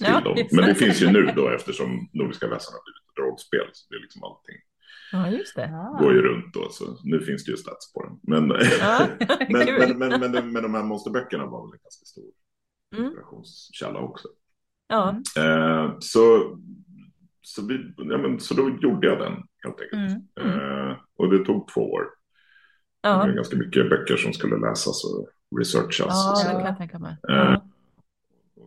Ja, 0.00 0.34
Men 0.52 0.64
det 0.68 0.74
finns 0.74 1.02
ju 1.02 1.10
nu 1.10 1.32
då 1.36 1.48
eftersom 1.48 2.08
Nordiska 2.12 2.48
väsen 2.48 2.72
har 2.74 2.82
blivit 2.84 3.08
ett 3.12 3.18
rollspel. 3.18 3.66
Så 3.72 3.86
det 3.90 3.96
är 3.96 4.00
liksom 4.00 4.24
allting 4.24 4.56
Ja, 5.12 5.28
just 5.28 5.56
det. 5.56 5.70
går 6.00 6.12
ju 6.12 6.18
Ja. 6.18 6.24
runt 6.28 6.54
då. 6.54 6.68
Så 6.70 6.84
nu 7.04 7.20
finns 7.20 7.44
det 7.44 7.50
ju 7.50 7.56
stats 7.56 7.92
på 7.92 8.02
den. 8.04 8.18
Men, 8.22 8.56
Ja, 8.80 9.06
men, 9.48 9.66
men, 9.78 9.98
men, 9.98 10.20
men, 10.20 10.32
de- 10.32 10.52
men 10.52 10.62
de 10.62 10.74
här 10.74 10.82
monsterböckerna 10.82 11.46
var 11.46 11.66
väl 11.66 11.72
en 11.74 11.82
ganska 11.82 12.04
stor 12.04 12.24
Mm. 12.94 13.04
inspirationskälla 13.04 13.98
också. 14.00 14.28
Ja. 14.88 15.16
Eh, 15.38 15.94
så, 15.98 16.56
så, 17.42 17.66
vi, 17.66 17.74
ja, 17.96 18.18
men, 18.18 18.40
så 18.40 18.54
då 18.54 18.70
gjorde 18.82 19.06
jag 19.06 19.18
den 19.18 19.32
helt 19.64 19.80
enkelt. 19.80 20.22
Mm. 20.40 20.58
Eh, 20.90 20.96
och 21.16 21.30
det 21.32 21.44
tog 21.44 21.68
två 21.68 21.80
år. 21.92 22.02
Det 23.02 23.08
var 23.08 23.28
Ja. 23.28 23.34
ganska 23.34 23.56
mycket 23.56 23.90
böcker 23.90 24.16
som 24.16 24.32
skulle 24.32 24.56
läsas 24.56 25.04
och 25.04 25.28
researchas. 25.58 26.00
och, 26.00 26.32
Ja, 26.32 26.34
så, 26.36 26.48
det 26.48 26.52
kan 26.54 26.64
jag 26.64 26.78
tänka 26.78 26.98
mig. 26.98 27.16
Eh. 27.30 27.62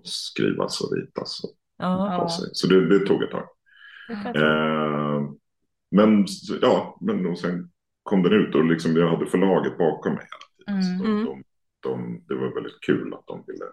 Skrivas 0.05 0.81
och 0.81 0.97
ritas 0.97 1.43
och 1.43 1.49
Ja. 1.77 2.15
på 2.19 2.23
Ja. 2.23 2.29
sig. 2.29 2.49
Så 2.53 2.67
det, 2.67 2.89
det 2.89 3.05
tog 3.05 3.23
ett 3.23 3.31
tag. 3.31 3.47
det. 4.33 4.39
Eh, 4.39 5.21
men 5.91 6.25
ja, 6.61 6.97
men 7.01 7.25
och 7.25 7.39
sen 7.39 7.69
kom 8.03 8.23
den 8.23 8.33
ut 8.33 8.55
och 8.55 8.65
liksom 8.65 8.95
jag 8.95 9.09
hade 9.09 9.25
förlaget 9.25 9.77
bakom 9.77 10.13
mig 10.13 10.23
hela 10.31 10.77
tiden. 10.81 10.83
Så 10.97 11.03
de, 11.03 11.11
Mm. 11.11 11.25
de, 11.25 11.43
de, 11.83 12.23
det 12.27 12.35
var 12.35 12.53
väldigt 12.55 12.81
kul 12.85 13.13
att 13.13 13.27
de 13.27 13.43
ville 13.47 13.65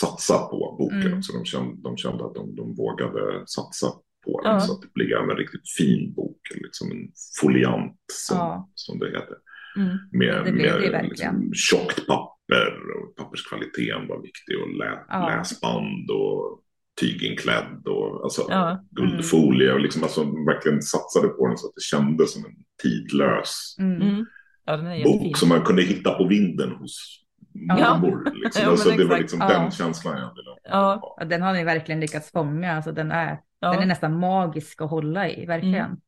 satsa 0.00 0.38
på 0.38 0.76
boken 0.78 1.02
Mm. 1.02 1.18
också. 1.18 1.32
De 1.32 1.44
kände, 1.44 1.82
de 1.82 1.96
kände 1.96 2.24
att 2.26 2.34
de, 2.34 2.54
de 2.56 2.74
vågade 2.74 3.42
satsa 3.46 3.86
på 4.24 4.40
den 4.42 4.52
Ja. 4.52 4.60
så 4.60 4.72
att 4.72 4.80
det 4.82 4.92
blev 4.94 5.30
en 5.30 5.36
riktigt 5.36 5.68
fin 5.78 6.14
bok. 6.14 6.40
Liksom 6.54 6.90
en 6.90 7.12
foliant 7.40 7.96
som, 8.12 8.36
Ja. 8.36 8.68
som 8.74 8.98
det 8.98 9.06
heter. 9.06 9.36
Mm. 9.76 9.88
Med, 10.12 10.44
Det 10.44 10.52
blev 10.52 10.72
det 10.74 10.80
med 10.80 10.90
verkligen. 10.90 11.08
liksom, 11.40 11.52
tjockt 11.54 12.06
papper 12.06 12.39
och 12.56 13.16
papperskvaliteten 13.16 14.08
var 14.08 14.22
viktig 14.22 14.62
och 14.62 14.68
lä, 14.78 15.04
Ja. 15.08 15.28
läsband 15.28 16.10
och 16.10 16.60
tyginklädd 17.00 17.82
och 17.86 18.22
alltså, 18.24 18.46
Ja. 18.48 18.84
guldfolie 18.90 19.72
och 19.72 19.80
liksom 19.80 20.02
alltså, 20.02 20.24
verkligen 20.24 20.82
satsade 20.82 21.28
på 21.28 21.46
den 21.46 21.56
så 21.58 21.66
att 21.68 21.74
det 21.74 21.82
kändes 21.82 22.32
som 22.32 22.44
en 22.44 22.52
tidlös 22.82 23.76
Mm. 23.78 24.02
Mm. 24.02 24.26
Ja, 24.64 24.76
den 24.76 24.86
är 24.86 24.94
jättefin. 24.94 25.18
bok 25.28 25.36
som 25.36 25.48
man 25.48 25.62
kunde 25.62 25.82
hitta 25.82 26.12
på 26.14 26.24
vinden 26.26 26.70
hos 26.70 27.16
Ja. 27.52 27.98
mormor. 27.98 28.24
Liksom. 28.34 28.62
Ja, 28.62 28.66
men 28.66 28.70
alltså, 28.70 28.90
det 28.90 29.04
var 29.04 29.18
liksom 29.18 29.38
Ja. 29.40 29.48
den 29.48 29.70
känslan 29.70 30.18
jag 30.18 30.34
ville 30.34 30.50
Ja. 30.64 30.76
ha. 30.94 31.16
Ja, 31.20 31.24
den 31.24 31.42
har 31.42 31.52
ni 31.52 31.64
verkligen 31.64 32.00
lyckats 32.00 32.30
fånga. 32.32 32.72
Alltså, 32.76 32.92
den, 32.92 33.10
är, 33.12 33.40
Ja. 33.60 33.72
den 33.72 33.82
är 33.82 33.86
nästan 33.86 34.18
magisk 34.20 34.80
att 34.82 34.90
hålla 34.90 35.28
i, 35.30 35.46
verkligen. 35.46 35.74
Mm. 35.86 36.00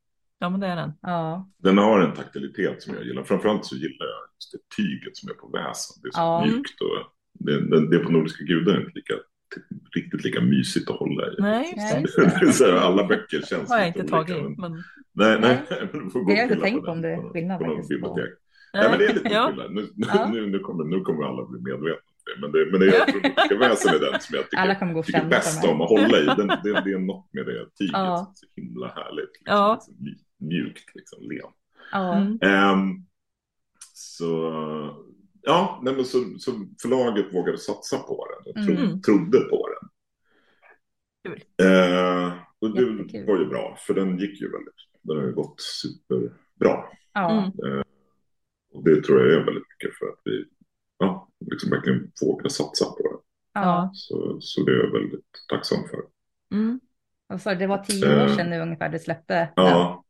Ja, 0.42 0.48
men 0.50 0.60
det 0.60 0.66
är 0.66 0.76
den. 0.76 0.92
Ja. 1.02 1.48
Den 1.58 1.78
har 1.78 2.00
en 2.00 2.14
taktilitet 2.14 2.82
som 2.82 2.94
jag 2.94 3.04
gillar. 3.04 3.24
Framförallt 3.24 3.64
så 3.64 3.76
gillar 3.76 4.06
jag 4.06 4.20
just 4.36 4.52
det 4.52 4.76
tyget 4.76 5.16
som 5.16 5.30
är 5.30 5.34
på 5.34 5.48
väsen. 5.48 6.02
Det 6.02 6.08
är 6.08 6.12
så 6.12 6.20
Ja. 6.20 6.44
mjukt 6.46 6.80
och 6.80 6.96
det, 7.46 7.60
det, 7.70 7.90
det 7.90 7.98
på 8.04 8.12
Nordiska 8.12 8.44
gudar 8.44 8.72
är 8.74 8.80
inte 8.80 8.92
lika, 8.94 9.14
riktigt 9.96 10.24
lika 10.24 10.40
mysigt 10.40 10.90
att 10.90 10.96
hålla 10.96 11.26
i. 11.26 11.34
Nej, 11.38 11.72
det. 11.76 12.24
Det 12.40 12.64
här, 12.66 12.72
alla 12.72 13.06
böcker 13.06 13.42
känns 13.42 13.70
har 13.70 13.78
jag 13.78 13.86
inte 13.86 13.98
olika, 14.00 14.16
tagit 14.16 14.58
men-. 14.58 14.72
Nej, 15.12 15.38
nej. 15.40 15.62
Nej. 15.70 15.88
Det 16.26 16.36
har 16.36 16.42
inte 16.42 16.56
tänkt 16.60 16.84
på 16.84 16.90
om 16.90 17.02
det 17.02 17.08
är 17.08 17.32
skillnad 17.32 17.58
på 17.60 17.66
någon 17.66 17.88
bibliotek. 17.88 18.30
Nej, 18.74 18.90
men 18.90 18.98
det 18.98 19.04
är 19.06 19.14
lite 19.14 19.28
ja. 19.28 19.46
skillnad. 19.48 19.72
Nu, 19.74 19.88
Ja. 19.96 20.28
nu, 20.32 20.46
nu, 20.46 20.58
kommer, 20.58 20.84
nu 20.84 21.00
kommer 21.00 21.24
alla 21.24 21.46
bli 21.46 21.60
medvetna. 21.60 21.96
Men 22.40 22.52
det, 22.52 22.70
men 22.70 22.80
det 22.80 22.86
är, 22.96 23.12
Nordiska 23.12 23.58
väsen 23.58 23.94
är 23.94 23.98
den 24.12 24.20
som 24.20 24.34
jag 24.36 24.44
tycker 24.44 24.56
Alla 24.62 24.74
kommer 24.74 24.92
gå 24.92 24.98
och 25.00 25.06
tycker 25.06 25.24
bäst 25.24 25.64
om 25.64 25.80
att 25.80 25.88
hålla 25.88 26.18
i. 26.18 26.24
Den, 26.26 26.46
det, 26.48 26.80
det 26.84 26.92
är 26.92 26.98
något 26.98 27.28
med 27.32 27.46
det 27.46 27.66
tyget 27.78 27.92
Ja. 27.92 28.16
som 28.16 28.30
är 28.30 28.34
så 28.34 28.46
himla 28.60 28.86
härligt. 28.86 29.32
Liksom, 29.38 29.56
Ja. 29.56 29.72
liksom, 29.74 29.94
mjukt, 30.42 30.94
liksom, 30.94 31.18
len. 31.22 31.50
Mm. 31.94 32.38
Ehm, 32.42 33.06
så 33.94 34.26
ja, 35.42 35.80
nej, 35.82 35.94
men 35.94 36.04
så, 36.04 36.18
så 36.38 36.50
förlaget 36.82 37.34
vågade 37.34 37.58
satsa 37.58 37.98
på 37.98 38.26
den 38.26 38.52
och 38.54 38.66
tro, 38.66 38.84
Mm. 38.84 39.00
trodde 39.02 39.38
på 39.38 39.68
den. 39.68 39.88
Kul. 41.24 41.42
Ehm, 41.68 42.30
och 42.58 42.74
det 42.74 42.82
Jättekul. 42.82 43.26
var 43.26 43.38
ju 43.38 43.46
bra, 43.46 43.76
för 43.78 43.94
den 43.94 44.18
gick 44.18 44.40
ju 44.40 44.50
väldigt, 44.52 44.74
den 45.02 45.16
har 45.16 45.24
ju 45.24 45.32
gått 45.32 45.60
superbra. 45.60 46.84
Ja. 47.12 47.30
Mm. 47.64 47.82
Och 48.74 48.84
det 48.84 49.02
tror 49.02 49.20
jag 49.20 49.32
är 49.40 49.44
väldigt 49.44 49.64
mycket 49.70 49.98
för 49.98 50.06
att 50.06 50.20
vi 50.24 50.44
ja, 50.98 51.28
liksom 51.50 51.70
verkligen 51.70 52.12
vågade 52.22 52.50
satsa 52.50 52.84
på 52.84 53.02
det. 53.02 53.18
Ja. 53.52 53.90
Så, 53.94 54.40
så 54.40 54.64
det 54.64 54.72
är 54.72 54.76
jag 54.76 54.92
väldigt 54.92 55.26
tacksam 55.48 55.78
för. 55.90 56.00
Mm. 56.52 56.80
Och 57.28 57.40
så 57.40 57.54
det 57.54 57.66
var 57.66 57.78
tio 57.78 58.24
år 58.24 58.28
sedan 58.28 58.50
nu 58.50 58.60
ungefär 58.60 58.88
det 58.88 58.98
släppte. 58.98 59.52
Ja, 59.56 59.68
ja. 59.68 60.01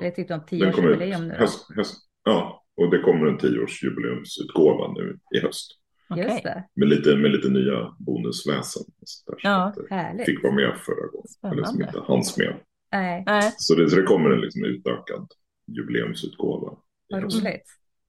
Det 0.00 0.06
är 0.06 0.10
typ 0.10 0.28
kommer 0.28 0.40
tioårsjubileum 0.46 1.28
nu. 1.28 1.34
höst, 1.34 1.66
höst, 1.76 1.96
ja, 2.24 2.64
och 2.76 2.90
det 2.90 2.98
kommer 2.98 3.26
en 3.26 3.38
tioårsjubileumsutgåva 3.38 4.92
nu 4.92 5.18
i 5.36 5.40
höst. 5.40 5.76
Just 6.16 6.42
det. 6.42 6.64
Med 6.74 6.88
lite, 6.88 7.16
med 7.16 7.30
lite 7.30 7.48
nya 7.48 7.94
bonusväsen. 7.98 8.82
där, 9.26 9.36
Ja. 9.42 9.72
så 9.76 9.94
Härligt. 9.94 10.26
fick 10.26 10.42
vara 10.42 10.52
med 10.54 10.76
förra 10.76 11.06
gången. 11.06 11.26
Eller 11.42 11.64
som 11.64 11.74
Spännande. 11.74 11.98
inte 11.98 12.12
hanns 12.12 12.36
med. 12.38 12.54
Nej, 12.92 13.22
Nej. 13.26 13.52
Så 13.56 13.74
det, 13.74 13.90
så 13.90 13.96
det 13.96 14.02
kommer 14.02 14.30
en 14.30 14.40
liksom 14.40 14.64
utökad 14.64 15.26
jubileumsutgåva. 15.66 16.76
vad 17.08 17.22
roligt. 17.22 17.64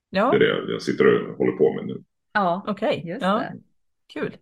Ja, 0.10 0.32
Det 0.32 0.36
är 0.36 0.40
det 0.66 0.72
jag 0.72 0.82
sitter 0.82 1.06
och 1.30 1.38
håller 1.38 1.52
på 1.52 1.74
med 1.74 1.86
nu. 1.88 2.04
Ja, 2.34 2.64
okej. 2.68 3.04
just 3.06 3.22
Ja, 3.22 3.38
det. 3.40 3.54
kul. 4.14 4.38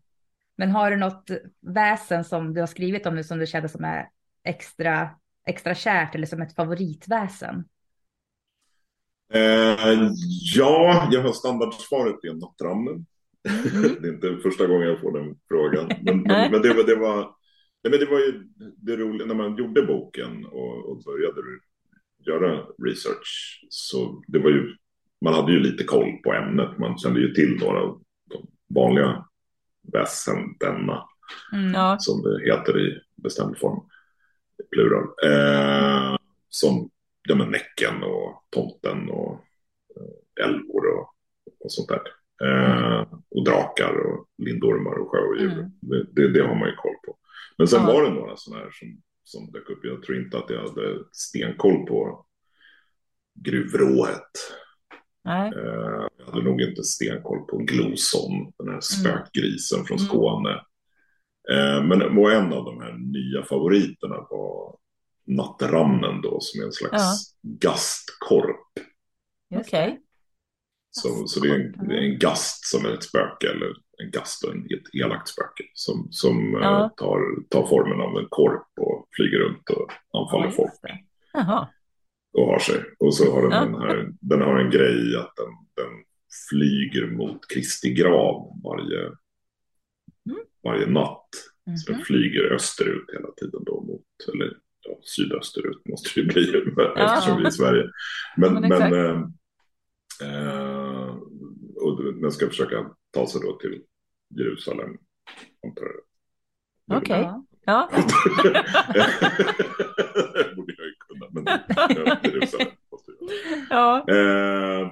Men 0.56 0.72
har 0.72 0.92
du 0.92 0.98
något 0.98 1.30
väsen 1.62 2.24
som 2.24 2.54
du 2.54 2.60
har 2.60 2.68
skrivit 2.68 3.06
om 3.06 3.16
nu 3.16 3.24
som 3.24 3.40
du 3.40 3.46
känner 3.48 3.68
som 3.68 3.84
är 3.84 4.10
extra, 4.44 5.10
extra 5.50 5.76
kärt 5.76 6.16
eller 6.16 6.28
som 6.28 6.42
ett 6.42 6.56
favoritväsen? 6.56 7.66
Eh, 9.34 10.12
ja, 10.56 11.08
jag 11.12 11.22
har 11.22 11.34
standardsvaret 11.34 12.26
i 12.26 12.34
nattramnen. 12.34 13.06
det 14.02 14.08
är 14.08 14.14
inte 14.14 14.38
första 14.44 14.68
gången 14.68 14.88
jag 14.88 15.02
får 15.02 15.20
den 15.20 15.36
frågan. 15.48 15.88
Men, 16.02 16.20
Mm. 16.20 16.24
Men, 16.28 16.52
men 16.52 16.62
det, 16.62 16.74
var, 16.74 16.84
det, 16.84 16.96
var, 16.96 17.16
nej, 17.84 17.92
men 17.92 18.00
det 18.00 18.06
var 18.06 18.20
ju 18.20 18.44
det 18.78 18.98
roliga 18.98 19.28
när 19.28 19.36
man 19.36 19.58
gjorde 19.58 19.82
boken 19.82 20.46
och, 20.46 20.90
och 20.90 21.04
började 21.04 21.42
göra 22.28 22.66
research. 22.86 23.60
Så 23.70 24.24
det 24.28 24.40
var 24.40 24.50
ju, 24.50 24.76
man 25.26 25.34
hade 25.34 25.52
ju 25.52 25.60
lite 25.60 25.84
koll 25.84 26.18
på 26.24 26.34
ämnet. 26.34 26.78
Man 26.78 26.98
kände 26.98 27.20
ju 27.20 27.34
till 27.34 27.58
några 27.62 27.82
av 27.82 28.02
de 28.30 28.48
vanliga 28.76 29.26
väsen, 29.94 30.38
denna, 30.60 31.06
Mm. 31.54 31.74
Ja, 31.74 31.98
som 32.00 32.22
det 32.22 32.52
heter 32.52 32.80
i 32.80 33.02
bestämd 33.16 33.58
form, 33.58 33.80
plural. 34.72 35.04
Eh, 35.26 36.16
som 36.50 36.90
ja, 37.28 37.36
men 37.36 37.50
Näcken 37.52 38.04
och 38.04 38.44
Tomten 38.50 39.10
och 39.10 39.32
eh, 39.96 40.46
älvor 40.46 40.86
och, 40.98 41.14
och 41.60 41.72
sånt 41.72 41.90
där. 41.90 42.02
Eh, 42.44 43.02
och 43.30 43.44
drakar 43.46 43.94
och 44.06 44.28
lindormar 44.38 45.00
och 45.00 45.12
sjöodjur. 45.12 45.52
Mm. 45.52 45.72
Det, 45.82 46.04
det, 46.12 46.34
det 46.34 46.48
har 46.48 46.56
man 46.56 46.70
ju 46.70 46.76
koll 46.76 46.96
på. 47.06 47.18
Men 47.58 47.68
sen 47.68 47.82
Ja. 47.82 47.94
var 47.94 48.04
det 48.04 48.10
några 48.10 48.38
sådana 48.38 48.64
här 48.64 48.72
som, 48.72 49.02
som 49.24 49.52
dök 49.52 49.70
upp. 49.70 49.80
Jag 49.86 50.04
tror 50.04 50.18
inte 50.18 50.38
att 50.38 50.50
jag 50.50 50.60
hade 50.62 51.00
stenkoll 51.12 51.86
på 51.86 52.26
gruvrået. 53.36 54.32
nej. 55.24 55.52
Eh, 55.56 56.08
jag 56.18 56.26
hade 56.26 56.44
nog 56.44 56.62
inte 56.62 56.84
stenkoll 56.84 57.40
på 57.48 57.58
Gloson, 57.58 58.54
den 58.58 58.70
här 58.74 58.82
spökgrisen 58.82 59.86
från 59.86 59.98
Mm. 59.98 60.08
Skåne. 60.08 60.62
Eh, 61.52 61.84
men 61.84 62.18
och 62.18 62.32
en 62.32 62.54
av 62.54 62.66
de 62.66 62.82
här 62.82 62.94
nya 62.94 63.44
favoriterna 63.46 64.16
var 64.30 64.76
Nattramnen 65.26 66.22
då, 66.22 66.38
som 66.42 66.62
är 66.62 66.66
en 66.66 66.72
slags 66.72 66.94
Ja. 67.42 67.50
gastkorp. 67.70 68.86
Okej. 69.56 69.88
det. 69.92 70.00
Så, 70.92 71.28
så 71.28 71.40
det, 71.40 71.50
är 71.50 71.56
en, 71.56 71.92
en 71.92 72.20
gast 72.20 72.66
som 72.66 72.86
är 72.86 72.90
ett 72.90 73.04
spöke, 73.04 73.48
eller 73.52 73.68
en 74.04 74.12
gast 74.12 74.44
och 74.44 74.52
en, 74.52 74.60
ett 74.66 74.96
elakt 75.02 75.28
spöke 75.28 75.64
som, 75.74 76.08
som 76.12 76.56
eh, 76.56 76.62
Ja. 76.62 76.94
tar, 76.98 77.20
tar 77.50 77.68
formen 77.68 78.02
av 78.02 78.18
en 78.18 78.28
korp 78.30 78.68
och 78.82 79.08
flyger 79.16 79.40
runt 79.40 79.70
och 79.70 79.92
anfaller 80.22 80.46
Ja, 80.46 80.52
folk. 80.52 80.72
och 82.34 82.46
har 82.46 82.60
sig. 82.60 82.84
Och 83.00 83.16
så 83.16 83.32
har 83.32 83.42
den 83.42 83.52
Ja. 83.52 83.66
den 83.66 83.76
här, 83.82 84.10
den 84.22 84.42
har 84.42 84.60
en 84.60 84.72
grej 84.72 85.16
att 85.18 85.34
den, 85.36 85.54
den 85.86 85.94
flyger 86.50 87.08
mot 87.08 87.48
Kristi 87.54 87.94
grav 87.94 88.62
varje. 88.64 89.12
Varje 90.64 90.86
natt. 90.88 91.30
Så 91.86 91.92
den 91.92 91.96
Mhm. 91.96 92.06
flyger 92.06 92.44
österut 92.54 93.06
hela 93.14 93.32
tiden 93.32 93.64
då 93.66 93.82
mot, 93.82 94.06
eller 94.34 94.58
ja, 94.88 95.00
sydösterut 95.04 95.82
måste 95.90 96.10
det 96.16 96.22
ju 96.22 96.28
bli 96.28 96.42
eftersom 96.98 97.38
vi 97.38 97.44
är 97.44 97.48
i 97.48 97.52
Sverige. 97.52 97.84
Men, 98.38 98.54
Men 98.54 98.70
men, 98.70 98.94
eh, 98.94 99.22
eh, 100.22 101.16
och 101.76 102.04
den 102.22 102.32
ska 102.32 102.48
försöka 102.48 102.90
ta 103.12 103.28
sig 103.28 103.42
då 103.42 103.58
till 103.58 103.82
Jerusalem. 104.40 104.90
antar 105.68 105.84
jag. 105.86 106.98
Okej. 106.98 107.22
Ja. 107.22 107.46
Ja. 107.66 107.90
det 110.34 110.56
borde 110.56 110.74
jag 110.78 110.86
ju 110.88 110.94
kunna, 111.00 111.28
men 111.32 111.46
ja, 111.68 112.18
Jerusalem 112.24 112.68
måste 112.92 113.12
jag. 113.20 113.30
ja. 113.70 114.06
Eh, 114.10 114.88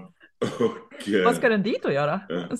och, 0.66 1.10
eh, 1.10 1.26
Vad 1.26 1.36
ska 1.36 1.50
den 1.50 1.64
dit 1.64 1.86
att 1.86 1.94
göra? 1.94 2.22
Ja. 2.30 2.58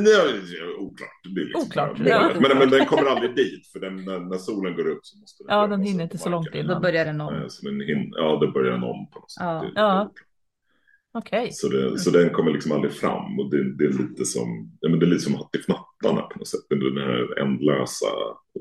Nej, 0.00 0.42
oklart. 0.78 1.08
Det 1.34 1.40
är 1.40 1.44
liksom 1.44 1.62
Oklart, 1.62 1.98
ja. 2.04 2.30
Men, 2.40 2.58
men 2.58 2.70
den 2.70 2.86
kommer 2.86 3.04
aldrig 3.06 3.34
dit, 3.36 3.66
för 3.72 3.80
den, 3.80 3.96
när, 4.04 4.18
när 4.20 4.38
solen 4.38 4.74
går 4.76 4.88
upp 4.88 4.98
så 5.02 5.18
måste 5.18 5.44
den 5.44 5.56
Ja, 5.58 5.66
den 5.66 5.82
hinner 5.82 6.04
inte 6.04 6.18
så 6.18 6.28
långt 6.28 6.54
innan. 6.54 6.74
Då 6.74 6.80
börjar 6.80 7.04
den 7.04 7.20
om. 7.20 7.34
Eh, 7.34 7.48
Så 7.48 7.66
den 7.66 7.80
hin- 7.80 8.12
ja, 8.12 8.38
då 8.40 8.50
börjar 8.52 8.72
den 8.72 8.82
om 8.82 9.10
på 9.10 9.18
något 9.18 9.30
sätt. 9.30 9.42
Ja. 9.42 9.64
Ja. 9.74 10.12
Okej. 11.18 11.52
Så, 11.52 11.68
det, 11.68 11.98
så 11.98 12.10
den 12.10 12.30
kommer 12.30 12.50
liksom 12.52 12.72
aldrig 12.72 12.92
fram 12.92 13.38
och 13.40 13.50
det, 13.50 13.76
det 13.76 13.84
är 13.84 13.88
lite 14.08 14.24
som, 14.24 14.72
ja, 14.80 14.88
men 14.88 14.98
det 14.98 15.06
är 15.06 15.10
lite 15.10 15.22
som 15.22 15.34
Hattifnattarna 15.34 16.20
på 16.22 16.38
något 16.38 16.48
sätt. 16.48 16.60
Den 16.70 16.96
här 16.96 17.38
ändlösa 17.38 18.06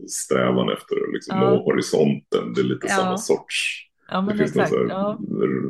strävan 0.10 0.70
efter 0.70 0.96
att 0.96 1.14
liksom 1.14 1.38
Ja. 1.38 1.50
nå 1.50 1.64
horisonten. 1.64 2.54
Det 2.56 2.62
är 2.62 2.66
lite 2.66 2.88
Ja. 2.90 2.96
samma 2.96 3.18
sorts. 3.18 3.88
Ja, 4.10 4.22
men 4.22 4.38
det 4.38 4.44
finns 4.44 4.56
något 4.56 4.64
exakt. 4.64 4.82
så 4.82 4.88
här 4.88 4.90
Ja. 4.90 5.20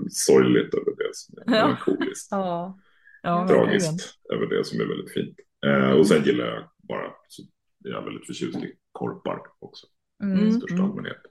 sorgligt 0.09 0.73
över 0.73 0.91
det 0.97 1.09
som 1.13 1.37
är 1.37 1.43
Ja. 1.45 1.51
melankoliskt. 1.67 2.27
Ja. 2.31 2.79
Ja. 3.23 3.47
Tragiskt 3.47 4.19
över 4.33 4.45
det 4.45 4.63
som 4.65 4.79
är 4.81 4.85
väldigt 4.85 5.13
fint. 5.13 5.37
Eh, 5.65 5.91
och 5.91 6.07
sen 6.07 6.23
gillar 6.23 6.45
jag 6.45 6.63
bara, 6.77 7.11
så 7.27 7.43
jag 7.77 8.01
är 8.01 8.05
väldigt 8.05 8.27
förtjust 8.27 8.57
i 8.63 8.73
korpar 8.91 9.39
också 9.59 9.87
i 9.87 10.23
Mm. 10.23 10.39
Mm. 10.39 10.51
största 10.51 10.83
allmänhet. 10.83 11.21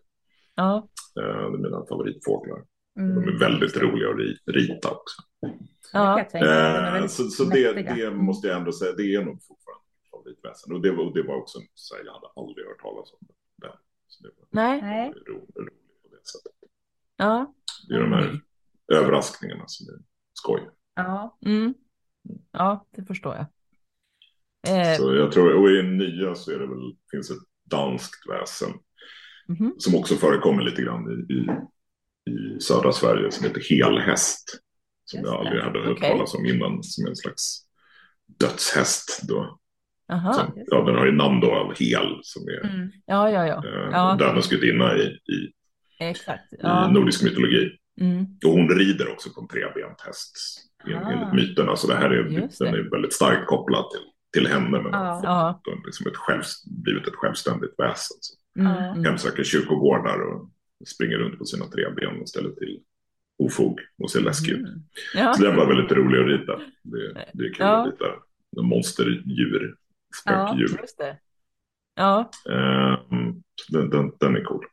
Ja. 0.55 0.89
Eh, 1.21 1.23
det 1.51 1.57
är 1.57 1.59
mina 1.59 1.87
favoritfåglar. 1.87 2.65
Mm. 2.99 3.15
De 3.15 3.29
är 3.35 3.39
väldigt 3.39 3.77
roliga 3.77 4.09
att 4.11 4.17
ri- 4.17 4.39
rita 4.47 4.91
också. 4.91 5.23
Ja. 5.93 6.21
Eh, 6.21 7.07
så 7.07 7.23
så 7.25 7.45
det, 7.45 7.73
det 7.73 8.11
måste 8.11 8.49
jag 8.49 8.59
ändå 8.59 8.73
säga, 8.73 8.93
det 8.93 9.15
är 9.15 9.25
nog 9.25 9.43
fortfarande 9.45 9.85
mitt 9.93 10.11
favoritväsen. 10.11 10.73
Och 10.75 10.81
det 10.83 10.91
var, 10.93 11.05
och 11.05 11.15
det 11.15 11.23
var 11.23 11.35
också 11.37 11.59
en 11.59 11.67
så 11.75 11.95
här, 11.97 12.05
jag 12.05 12.13
hade 12.13 12.27
aldrig 12.37 12.67
hört 12.67 12.81
talas 12.83 13.13
om 13.13 13.19
den. 13.57 13.71
Så 14.07 14.23
det 14.23 14.31
var 14.39 14.47
Nej. 14.51 14.83
Nej. 14.83 15.13
ro, 15.27 15.35
roligt 15.35 16.03
på 16.03 16.09
det 16.09 16.27
sättet. 16.29 16.53
Ja. 17.17 17.55
Det 17.89 17.95
är 17.95 18.01
de 18.01 18.13
här 18.13 18.41
överraskningarna 18.93 19.65
som 19.67 19.95
är 19.95 20.01
skoj. 20.33 20.71
Ja. 20.95 21.39
Mm. 21.47 21.75
Ja, 22.53 22.87
det 22.97 23.05
förstår 23.05 23.35
jag. 23.35 23.47
Eh, 24.69 24.97
Så 24.97 25.15
jag 25.15 25.33
tror, 25.33 25.55
och 25.55 25.71
i 25.71 25.83
nya 25.83 26.35
så 26.35 26.51
är 26.51 26.59
det 26.59 26.67
väl, 26.67 26.93
finns 27.11 27.31
ett 27.31 27.37
danskt 27.71 28.31
väsen 28.31 28.71
mhm. 29.49 29.75
som 29.79 29.95
också 29.95 30.15
förekommer 30.15 30.63
lite 30.63 30.83
grann 30.83 31.11
i, 31.11 31.33
i, 31.35 31.47
i 32.33 32.61
södra 32.61 32.93
Sverige 32.93 33.31
som 33.33 33.47
heter 33.47 33.61
helhäst. 33.71 34.59
Som 35.05 35.21
Just 35.21 35.31
jag 35.33 35.39
aldrig 35.41 35.59
det. 35.61 35.65
hade 35.65 35.79
hört 35.81 35.99
Okej. 35.99 36.11
talas 36.11 36.35
om 36.35 36.47
innan 36.47 36.83
som 36.83 37.07
en 37.07 37.17
slags 37.17 37.67
dödshäst. 38.27 39.21
Då. 39.29 39.59
Aha. 40.13 40.33
Som, 40.33 40.53
ja, 40.67 40.85
den 40.85 40.95
har 40.95 41.07
ju 41.07 41.13
namn 41.13 41.41
då 41.41 41.51
av 41.55 41.75
hel 41.75 42.21
som 42.23 42.43
är 42.49 42.71
Mm. 42.75 42.91
Ja, 43.07 43.31
ja, 43.31 43.47
ja. 43.47 43.65
eh, 43.67 43.89
Ja. 43.93 44.17
dödens 44.19 44.49
gudinna 44.49 44.97
i, 44.97 45.03
i, 45.03 45.53
Exakt. 45.99 46.53
i 46.53 46.57
Ja. 46.61 46.91
nordisk 46.91 47.23
mytologi. 47.25 47.71
Mm. 48.01 48.27
Och 48.45 48.51
hon 48.51 48.69
rider 48.69 49.13
också 49.13 49.31
på 49.35 49.41
en 49.41 49.49
trebent 49.49 50.01
häst 50.01 50.37
en- 50.85 50.95
Ah. 50.95 51.11
enligt 51.13 51.35
myterna. 51.35 51.77
Så 51.77 51.87
det 51.87 51.95
här 51.95 52.11
är, 52.11 52.23
den 52.25 52.75
är 52.75 52.91
väldigt 52.91 53.13
starkt 53.13 53.47
kopplad 53.47 53.85
till, 53.91 54.01
till 54.43 54.53
henne. 54.53 54.71
Men 54.83 54.93
Ja. 54.93 54.99
har 54.99 55.15
fått 55.17 55.25
Ja. 55.25 55.61
då 55.65 55.75
liksom 55.87 56.07
ett 56.07 56.17
själv, 56.17 56.43
blivit 56.85 57.07
ett 57.09 57.15
självständigt 57.15 57.75
väsen. 57.79 58.17
Så 58.21 58.37
Mm. 58.61 58.73
Ja. 58.73 58.79
Mm. 58.93 59.05
hemsöker 59.05 59.45
kyrkogårdar 59.45 60.21
och 60.21 60.49
springer 60.95 61.17
runt 61.19 61.39
på 61.39 61.45
sina 61.45 61.67
tre 61.67 61.91
ben 61.97 62.21
och 62.21 62.29
ställer 62.29 62.51
till 62.51 62.81
ofog 63.39 63.81
och 64.03 64.11
ser 64.11 64.21
läskig 64.21 64.53
ut. 64.53 64.59
Mm. 64.69 64.83
Ja. 65.15 65.33
Så 65.35 65.43
den 65.43 65.57
var 65.57 65.67
väldigt 65.67 65.93
rolig 65.93 66.19
att 66.21 66.41
rita. 66.41 66.61
Det, 66.83 67.13
det 67.33 67.45
är 67.45 67.53
kul 67.53 67.57
Ja. 67.59 67.87
att 67.89 67.93
rita 67.93 68.05
monsterdjur, 68.63 69.75
spökdjur. 70.23 70.79
Just 70.81 70.99
det. 70.99 71.19
Ja. 71.95 72.31
Ehm, 72.51 73.43
så 73.55 73.79
den, 73.79 73.91
den, 73.91 74.13
den 74.21 74.37
är 74.37 74.45
cool. 74.45 74.65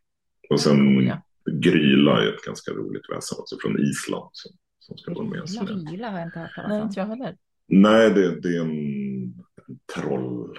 Och 0.50 0.60
sen 0.60 0.78
cool, 0.96 1.04
ja. 1.06 1.22
Gryla 1.52 2.24
är 2.24 2.28
ett 2.34 2.42
ganska 2.46 2.72
roligt 2.72 3.10
väsen 3.10 3.38
också 3.40 3.58
från 3.62 3.80
Island 3.80 4.30
som, 4.32 4.52
som 4.80 4.98
ska 4.98 5.14
vara 5.14 5.26
med. 5.26 5.44
Gila 5.92 6.10
har 6.10 6.20
jag 6.20 6.28
inte 6.28 6.40
hört 6.40 6.56
talas 6.56 6.70
Nej, 6.70 6.82
om. 6.82 6.88
inte 6.88 7.00
jag 7.00 7.08
heller. 7.08 7.38
Nej, 7.68 8.10
det, 8.10 8.42
det 8.42 8.48
är 8.58 8.62
en, 8.62 9.24
en 9.68 9.80
troll, 9.96 10.58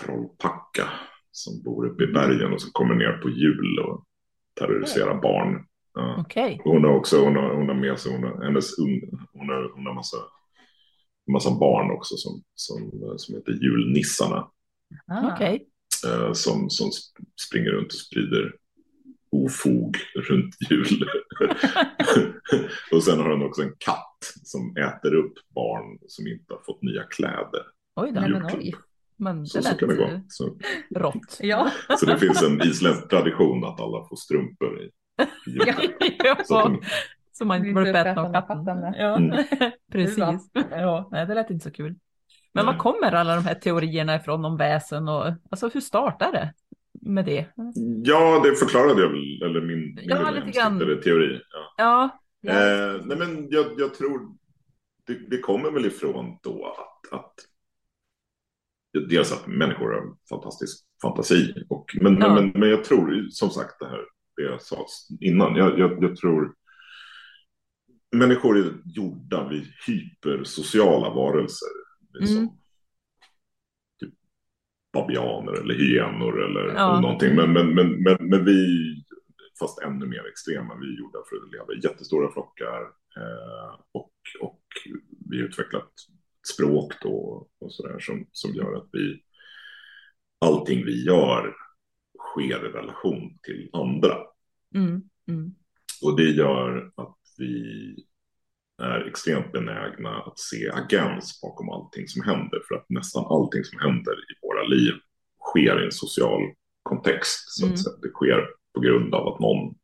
trollpacka 0.00 0.88
som 1.30 1.62
bor 1.62 1.86
uppe 1.86 2.04
i 2.04 2.06
bergen 2.06 2.52
och 2.52 2.60
som 2.62 2.70
kommer 2.72 2.94
ner 2.94 3.12
på 3.12 3.30
jul 3.30 3.78
och 3.78 4.04
terroriserar 4.54 5.20
barn. 5.22 5.64
Ja. 5.94 6.24
Och 6.64 6.72
Hon 6.72 6.84
har 6.84 6.90
också, 6.94 7.24
hon 7.24 7.36
har, 7.36 7.54
hon 7.54 7.68
har 7.68 7.74
med 7.74 7.98
sig, 7.98 8.12
hon 8.12 8.22
har, 8.22 8.44
hennes 8.44 8.78
un, 8.78 9.00
hon 9.32 9.48
har, 9.48 9.72
hon 9.74 9.86
har 9.86 9.94
massa, 9.94 10.16
massa 11.32 11.50
barn 11.50 11.90
också 11.90 12.16
som, 12.16 12.42
som, 12.54 12.90
som 13.16 13.34
heter 13.34 13.52
julnissarna. 13.52 14.50
Ah. 15.06 15.32
Okej. 15.34 15.68
Eh, 16.06 16.32
som, 16.32 16.70
som 16.70 16.86
sp- 16.86 17.24
springer 17.48 17.70
runt 17.70 17.86
och 17.86 17.92
sprider 17.98 18.54
ofog 19.30 19.96
runt 20.28 20.56
jul. 20.70 20.86
och 22.92 23.02
sen 23.02 23.18
har 23.20 23.30
hon 23.30 23.42
också 23.46 23.62
en 23.62 23.74
katt 23.78 24.18
som 24.44 24.76
äter 24.76 25.14
upp 25.14 25.32
barn 25.54 25.98
som 26.06 26.26
inte 26.26 26.54
har 26.54 26.60
fått 26.66 26.82
nya 26.82 27.02
kläder. 27.02 27.62
Oj 27.96 28.12
då. 28.12 28.20
Men 28.20 28.44
oj. 28.46 28.74
Men 29.16 29.46
Så, 29.46 29.58
det 29.58 29.64
så 29.64 29.76
kan 29.76 29.88
det 29.88 29.94
gå. 29.96 30.20
Så, 30.28 30.58
rått. 30.94 31.38
Ja. 31.40 31.70
så 32.00 32.06
det 32.06 32.18
finns 32.18 32.42
en 32.42 32.62
isländsk 32.62 33.08
tradition 33.10 33.64
att 33.64 33.80
alla 33.80 34.04
får 34.08 34.16
strumpor 34.16 34.80
i, 34.82 34.84
i 35.50 35.50
julklapp. 35.50 35.76
Så 36.46 36.58
att 36.58 36.64
ja. 36.64 36.68
de, 36.68 36.82
Så 37.32 37.44
man 37.44 37.66
inte 37.66 37.80
blir 37.80 37.90
uppäten 37.90 38.18
av 38.18 38.32
katten. 38.32 38.94
Ja, 38.96 39.16
Mm. 39.16 39.44
precis. 39.92 40.50
Ja, 40.70 41.08
nej, 41.12 41.26
det 41.26 41.34
lät 41.34 41.50
inte 41.50 41.64
så 41.64 41.70
kul. 41.70 41.94
Men 42.54 42.66
var 42.66 42.72
Nej. 42.72 42.80
kommer 42.80 43.12
alla 43.12 43.34
de 43.34 43.44
här 43.44 43.54
teorierna 43.54 44.16
ifrån 44.16 44.44
om 44.44 44.56
väsen 44.56 45.08
och 45.08 45.24
alltså 45.50 45.68
hur 45.68 45.80
startar 45.80 46.32
det 46.32 46.52
med 47.08 47.24
det? 47.24 47.46
ja, 48.04 48.40
det 48.44 48.54
förklarade 48.56 49.02
jag 49.02 49.08
väl, 49.08 49.42
eller 49.42 49.60
min, 49.60 49.78
min 49.94 49.98
Ja, 50.02 50.30
lite 50.30 50.50
grann. 50.50 50.80
eller 50.82 50.96
teori. 51.02 51.40
Ja. 51.50 51.74
Ja, 51.76 52.18
Eh, 52.52 53.00
nej 53.04 53.18
men 53.18 53.48
jag, 53.50 53.66
jag 53.78 53.94
tror 53.94 54.20
det, 55.06 55.14
det 55.30 55.38
kommer 55.38 55.70
väl 55.70 55.86
ifrån 55.86 56.38
då 56.42 56.66
att, 56.66 57.12
att 57.20 57.34
dels 59.08 59.32
att 59.32 59.46
människor 59.46 59.92
har 59.92 60.16
fantastisk 60.28 60.86
fantasi. 61.02 61.54
Och, 61.68 61.96
men, 62.00 62.18
Ja. 62.20 62.34
men, 62.34 62.50
men 62.54 62.70
jag 62.70 62.84
tror 62.84 63.26
som 63.30 63.50
sagt 63.50 63.78
det 63.80 63.88
här 63.88 64.00
det 64.36 64.42
jag 64.42 64.62
sa 64.62 64.86
innan. 65.20 65.56
Jag, 65.56 65.78
jag, 65.78 66.02
jag 66.04 66.16
tror 66.16 66.54
människor 68.16 68.58
är 68.58 68.72
gjorda 68.84 69.48
vid 69.48 69.66
hypersociala 69.86 71.10
varelser. 71.14 71.68
Är 72.22 72.26
Mm. 72.36 72.48
Babianer 75.00 75.52
eller 75.52 75.74
hyenor 75.74 76.44
eller 76.44 76.74
Ja. 76.74 77.00
någonting. 77.00 77.34
Men, 77.36 77.52
men, 77.52 77.74
men, 77.74 78.02
men, 78.02 78.16
men 78.28 78.44
vi, 78.44 78.56
fast 79.60 79.82
ännu 79.82 80.06
mer 80.06 80.26
extrema, 80.28 80.74
vi 80.80 80.86
är 80.94 80.98
gjorda 80.98 81.18
för 81.28 81.36
att 81.36 81.52
leva 81.52 81.72
i 81.80 81.84
jättestora 81.88 82.32
flockar. 82.32 82.80
Eh, 83.16 83.80
och, 83.92 84.12
och 84.40 84.62
vi 85.30 85.38
har 85.40 85.44
utvecklat 85.48 85.92
språk 86.54 86.92
då 87.02 87.46
och 87.60 87.72
sådär 87.72 87.98
som, 87.98 88.26
som 88.32 88.54
gör 88.54 88.74
att 88.76 88.88
vi 88.92 89.22
allting 90.40 90.84
vi 90.84 91.04
gör 91.04 91.54
sker 92.18 92.66
i 92.66 92.68
relation 92.72 93.38
till 93.42 93.70
andra. 93.72 94.16
mm, 94.74 95.02
mm, 95.28 95.54
Och 96.02 96.16
det 96.16 96.30
gör 96.30 96.92
att 96.94 97.18
vi 97.38 97.94
är 98.82 99.08
extremt 99.08 99.52
benägna 99.52 100.10
att 100.22 100.38
se 100.38 100.70
agens 100.70 101.40
bakom 101.40 101.70
allting 101.70 102.08
som 102.08 102.22
händer. 102.22 102.60
För 102.68 102.74
att 102.74 102.86
nästan 102.88 103.24
allting 103.26 103.64
som 103.64 103.80
händer 103.80 104.12
i 104.12 104.34
våra 104.42 104.62
liv 104.62 104.92
sker 105.50 105.82
i 105.82 105.84
en 105.84 105.92
social 105.92 106.40
kontext. 106.82 107.44
Så 107.50 107.64
att 107.64 107.68
Mm. 107.70 107.76
säga. 107.76 107.96
Det 108.02 108.08
sker 108.08 108.46
på 108.74 108.80
grund 108.80 109.14
av 109.14 109.28
att 109.28 109.40
någon 109.40 109.74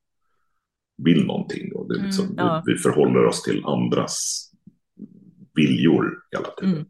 vill 1.02 1.26
någonting. 1.26 1.72
Och 1.74 1.88
det 1.88 2.00
är 2.00 2.02
liksom, 2.04 2.24
Mm, 2.24 2.36
ja. 2.38 2.62
vi, 2.66 2.72
vi 2.72 2.78
förhåller 2.78 3.24
oss 3.24 3.42
till 3.42 3.64
andras 3.64 4.44
viljor 5.54 6.18
hela 6.30 6.48
tiden. 6.48 6.72
mm, 6.74 6.86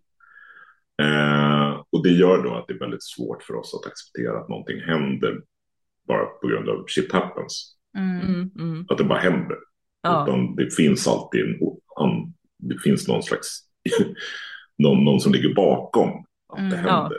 Eh, 1.02 1.82
och 1.90 2.02
det 2.02 2.10
gör 2.10 2.42
då 2.42 2.54
att 2.54 2.68
det 2.68 2.74
är 2.74 2.78
väldigt 2.78 3.02
svårt 3.02 3.42
för 3.42 3.54
oss 3.54 3.74
att 3.74 3.90
acceptera 3.92 4.38
att 4.40 4.48
någonting 4.48 4.80
händer 4.80 5.42
bara 6.08 6.24
på 6.26 6.48
grund 6.48 6.68
av 6.68 6.84
shit 6.88 7.12
happens. 7.12 7.76
Mm. 7.96 8.20
mm, 8.20 8.50
mm. 8.58 8.86
Att 8.88 8.98
det 8.98 9.04
bara 9.04 9.18
händer. 9.18 9.56
Ja, 10.02 10.24
Utan 10.28 10.56
det 10.56 10.74
finns 10.74 11.08
alltid 11.08 11.40
en, 11.40 11.58
an, 11.96 12.34
det 12.58 12.78
finns 12.78 13.08
någon 13.08 13.22
slags, 13.22 13.60
någon, 14.78 15.04
någon 15.04 15.20
som 15.20 15.32
ligger 15.32 15.54
bakom 15.54 16.08
att 16.48 16.70
det 16.70 16.76
Mm, 16.76 16.86
ja. 16.86 17.00
händer. 17.00 17.18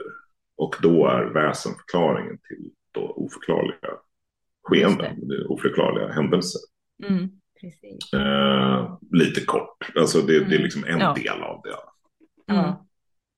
Och 0.57 0.75
då 0.81 1.07
är 1.07 1.23
väsenförklaringen 1.25 2.37
till 2.37 2.71
då 2.91 3.01
oförklarliga 3.01 3.89
skeenden, 4.63 5.27
det. 5.27 5.45
oförklarliga 5.45 6.07
händelser. 6.13 6.61
Mm. 7.03 7.29
Eh, 8.13 8.97
lite 9.11 9.41
kort. 9.45 9.91
Alltså 9.95 10.21
det, 10.21 10.39
det 10.45 10.55
är 10.55 10.59
liksom 10.59 10.83
en 10.83 10.99
Ja. 10.99 11.13
del 11.13 11.41
av 11.43 11.61
det. 11.63 11.75
Mm. 12.53 12.65
Ja. 12.65 12.85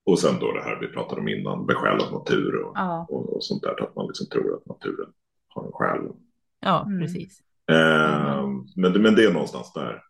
Och 0.06 0.18
sen 0.18 0.34
då 0.40 0.52
det 0.52 0.62
här 0.62 0.78
vi 0.80 0.88
pratade 0.88 1.20
om 1.20 1.28
innan, 1.28 1.66
besjälad 1.66 2.12
natur 2.12 2.54
och, 2.62 2.72
Ja. 2.76 3.06
och, 3.10 3.36
och 3.36 3.44
sånt 3.44 3.62
där. 3.62 3.82
Att 3.82 3.96
man 3.96 4.06
liksom 4.06 4.26
tror 4.26 4.54
att 4.56 4.66
naturen 4.66 5.12
har 5.48 5.64
en 5.66 5.72
själ. 5.72 6.12
Ja, 6.60 6.84
Mm. 6.86 7.00
precis. 7.00 7.40
Eh, 7.70 8.46
men, 8.76 8.92
det- 8.92 8.98
men 8.98 9.14
det 9.14 9.24
är 9.24 9.32
någonstans 9.32 9.72
där, 9.72 10.02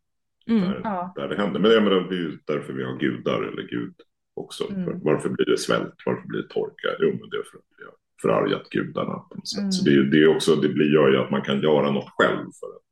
Mm. 0.48 0.60
där, 0.70 0.80
Ja. 0.84 1.12
där 1.16 1.28
det 1.28 1.36
händer. 1.36 1.60
Men 1.60 1.70
det 1.70 1.76
är 2.16 2.18
ju 2.18 2.38
därför 2.44 2.72
vi 2.72 2.84
har 2.84 2.96
gudar 2.98 3.42
eller 3.42 3.62
gud 3.62 3.94
också. 4.34 4.70
Mm. 4.70 4.84
För 4.84 4.92
varför 5.02 5.28
blir 5.28 5.46
det 5.46 5.58
svält? 5.58 5.94
Varför 6.06 6.26
blir 6.28 6.42
det 6.42 6.48
torka? 6.48 6.88
Jo, 7.00 7.08
men 7.20 7.30
det 7.30 7.36
är 7.36 7.42
för 7.42 7.58
att 7.58 7.64
vi 7.78 7.84
har 7.84 7.94
förargat 8.22 8.68
gudarna 8.70 9.14
på 9.14 9.34
något 9.34 9.48
sätt. 9.48 9.58
Mm. 9.60 9.72
Så 9.72 9.84
det, 9.84 9.90
är 9.90 9.94
ju- 9.94 10.10
det, 10.10 10.22
är 10.22 10.28
också, 10.28 10.56
det 10.56 10.68
blir, 10.68 10.94
gör 10.94 11.10
ju 11.10 11.16
att 11.18 11.30
man 11.30 11.42
kan 11.42 11.60
göra 11.60 11.90
något 11.90 12.10
själv. 12.16 12.36
För, 12.60 12.66
att, 12.76 12.82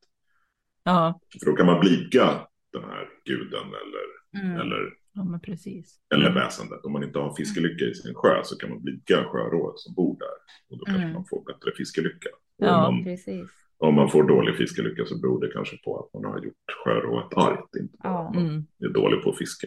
Ja, 0.85 1.21
för 1.41 1.51
då 1.51 1.57
kan 1.57 1.67
man 1.67 1.81
blidka 1.81 2.47
den 2.73 2.85
här 2.85 3.09
guden 3.25 3.67
eller, 3.83 4.07
Mm. 4.43 4.61
eller, 4.61 4.93
ja 5.13 5.25
men 5.25 5.41
precis. 5.41 5.99
eller 6.15 6.27
Mm. 6.31 6.35
väsendet. 6.35 6.85
Om 6.85 6.93
man 6.93 7.03
inte 7.05 7.19
har 7.19 7.35
fiskelycka 7.35 7.85
i 7.85 7.95
sin 7.95 8.15
sjö 8.15 8.41
så 8.45 8.59
kan 8.59 8.71
man 8.71 8.83
blidka 8.83 9.25
sjörået 9.25 9.79
som 9.79 9.95
bor 9.95 10.19
där. 10.19 10.37
Och 10.71 10.79
då 10.79 10.85
kanske 10.85 11.03
Mm. 11.03 11.15
man 11.15 11.25
får 11.31 11.45
bättre 11.45 11.71
fiskelycka. 11.77 12.29
Och 12.59 12.67
Ja. 12.67 12.91
man, 12.91 13.05
Precis. 13.05 13.51
Om 13.79 13.95
man 13.95 14.11
får 14.11 14.23
dålig 14.29 14.57
fiskelycka 14.57 15.05
så 15.07 15.19
beror 15.19 15.41
det 15.41 15.53
kanske 15.53 15.77
på 15.85 15.99
att 16.01 16.15
man 16.23 16.33
har 16.33 16.41
gjort 16.45 16.55
sjörået 16.85 17.35
argt. 17.37 17.77
Inte 17.77 17.97
Ja. 18.03 18.31
man 18.35 18.47
Mm. 18.47 18.67
är 18.79 18.89
dålig 18.89 19.23
på 19.23 19.31
att 19.31 19.39
fiska. 19.39 19.67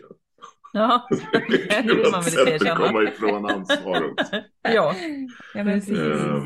Ja, 0.74 1.08
det 1.50 1.84
Kul 1.84 1.98
man 2.12 2.20
att 2.20 2.26
väl 2.26 2.32
sätt 2.60 2.72
att 2.72 2.78
komma 2.78 3.04
ifrån 3.04 3.46
ansvar 3.46 4.12
också. 4.12 4.36
ja. 4.62 4.96
Ja, 5.54 5.64
men 5.64 5.66
Precis. 5.80 5.98
Eh, 6.00 6.44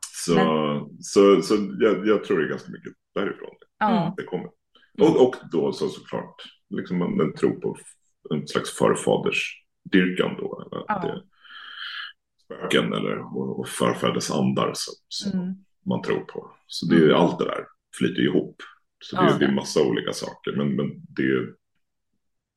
Så, 0.00 0.88
så, 1.00 1.42
så 1.42 1.54
jag, 1.80 2.06
jag 2.06 2.24
tror 2.24 2.38
det 2.38 2.44
är 2.44 2.48
ganska 2.48 2.72
mycket 2.72 2.92
därifrån 3.14 3.54
Ja. 3.78 4.14
det 4.16 4.22
kommer. 4.22 4.46
Och, 5.00 5.26
och 5.28 5.34
då 5.52 5.72
så 5.72 5.88
såklart 5.88 6.34
liksom 6.70 7.02
en, 7.02 7.20
en 7.20 7.34
tro 7.34 7.60
på 7.60 7.76
en 8.30 8.48
slags 8.48 8.78
förfadersdyrkan 8.78 10.36
då. 10.38 10.60
Eller 10.66 10.80
att 10.80 10.84
Ja. 10.88 11.00
det 11.02 11.08
är 11.08 11.22
spöken 12.44 12.92
eller 12.92 13.36
och, 13.36 13.58
och 13.60 13.68
förfäders 13.68 14.30
andar 14.30 14.70
som, 14.74 14.94
som 15.08 15.40
Mm. 15.40 15.54
Man 15.88 16.02
tror 16.02 16.20
på. 16.20 16.50
Så 16.66 16.86
det 16.86 16.96
är 16.96 17.02
Mm. 17.04 17.16
allt 17.16 17.38
det 17.38 17.44
där 17.44 17.66
flyter 17.98 18.22
ihop. 18.22 18.56
Så 19.04 19.16
det, 19.16 19.22
Ja. 19.22 19.34
är- 19.34 19.38
det 19.38 19.44
är 19.44 19.52
massa 19.52 19.82
olika 19.82 20.12
saker. 20.12 20.52
Men, 20.56 20.76
men 20.76 20.88
det, 21.08 21.54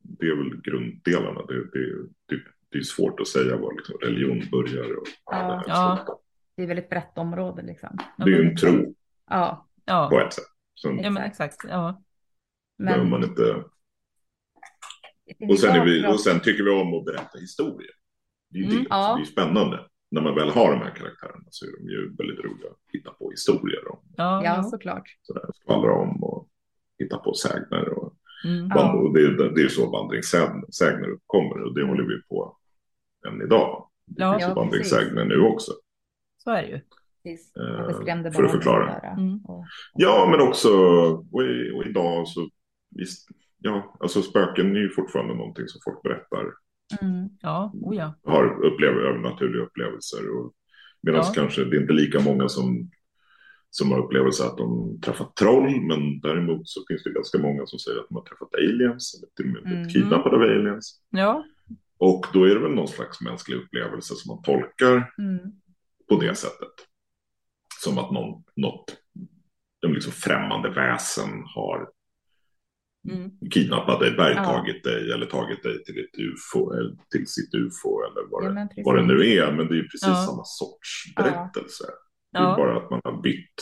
det 0.04 0.26
är 0.26 0.36
väl 0.36 0.62
grunddelarna. 0.62 1.46
Det, 1.46 1.54
det, 1.56 1.96
det, 2.26 2.42
det 2.70 2.78
är 2.78 2.84
svårt 2.84 3.20
att 3.20 3.28
säga 3.28 3.58
var 3.58 3.74
liksom 3.74 3.96
religion 4.02 4.44
börjar. 4.52 4.98
Och 4.98 5.08
Ja. 5.26 5.38
det, 5.48 5.54
här 5.54 5.64
Ja. 5.68 6.20
Det 6.56 6.64
är 6.64 6.68
väldigt 6.68 6.90
brett 6.90 7.18
område 7.18 7.62
liksom. 7.62 7.98
Ja, 8.18 8.26
det 8.26 8.32
är 8.32 8.36
ju 8.42 8.50
en 8.50 8.56
tro 8.58 8.96
Ja. 9.30 9.68
Ja, 9.86 10.10
på 10.12 10.20
ett 10.20 10.34
sätt. 10.34 10.44
Sen 10.82 11.00
ja 11.04 11.10
men 11.10 11.24
exakt. 11.24 11.58
Ja. 11.70 12.04
behöver 12.78 13.04
Men, 13.04 13.10
man 13.12 13.24
inte... 13.24 13.64
Och 15.50 15.60
sen, 15.60 15.76
är 15.76 15.86
vi, 15.86 16.08
och 16.08 16.20
sen 16.20 16.40
tycker 16.40 16.64
vi 16.64 16.70
om 16.70 16.94
att 16.94 17.06
berätta 17.06 17.38
historier. 17.40 17.92
Det 18.50 18.60
är 18.60 18.64
ju 18.64 18.70
Mm, 18.70 18.84
det. 18.84 18.88
ja. 18.90 19.16
Det 19.16 19.22
är 19.22 19.26
spännande. 19.26 19.88
När 20.12 20.22
man 20.22 20.36
väl 20.36 20.50
har 20.50 20.72
de 20.72 20.78
här 20.82 20.90
karaktärerna 20.96 21.48
så 21.50 21.66
är 21.66 21.72
de 21.78 21.90
ju 21.90 22.16
väldigt 22.18 22.40
roliga 22.46 22.70
att 22.70 22.78
hitta 22.94 23.12
på 23.12 23.32
historier 23.32 23.92
om. 23.92 24.00
Ja, 24.18 24.44
Ja, 24.46 24.64
såklart. 24.64 25.04
Sådär, 25.22 25.46
skvallra 25.54 25.94
om 25.94 26.24
och 26.24 26.48
hitta 27.00 27.18
på 27.18 27.34
sägner. 27.34 27.90
Och, 27.98 28.14
Mm. 28.46 28.68
Ja. 28.70 28.94
och 28.94 29.14
det, 29.14 29.22
är- 29.22 29.56
det 29.56 29.62
är 29.62 29.68
så 29.68 29.92
vandringssägner 29.92 31.10
uppkommer 31.10 31.62
och 31.64 31.76
det 31.76 31.84
håller 31.88 32.04
vi 32.04 32.22
på 32.30 32.58
än 33.28 33.42
idag. 33.42 33.90
Det 34.06 34.22
Ja. 34.24 34.32
finns 34.34 34.44
Ja, 34.48 34.54
vandringssägner 34.54 35.26
nu 35.26 35.40
också. 35.42 35.72
Så 36.38 36.52
är 36.52 36.62
det 36.62 36.68
ju. 36.68 36.76
Eh, 37.36 38.22
det 38.24 38.32
för 38.32 38.44
att 38.44 38.52
förklara. 38.52 39.00
Mm. 39.00 39.46
och- 39.46 39.66
Ja, 39.94 40.28
men 40.32 40.48
också 40.48 40.70
och, 41.32 41.44
i, 41.44 41.72
och 41.76 41.86
idag 41.86 42.28
så 42.28 42.50
visst, 42.96 43.30
ja, 43.58 43.98
alltså 44.00 44.22
spöken 44.22 44.76
är 44.76 44.80
ju 44.80 44.90
fortfarande 44.90 45.34
någonting 45.36 45.68
som 45.68 45.82
folk 45.84 46.04
berättar 46.04 46.46
Mm. 47.02 47.30
Ja, 47.42 47.72
oh 47.74 47.96
ja. 47.96 48.14
har 48.24 48.64
upplever 48.66 49.02
övernaturliga 49.02 49.64
upplevelser. 49.64 50.30
Och, 50.38 50.54
medan 51.02 51.22
Ja. 51.26 51.32
kanske 51.36 51.64
det 51.64 51.78
är 51.78 51.82
inte 51.82 51.94
lika 51.94 52.20
många 52.20 52.50
som, 52.50 52.90
som 53.70 53.92
har 53.92 54.00
upplevelser 54.06 54.46
att 54.46 54.58
de 54.58 55.00
träffat 55.02 55.36
troll. 55.36 55.82
Men 55.82 56.20
däremot 56.20 56.70
så 56.70 56.82
finns 56.88 57.04
det 57.04 57.12
ganska 57.14 57.38
många 57.38 57.66
som 57.66 57.80
säger 57.80 58.00
att 58.00 58.10
de 58.10 58.16
har 58.16 58.24
träffat 58.24 58.56
aliens. 58.56 59.16
Eller 59.18 59.32
till 59.36 59.46
och 59.46 59.52
med 59.54 59.64
blivit 59.64 59.80
Mm. 59.80 59.90
kidnappade 59.90 60.36
av 60.36 60.42
aliens. 60.42 61.02
Ja, 61.10 61.44
Och 61.98 62.26
då 62.34 62.44
är 62.44 62.56
det 62.56 62.60
väl 62.62 62.72
någon 62.76 62.88
slags 62.88 63.22
mänsklig 63.22 63.58
upplevelse 63.58 64.14
som 64.16 64.36
man 64.36 64.44
tolkar 64.44 65.14
Mm. 65.18 65.40
på 66.10 66.20
det 66.22 66.36
sättet. 66.36 66.74
Som 67.84 67.98
att 67.98 68.12
någon, 68.12 68.44
något 68.56 68.98
liksom 69.88 70.12
främmande 70.14 70.70
väsen 70.70 71.30
har 71.56 71.90
mm. 73.10 73.32
kidnappat 73.52 74.00
dig, 74.00 74.12
bergtagit 74.12 74.82
Ja. 74.84 74.92
dig 74.92 75.12
eller 75.12 75.26
tagit 75.26 75.64
dig 75.64 75.84
till, 75.84 76.00
ett 76.00 76.20
UFO, 76.20 76.74
eller 76.74 76.96
till 77.12 77.28
sitt 77.28 77.54
UFO 77.54 78.02
eller 78.04 78.30
vad, 78.32 78.46
Ja, 78.46 78.50
det, 78.76 78.84
vad 78.86 78.96
det 78.96 79.06
nu 79.06 79.28
är. 79.28 79.52
Men 79.52 79.68
det 79.68 79.74
är 79.74 79.78
ju 79.78 79.84
precis 79.88 80.08
Ja. 80.08 80.26
samma 80.28 80.44
sorts 80.46 81.16
berättelse. 81.16 81.84
Det 82.32 82.38
är 82.38 82.56
bara 82.56 82.78
att 82.78 82.90
man 82.90 83.02
har 83.04 83.22
bytt, 83.22 83.56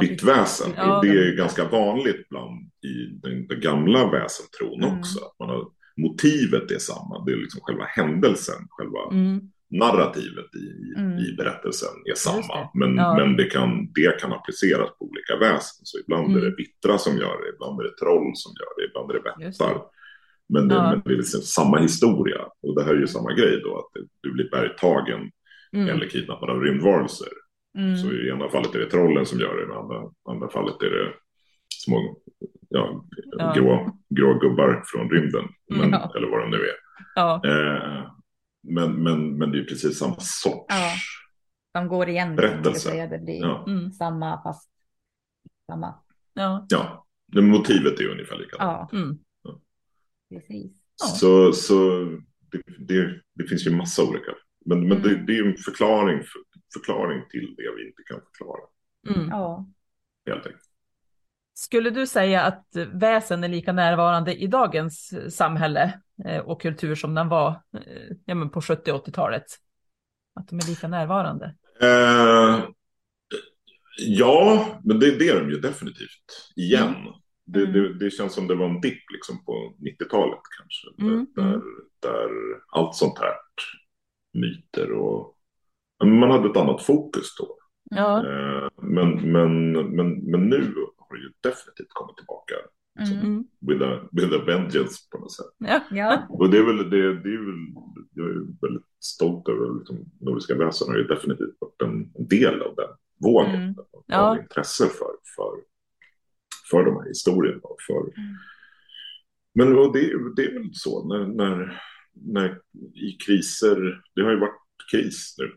bytt 0.00 0.22
väsen. 0.22 0.70
Och 0.70 1.04
det 1.04 1.10
är 1.10 1.36
ganska 1.36 1.68
vanligt 1.68 2.28
bland 2.28 2.62
i 2.62 3.06
den, 3.22 3.46
den 3.46 3.60
gamla 3.60 4.10
väsentron 4.10 4.82
Mm. 4.84 4.98
också. 4.98 5.18
Att 5.24 5.38
man 5.38 5.48
har, 5.48 5.64
motivet 5.96 6.70
är 6.70 6.78
samma, 6.78 7.24
det 7.24 7.32
är 7.32 7.36
liksom 7.36 7.60
själva 7.62 7.84
händelsen, 7.84 8.66
själva 8.68 8.98
Mm. 9.10 9.40
Narrativet 9.78 10.48
i, 10.64 10.66
Mm. 11.00 11.18
i 11.18 11.34
berättelsen 11.36 11.94
är 12.10 12.14
samma. 12.14 12.68
Men, 12.74 12.96
Ja. 12.96 13.14
men 13.18 13.36
det, 13.36 13.44
kan, 13.44 13.70
det 13.94 14.20
kan 14.20 14.32
appliceras 14.32 14.88
på 14.98 15.04
olika 15.10 15.36
väsen. 15.40 15.82
Så 15.90 15.98
ibland 15.98 16.26
är 16.26 16.38
Mm. 16.38 16.44
det 16.50 16.56
vittra 16.56 16.98
som 16.98 17.12
gör 17.16 17.36
det, 17.42 17.48
ibland 17.54 17.80
är 17.80 17.84
det 17.84 17.96
troll 18.02 18.30
som 18.34 18.52
gör 18.60 18.72
det, 18.76 18.84
ibland 18.88 19.10
är 19.10 19.14
det 19.14 19.46
vättar. 19.46 19.76
Men 20.48 20.68
det, 20.68 20.74
Ja. 20.74 20.90
men 20.90 21.02
det 21.04 21.12
är 21.12 21.16
liksom 21.16 21.40
samma 21.40 21.78
historia. 21.78 22.40
Och 22.62 22.74
det 22.76 22.82
här 22.84 22.94
är 22.94 23.00
ju 23.00 23.06
samma 23.06 23.32
grej 23.32 23.60
då, 23.64 23.78
att 23.78 24.02
du 24.22 24.32
blir 24.32 24.50
bergtagen 24.50 25.30
Mm. 25.76 25.88
eller 25.88 26.06
kidnappad 26.06 26.50
av 26.50 26.60
rymdvarelser. 26.60 27.28
Mm. 27.78 27.96
Så 27.96 28.12
i 28.12 28.28
ena 28.28 28.48
fallet 28.48 28.74
är 28.74 28.78
det 28.78 28.90
trollen 28.90 29.26
som 29.26 29.40
gör 29.40 29.56
det, 29.56 29.62
i 29.62 29.66
det 29.66 29.74
andra, 29.78 30.00
andra 30.28 30.48
fallet 30.48 30.82
är 30.82 30.90
det 30.90 31.12
små 31.84 32.16
ja, 32.68 33.04
Ja. 33.38 33.52
grå, 33.56 33.98
grå 34.16 34.38
gubbar 34.38 34.82
från 34.86 35.10
rymden. 35.10 35.44
Men. 35.70 35.94
Eller 35.94 36.28
vad 36.30 36.40
de 36.40 36.50
nu 36.50 36.56
är. 36.56 36.76
Eh, 37.46 38.02
men, 38.62 38.92
men, 39.02 39.38
men 39.38 39.50
det 39.52 39.58
är 39.58 39.64
precis 39.64 39.98
samma 39.98 40.16
sorts. 40.20 40.66
Ja. 40.68 40.92
De 41.74 41.88
går 41.88 42.08
igen. 42.08 42.36
Berättelse. 42.36 42.80
säga. 42.80 43.06
Det 43.06 43.18
blir 43.18 43.40
Ja. 43.40 43.64
mm. 43.68 43.92
samma 43.92 44.42
fast 44.42 44.70
samma. 45.70 45.94
ja. 46.34 46.66
Ja, 46.68 47.06
det 47.26 47.42
motivet 47.42 48.00
är 48.00 48.08
ungefär 48.08 48.36
likadant. 48.38 48.88
Ja, 48.92 48.98
Mm. 48.98 49.18
precis. 50.30 50.72
Ja. 51.00 51.06
Så, 51.06 51.52
så 51.52 51.74
det, 52.52 52.62
det, 52.78 53.20
det 53.34 53.44
finns 53.48 53.66
ju 53.66 53.70
massa 53.76 54.02
olika. 54.04 54.30
Men, 54.64 54.88
men 54.88 55.02
det, 55.02 55.10
Mm. 55.10 55.26
det 55.26 55.32
är 55.32 55.36
ju 55.44 55.50
en 55.50 55.56
förklaring, 55.56 56.18
för, 56.18 56.40
förklaring 56.74 57.22
till 57.30 57.54
det 57.56 57.74
vi 57.76 57.86
inte 57.88 58.02
kan 58.06 58.20
förklara. 58.20 58.60
Mm. 59.16 59.28
Ja. 59.30 59.66
Helt 60.26 60.46
enkelt. 60.46 60.62
Skulle 61.54 61.90
du 61.90 62.06
säga 62.06 62.42
att 62.42 62.66
väsen 62.92 63.44
är 63.44 63.48
lika 63.48 63.72
närvarande 63.72 64.34
i 64.34 64.46
dagens 64.46 65.14
samhälle 65.36 66.00
och 66.44 66.60
kultur 66.62 66.94
som 66.94 67.14
den 67.14 67.28
var 67.28 67.48
eh, 67.50 68.16
ja, 68.24 68.34
men 68.34 68.50
på 68.50 68.60
70 68.62 68.92
och 68.92 69.06
80-talet? 69.06 69.44
Att 70.34 70.48
de 70.48 70.58
är 70.60 70.64
lika 70.64 70.88
närvarande? 70.88 71.54
Eh, 71.80 72.68
ja, 73.98 74.66
men 74.84 74.98
det, 74.98 75.18
det 75.18 75.28
är 75.28 75.40
de 75.40 75.50
ju 75.50 75.60
definitivt. 75.60 76.52
Igen. 76.56 76.94
Det, 77.46 77.60
Mm. 77.60 77.72
det, 77.72 77.94
det 77.98 78.10
känns 78.10 78.34
som 78.34 78.46
det 78.48 78.54
var 78.54 78.66
en 78.68 78.80
dipp 78.80 79.10
liksom 79.12 79.44
på 79.44 79.74
90-talet 79.78 80.40
kanske. 80.58 80.88
Mm, 81.02 81.26
Där, 81.34 81.54
mm. 81.54 81.62
där 82.02 82.28
allt 82.72 82.94
sånt 82.94 83.18
här, 83.18 83.34
myter 84.32 84.92
och... 84.92 85.36
Man 86.04 86.30
hade 86.30 86.50
ett 86.50 86.56
annat 86.56 86.82
fokus 86.82 87.26
då. 87.38 87.58
Ja, 87.90 88.28
Eh, 88.28 88.68
men, 88.82 89.32
men, 89.32 89.72
men, 89.72 90.30
men 90.30 90.48
nu 90.48 90.74
har 90.98 91.16
det 91.16 91.22
ju 91.22 91.32
definitivt 91.42 91.88
kommit 91.92 92.16
tillbaka. 92.16 92.54
Mm. 93.00 93.20
mm. 93.20 93.44
With 93.60 93.82
a, 93.82 94.08
with 94.12 94.32
a 94.34 94.44
vengeance 94.46 94.94
på 95.10 95.18
något 95.18 95.32
sätt. 95.32 95.46
ja. 95.58 95.80
Ja. 95.90 96.26
Och 96.28 96.50
det 96.50 96.58
är 96.58 96.62
väl, 96.62 96.90
det, 96.90 96.98
det 97.22 97.28
är 97.34 97.44
väl, 97.46 97.74
jag 98.14 98.30
är 98.30 98.66
väldigt 98.66 98.86
stolt 99.00 99.48
över 99.48 99.78
liksom, 99.78 99.98
Nordiska 100.20 100.54
väsen 100.54 100.88
har 100.88 100.96
ju 100.98 101.04
definitivt 101.04 101.56
varit 101.58 101.82
en 101.82 102.12
en 102.18 102.28
del 102.28 102.62
av 102.62 102.74
den 102.76 102.88
vågen. 103.20 103.54
Mm. 103.54 103.74
Av 103.78 104.04
Ja. 104.06 104.38
intresse 104.42 104.86
för, 104.86 105.12
för, 105.36 105.52
för 106.70 106.84
de 106.84 106.96
här 106.96 107.08
historierna. 107.08 107.60
Och 107.62 107.80
för... 107.86 108.00
Mm. 108.00 108.34
Men 109.54 109.78
och 109.78 109.92
det, 109.92 110.00
är- 110.10 110.34
det 110.36 110.44
är 110.44 110.52
väl 110.52 110.70
så 110.74 111.08
när, 111.08 111.26
när, 111.26 111.82
när 112.14 112.60
i 112.94 113.12
kriser, 113.26 114.02
det 114.14 114.22
har 114.22 114.30
ju 114.30 114.38
varit 114.40 114.60
kris 114.90 115.34
nu 115.38 115.52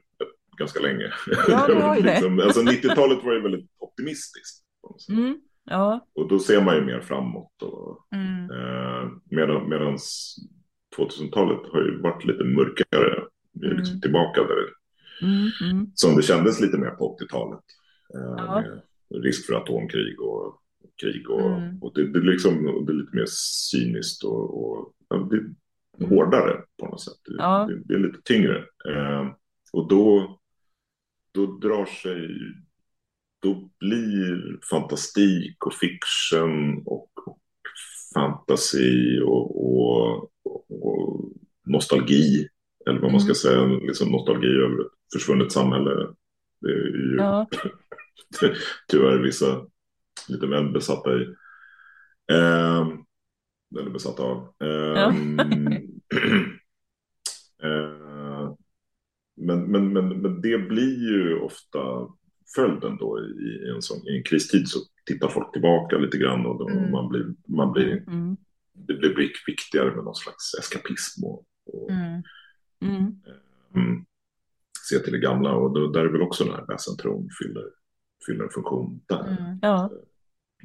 ganska 0.57 0.79
länge. 0.79 1.13
Ja, 1.47 1.67
det 1.67 1.81
har 1.81 1.95
ju 1.95 2.01
det. 2.03 2.11
liksom, 2.11 2.39
alltså 2.39 2.61
90-talet 2.61 3.23
var 3.23 3.33
ju 3.33 3.41
väldigt 3.41 3.69
optimistiskt. 3.77 4.65
på 4.81 4.87
något 4.89 5.01
sätt. 5.01 5.15
Mm. 5.15 5.37
Ja. 5.65 6.07
Och 6.15 6.27
då 6.29 6.39
ser 6.39 6.63
man 6.63 6.75
ju 6.75 6.81
mer 6.81 6.99
framåt. 6.99 7.61
Och, 7.61 8.07
Mm. 8.15 8.49
Eh, 8.51 9.09
medan, 9.31 9.69
medans 9.69 10.35
2000-talet 10.97 11.59
har 11.71 11.81
ju 11.81 12.01
varit 12.01 12.25
lite 12.25 12.43
mörkare. 12.43 13.23
Vi 13.53 13.67
är 13.67 13.73
liksom 13.73 13.93
Mm. 13.93 14.01
tillbaka 14.01 14.41
där, 14.43 14.65
Mm. 15.21 15.49
Mm. 15.71 15.91
som 15.93 16.15
det 16.15 16.21
kändes 16.21 16.61
lite 16.61 16.77
mer 16.77 16.89
på 16.89 17.15
80-talet. 17.17 17.63
Eh, 18.15 18.35
Ja. 18.37 18.63
risk 19.23 19.45
för 19.45 19.53
atomkrig 19.53 20.21
och 20.21 20.61
krig 21.01 21.29
och, 21.29 21.51
Mm. 21.51 21.77
och 21.83 21.91
det, 21.95 22.07
det, 22.11 22.19
är 22.19 22.23
liksom, 22.23 22.85
det 22.85 22.91
är 22.91 22.95
lite 22.95 23.15
mer 23.15 23.25
cyniskt 23.71 24.23
och, 24.23 24.63
och 24.71 24.93
det 25.09 25.35
är 25.35 25.39
Mm. 25.99 26.09
hårdare 26.09 26.61
på 26.79 26.85
något 26.85 27.01
sätt. 27.01 27.13
Det, 27.25 27.35
Ja. 27.37 27.65
det, 27.69 27.81
det 27.85 27.93
är 27.93 27.99
lite 27.99 28.21
tyngre. 28.23 28.57
Eh, 28.89 29.27
och 29.73 29.87
då, 29.89 30.37
då 31.31 31.45
drar 31.45 31.85
sig, 31.85 32.29
då 33.45 33.69
blir 33.79 34.59
fantastik 34.69 35.65
och 35.65 35.73
fiction 35.73 36.83
och, 36.85 37.09
och 37.27 37.39
fantasy 38.13 39.19
och, 39.21 39.65
och, 39.65 40.31
och 40.69 41.31
nostalgi, 41.65 42.47
eller 42.87 42.99
vad 42.99 43.11
man 43.11 43.21
ska 43.21 43.49
Mm. 43.49 43.69
säga, 43.69 43.79
liksom 43.87 44.11
nostalgi 44.11 44.47
över 44.47 44.81
ett 44.81 44.91
försvunnet 45.13 45.51
samhälle. 45.51 46.07
Det 46.61 46.69
är 46.69 46.75
ju 46.75 47.15
Ja, 47.17 47.47
tyvärr 48.87 49.17
vissa 49.23 49.65
lite 50.29 50.47
väl 50.47 50.71
besatta 50.71 51.15
i. 51.21 51.21
Eh, 52.31 52.87
eller 53.79 53.89
besatta 53.89 54.23
av. 54.23 54.53
Eh, 54.63 55.07
eh, 57.63 58.49
men, 59.35 59.71
men, 59.71 59.93
men, 59.93 60.09
men 60.21 60.41
det 60.41 60.57
blir 60.57 61.09
ju 61.11 61.39
ofta 61.39 62.07
följden 62.55 62.97
då 62.97 63.19
i, 63.19 63.69
en, 63.75 63.81
sån, 63.81 64.07
i 64.07 64.17
en 64.17 64.23
kristid 64.23 64.67
så 64.67 64.79
tittar 65.05 65.29
folk 65.29 65.51
tillbaka 65.53 65.97
lite 65.97 66.17
grann 66.17 66.45
och 66.45 66.57
då 66.59 66.69
Mm. 66.69 66.91
man 66.91 67.09
blir, 67.09 67.25
man 67.47 67.71
blir, 67.71 67.91
mm, 68.07 68.37
det 68.73 68.93
blir 68.93 69.15
viktigare 69.47 69.95
med 69.95 70.03
någon 70.03 70.15
slags 70.15 70.53
eskapism 70.59 71.23
och, 71.23 71.45
och 71.65 71.91
Mm. 71.91 72.23
mm, 72.81 73.21
mm, 73.75 74.05
se 74.89 74.99
till 74.99 75.13
det 75.13 75.19
gamla 75.19 75.55
och 75.55 75.73
då, 75.73 75.87
där 75.91 76.05
är 76.05 76.09
väl 76.11 76.21
också 76.21 76.43
den 76.43 76.53
här 76.53 76.65
väsentron 76.67 77.29
fyller, 77.43 77.63
fyller 78.27 78.43
en 78.43 78.49
funktion 78.49 79.01
där. 79.07 79.37
Mm. 79.37 79.59
ja, 79.61 79.91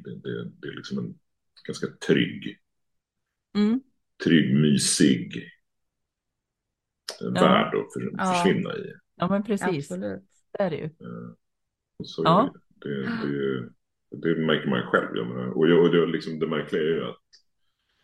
Det, 0.03 0.15
det, 0.15 0.43
det 0.61 0.67
är 0.67 0.75
liksom 0.75 0.97
en 0.97 1.19
ganska 1.67 1.87
trygg, 1.87 2.59
mm, 3.55 3.81
trygg, 4.23 4.55
mysig 4.55 5.35
eh, 7.21 7.27
Ja. 7.35 7.41
värld 7.41 7.67
att 7.75 7.93
för, 7.93 8.11
Ja. 8.17 8.33
försvinna 8.33 8.75
i. 8.77 8.93
ja 9.15 9.27
men 9.29 9.43
precis. 9.43 9.91
Absolut. 9.91 10.23
Det 10.57 10.63
är 10.63 10.69
det 10.69 10.77
ju. 10.77 10.89
Så 12.05 12.23
Ja. 12.25 12.53
det, 12.81 13.03
det, 13.03 13.69
det, 14.35 14.41
märker 14.41 14.69
man 14.69 14.79
ju 14.79 14.85
själv. 14.85 15.07
Jag 15.15 15.27
menar, 15.27 15.47
och 15.57 15.69
jag, 15.69 15.79
och 15.83 15.91
det, 15.91 16.05
liksom, 16.05 16.39
det 16.39 16.47
märkliga 16.47 16.81
är 16.81 16.85
ju 16.87 17.03
att 17.05 17.17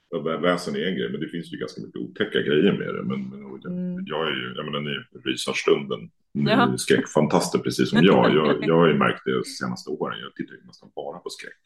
ja, 0.09 0.19
väsen 0.19 0.75
är 0.75 0.85
en 0.87 0.95
grej, 0.95 1.11
men 1.11 1.21
det 1.21 1.27
finns 1.29 1.53
ju 1.53 1.57
ganska 1.57 1.81
mycket 1.81 2.01
otäcka 2.01 2.41
grejer 2.41 2.73
med 2.73 2.87
det. 2.95 3.03
Men, 3.03 3.29
men 3.29 3.39
jag, 3.41 3.65
Mm. 3.65 4.03
jag 4.05 4.27
är 4.27 4.31
ju, 4.31 4.53
jag 4.55 4.65
menar 4.65 4.79
ni 4.79 4.95
rysar 5.31 5.53
stunden. 5.53 5.99
Ni 6.33 6.51
Ja. 6.51 6.77
skräckfantaster 6.77 7.59
precis 7.59 7.89
som 7.89 8.03
jag. 8.03 8.35
jag. 8.35 8.63
Jag 8.67 8.77
har 8.77 8.87
ju 8.87 8.93
märkt 8.93 9.21
det 9.25 9.33
de 9.35 9.43
senaste 9.43 9.89
åren. 9.89 10.19
Jag 10.19 10.35
tittar 10.35 10.53
ju 10.55 10.63
nästan 10.65 10.89
bara 10.95 11.19
på 11.19 11.29
skräck. 11.29 11.61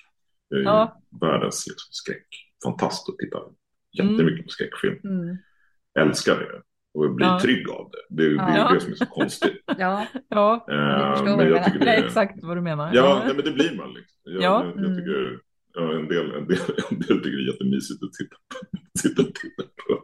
Jag 0.49 0.59
är 0.59 0.63
Ja. 0.63 1.01
världens 1.21 1.67
liksom, 1.67 1.89
skräckfantast 1.91 3.09
och 3.09 3.17
tittar 3.17 3.41
jättemycket 3.91 4.45
på 4.45 4.49
skräckfilm. 4.49 4.99
Mm. 5.03 5.38
Älskar 5.99 6.39
det. 6.39 6.61
Och 6.93 7.05
jag 7.05 7.15
blir 7.15 7.27
Ja. 7.27 7.39
trygg 7.41 7.69
av 7.69 7.91
det. 7.91 8.15
Det, 8.23 8.29
det 8.29 8.41
är 8.41 8.57
Ja. 8.57 8.73
det 8.73 8.79
som 8.81 8.91
är 8.91 8.95
så 8.95 9.05
konstigt. 9.05 9.63
Ja, 9.77 10.05
Ja, 10.29 10.65
Eh, 10.69 10.75
Jag 10.75 11.17
förstår 11.17 11.37
men 11.37 11.47
jag 11.47 11.65
tycker 11.65 11.79
det 11.79 11.85
det 11.85 11.91
är 11.91 12.01
är 12.01 12.05
exakt 12.05 12.43
vad 12.43 12.57
du 12.57 12.61
menar. 12.61 12.91
Ja, 12.93 13.21
nej, 13.25 13.35
men 13.35 13.45
det 13.45 13.51
blir 13.51 13.75
man. 13.77 13.93
Liksom. 13.93 14.17
Jag, 14.23 14.41
Ja. 14.43 14.63
jag, 14.65 14.67
jag 14.67 14.85
Mm. 14.85 14.95
tycker 14.97 15.39
ja, 15.73 15.93
en, 15.93 16.07
del, 16.07 16.31
en, 16.35 16.47
del, 16.47 16.57
en 16.91 16.99
del 16.99 17.17
tycker 17.23 17.37
det 17.37 17.43
är 17.43 17.51
jättemysigt 17.51 18.03
att 18.03 18.13
titta, 18.13 18.35
sitta 18.99 19.21
och 19.21 19.35
titta 19.35 19.63
på 19.63 20.03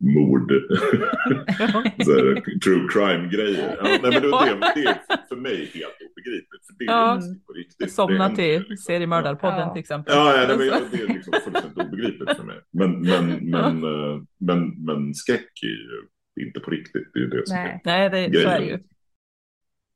mord, 0.00 0.50
så 2.04 2.12
här, 2.12 2.58
true 2.60 2.88
crime-grejer. 2.92 3.74
Ja, 3.76 3.82
nej, 3.82 3.98
men 4.02 4.10
det, 4.10 4.20
det, 4.20 4.58
det 4.74 4.84
är 4.88 5.26
för 5.28 5.36
mig 5.36 5.56
helt 5.74 5.96
obegripligt. 6.10 6.66
För 6.66 6.74
det 6.78 6.84
är 6.84 6.88
Ja. 6.92 7.20
på 7.46 7.52
riktigt. 7.52 7.78
Det 7.78 7.88
Somna 7.88 8.28
till 8.34 8.58
liksom. 8.58 8.76
seriemördarpodden 8.76 9.58
Ja. 9.58 9.72
till 9.72 9.80
exempel. 9.80 10.14
Ja, 10.16 10.36
ja 10.36 10.46
nej, 10.48 10.58
men 10.58 10.70
Alltså. 10.72 10.96
det 10.96 11.02
är 11.02 11.06
liksom 11.06 11.32
fullständigt 11.44 11.78
obegripligt 11.86 12.36
för 12.36 12.44
mig. 12.44 12.56
Men, 12.70 13.00
men, 13.00 13.26
men, 13.50 13.84
eh, 13.84 14.22
men, 14.40 14.84
men 14.84 15.14
skräck 15.14 15.50
är 15.62 15.66
ju 16.40 16.46
inte 16.46 16.60
på 16.60 16.70
riktigt. 16.70 17.10
Det 17.12 17.18
är 17.18 17.22
ju 17.22 17.28
det 17.28 17.46
som 17.48 17.56
är 17.56 17.64
nej. 17.64 17.80
Nej, 17.84 18.10
det, 18.30 18.40
så 18.42 18.48
är 18.48 18.58
det 18.60 18.66
ju. 18.66 18.78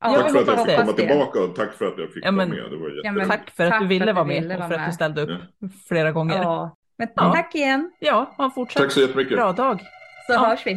Ja, 0.05 0.12
jag 0.12 0.20
Tack 0.20 0.32
för 0.32 0.40
att 0.40 0.46
jag 0.46 0.59
fick 0.59 0.66
det. 0.66 0.76
komma 0.82 0.92
tillbaka 0.92 1.40
och 1.40 1.55
tack 1.55 1.74
för 1.74 1.86
att 1.86 1.94
jag 1.98 2.12
fick 2.12 2.24
Ja, 2.24 2.30
men- 2.30 2.50
vara 2.50 2.62
med. 2.62 2.70
Det 2.70 2.76
var 2.76 3.00
Ja, 3.05 3.12
men- 3.12 3.28
Tack 3.28 3.50
för 3.50 3.64
att 3.64 3.70
Tack 3.70 3.80
du 3.82 3.86
ville 3.86 4.12
vara 4.12 4.24
du 4.24 4.28
med 4.28 4.57
och 4.62 4.68
för 4.68 4.74
att 4.74 4.86
du 4.86 4.92
ställde 4.92 5.22
upp 5.22 5.30
Ja. 5.59 5.68
flera 5.88 6.12
gånger. 6.12 6.70
Ja, 7.03 7.09
Ja, 7.16 7.22
men 7.22 7.30
Ja. 7.38 7.42
tack 7.42 7.55
igen. 7.55 7.90
ha 8.36 8.44
en 8.44 8.50
fortsatt 8.50 8.82
Tack 8.82 8.92
så 8.92 9.00
jättemycket. 9.00 9.36
bra 9.36 9.53
dag. 9.53 9.80
Så 10.26 10.32
Ja. 10.32 10.38
hörs 10.46 10.66
vi. 10.66 10.74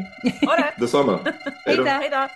Ha 0.48 0.56
det! 0.56 0.74
Detsamma. 0.78 1.20
Hej 1.66 1.78
då. 1.78 1.84
Hej 1.84 2.10
då! 2.12 2.28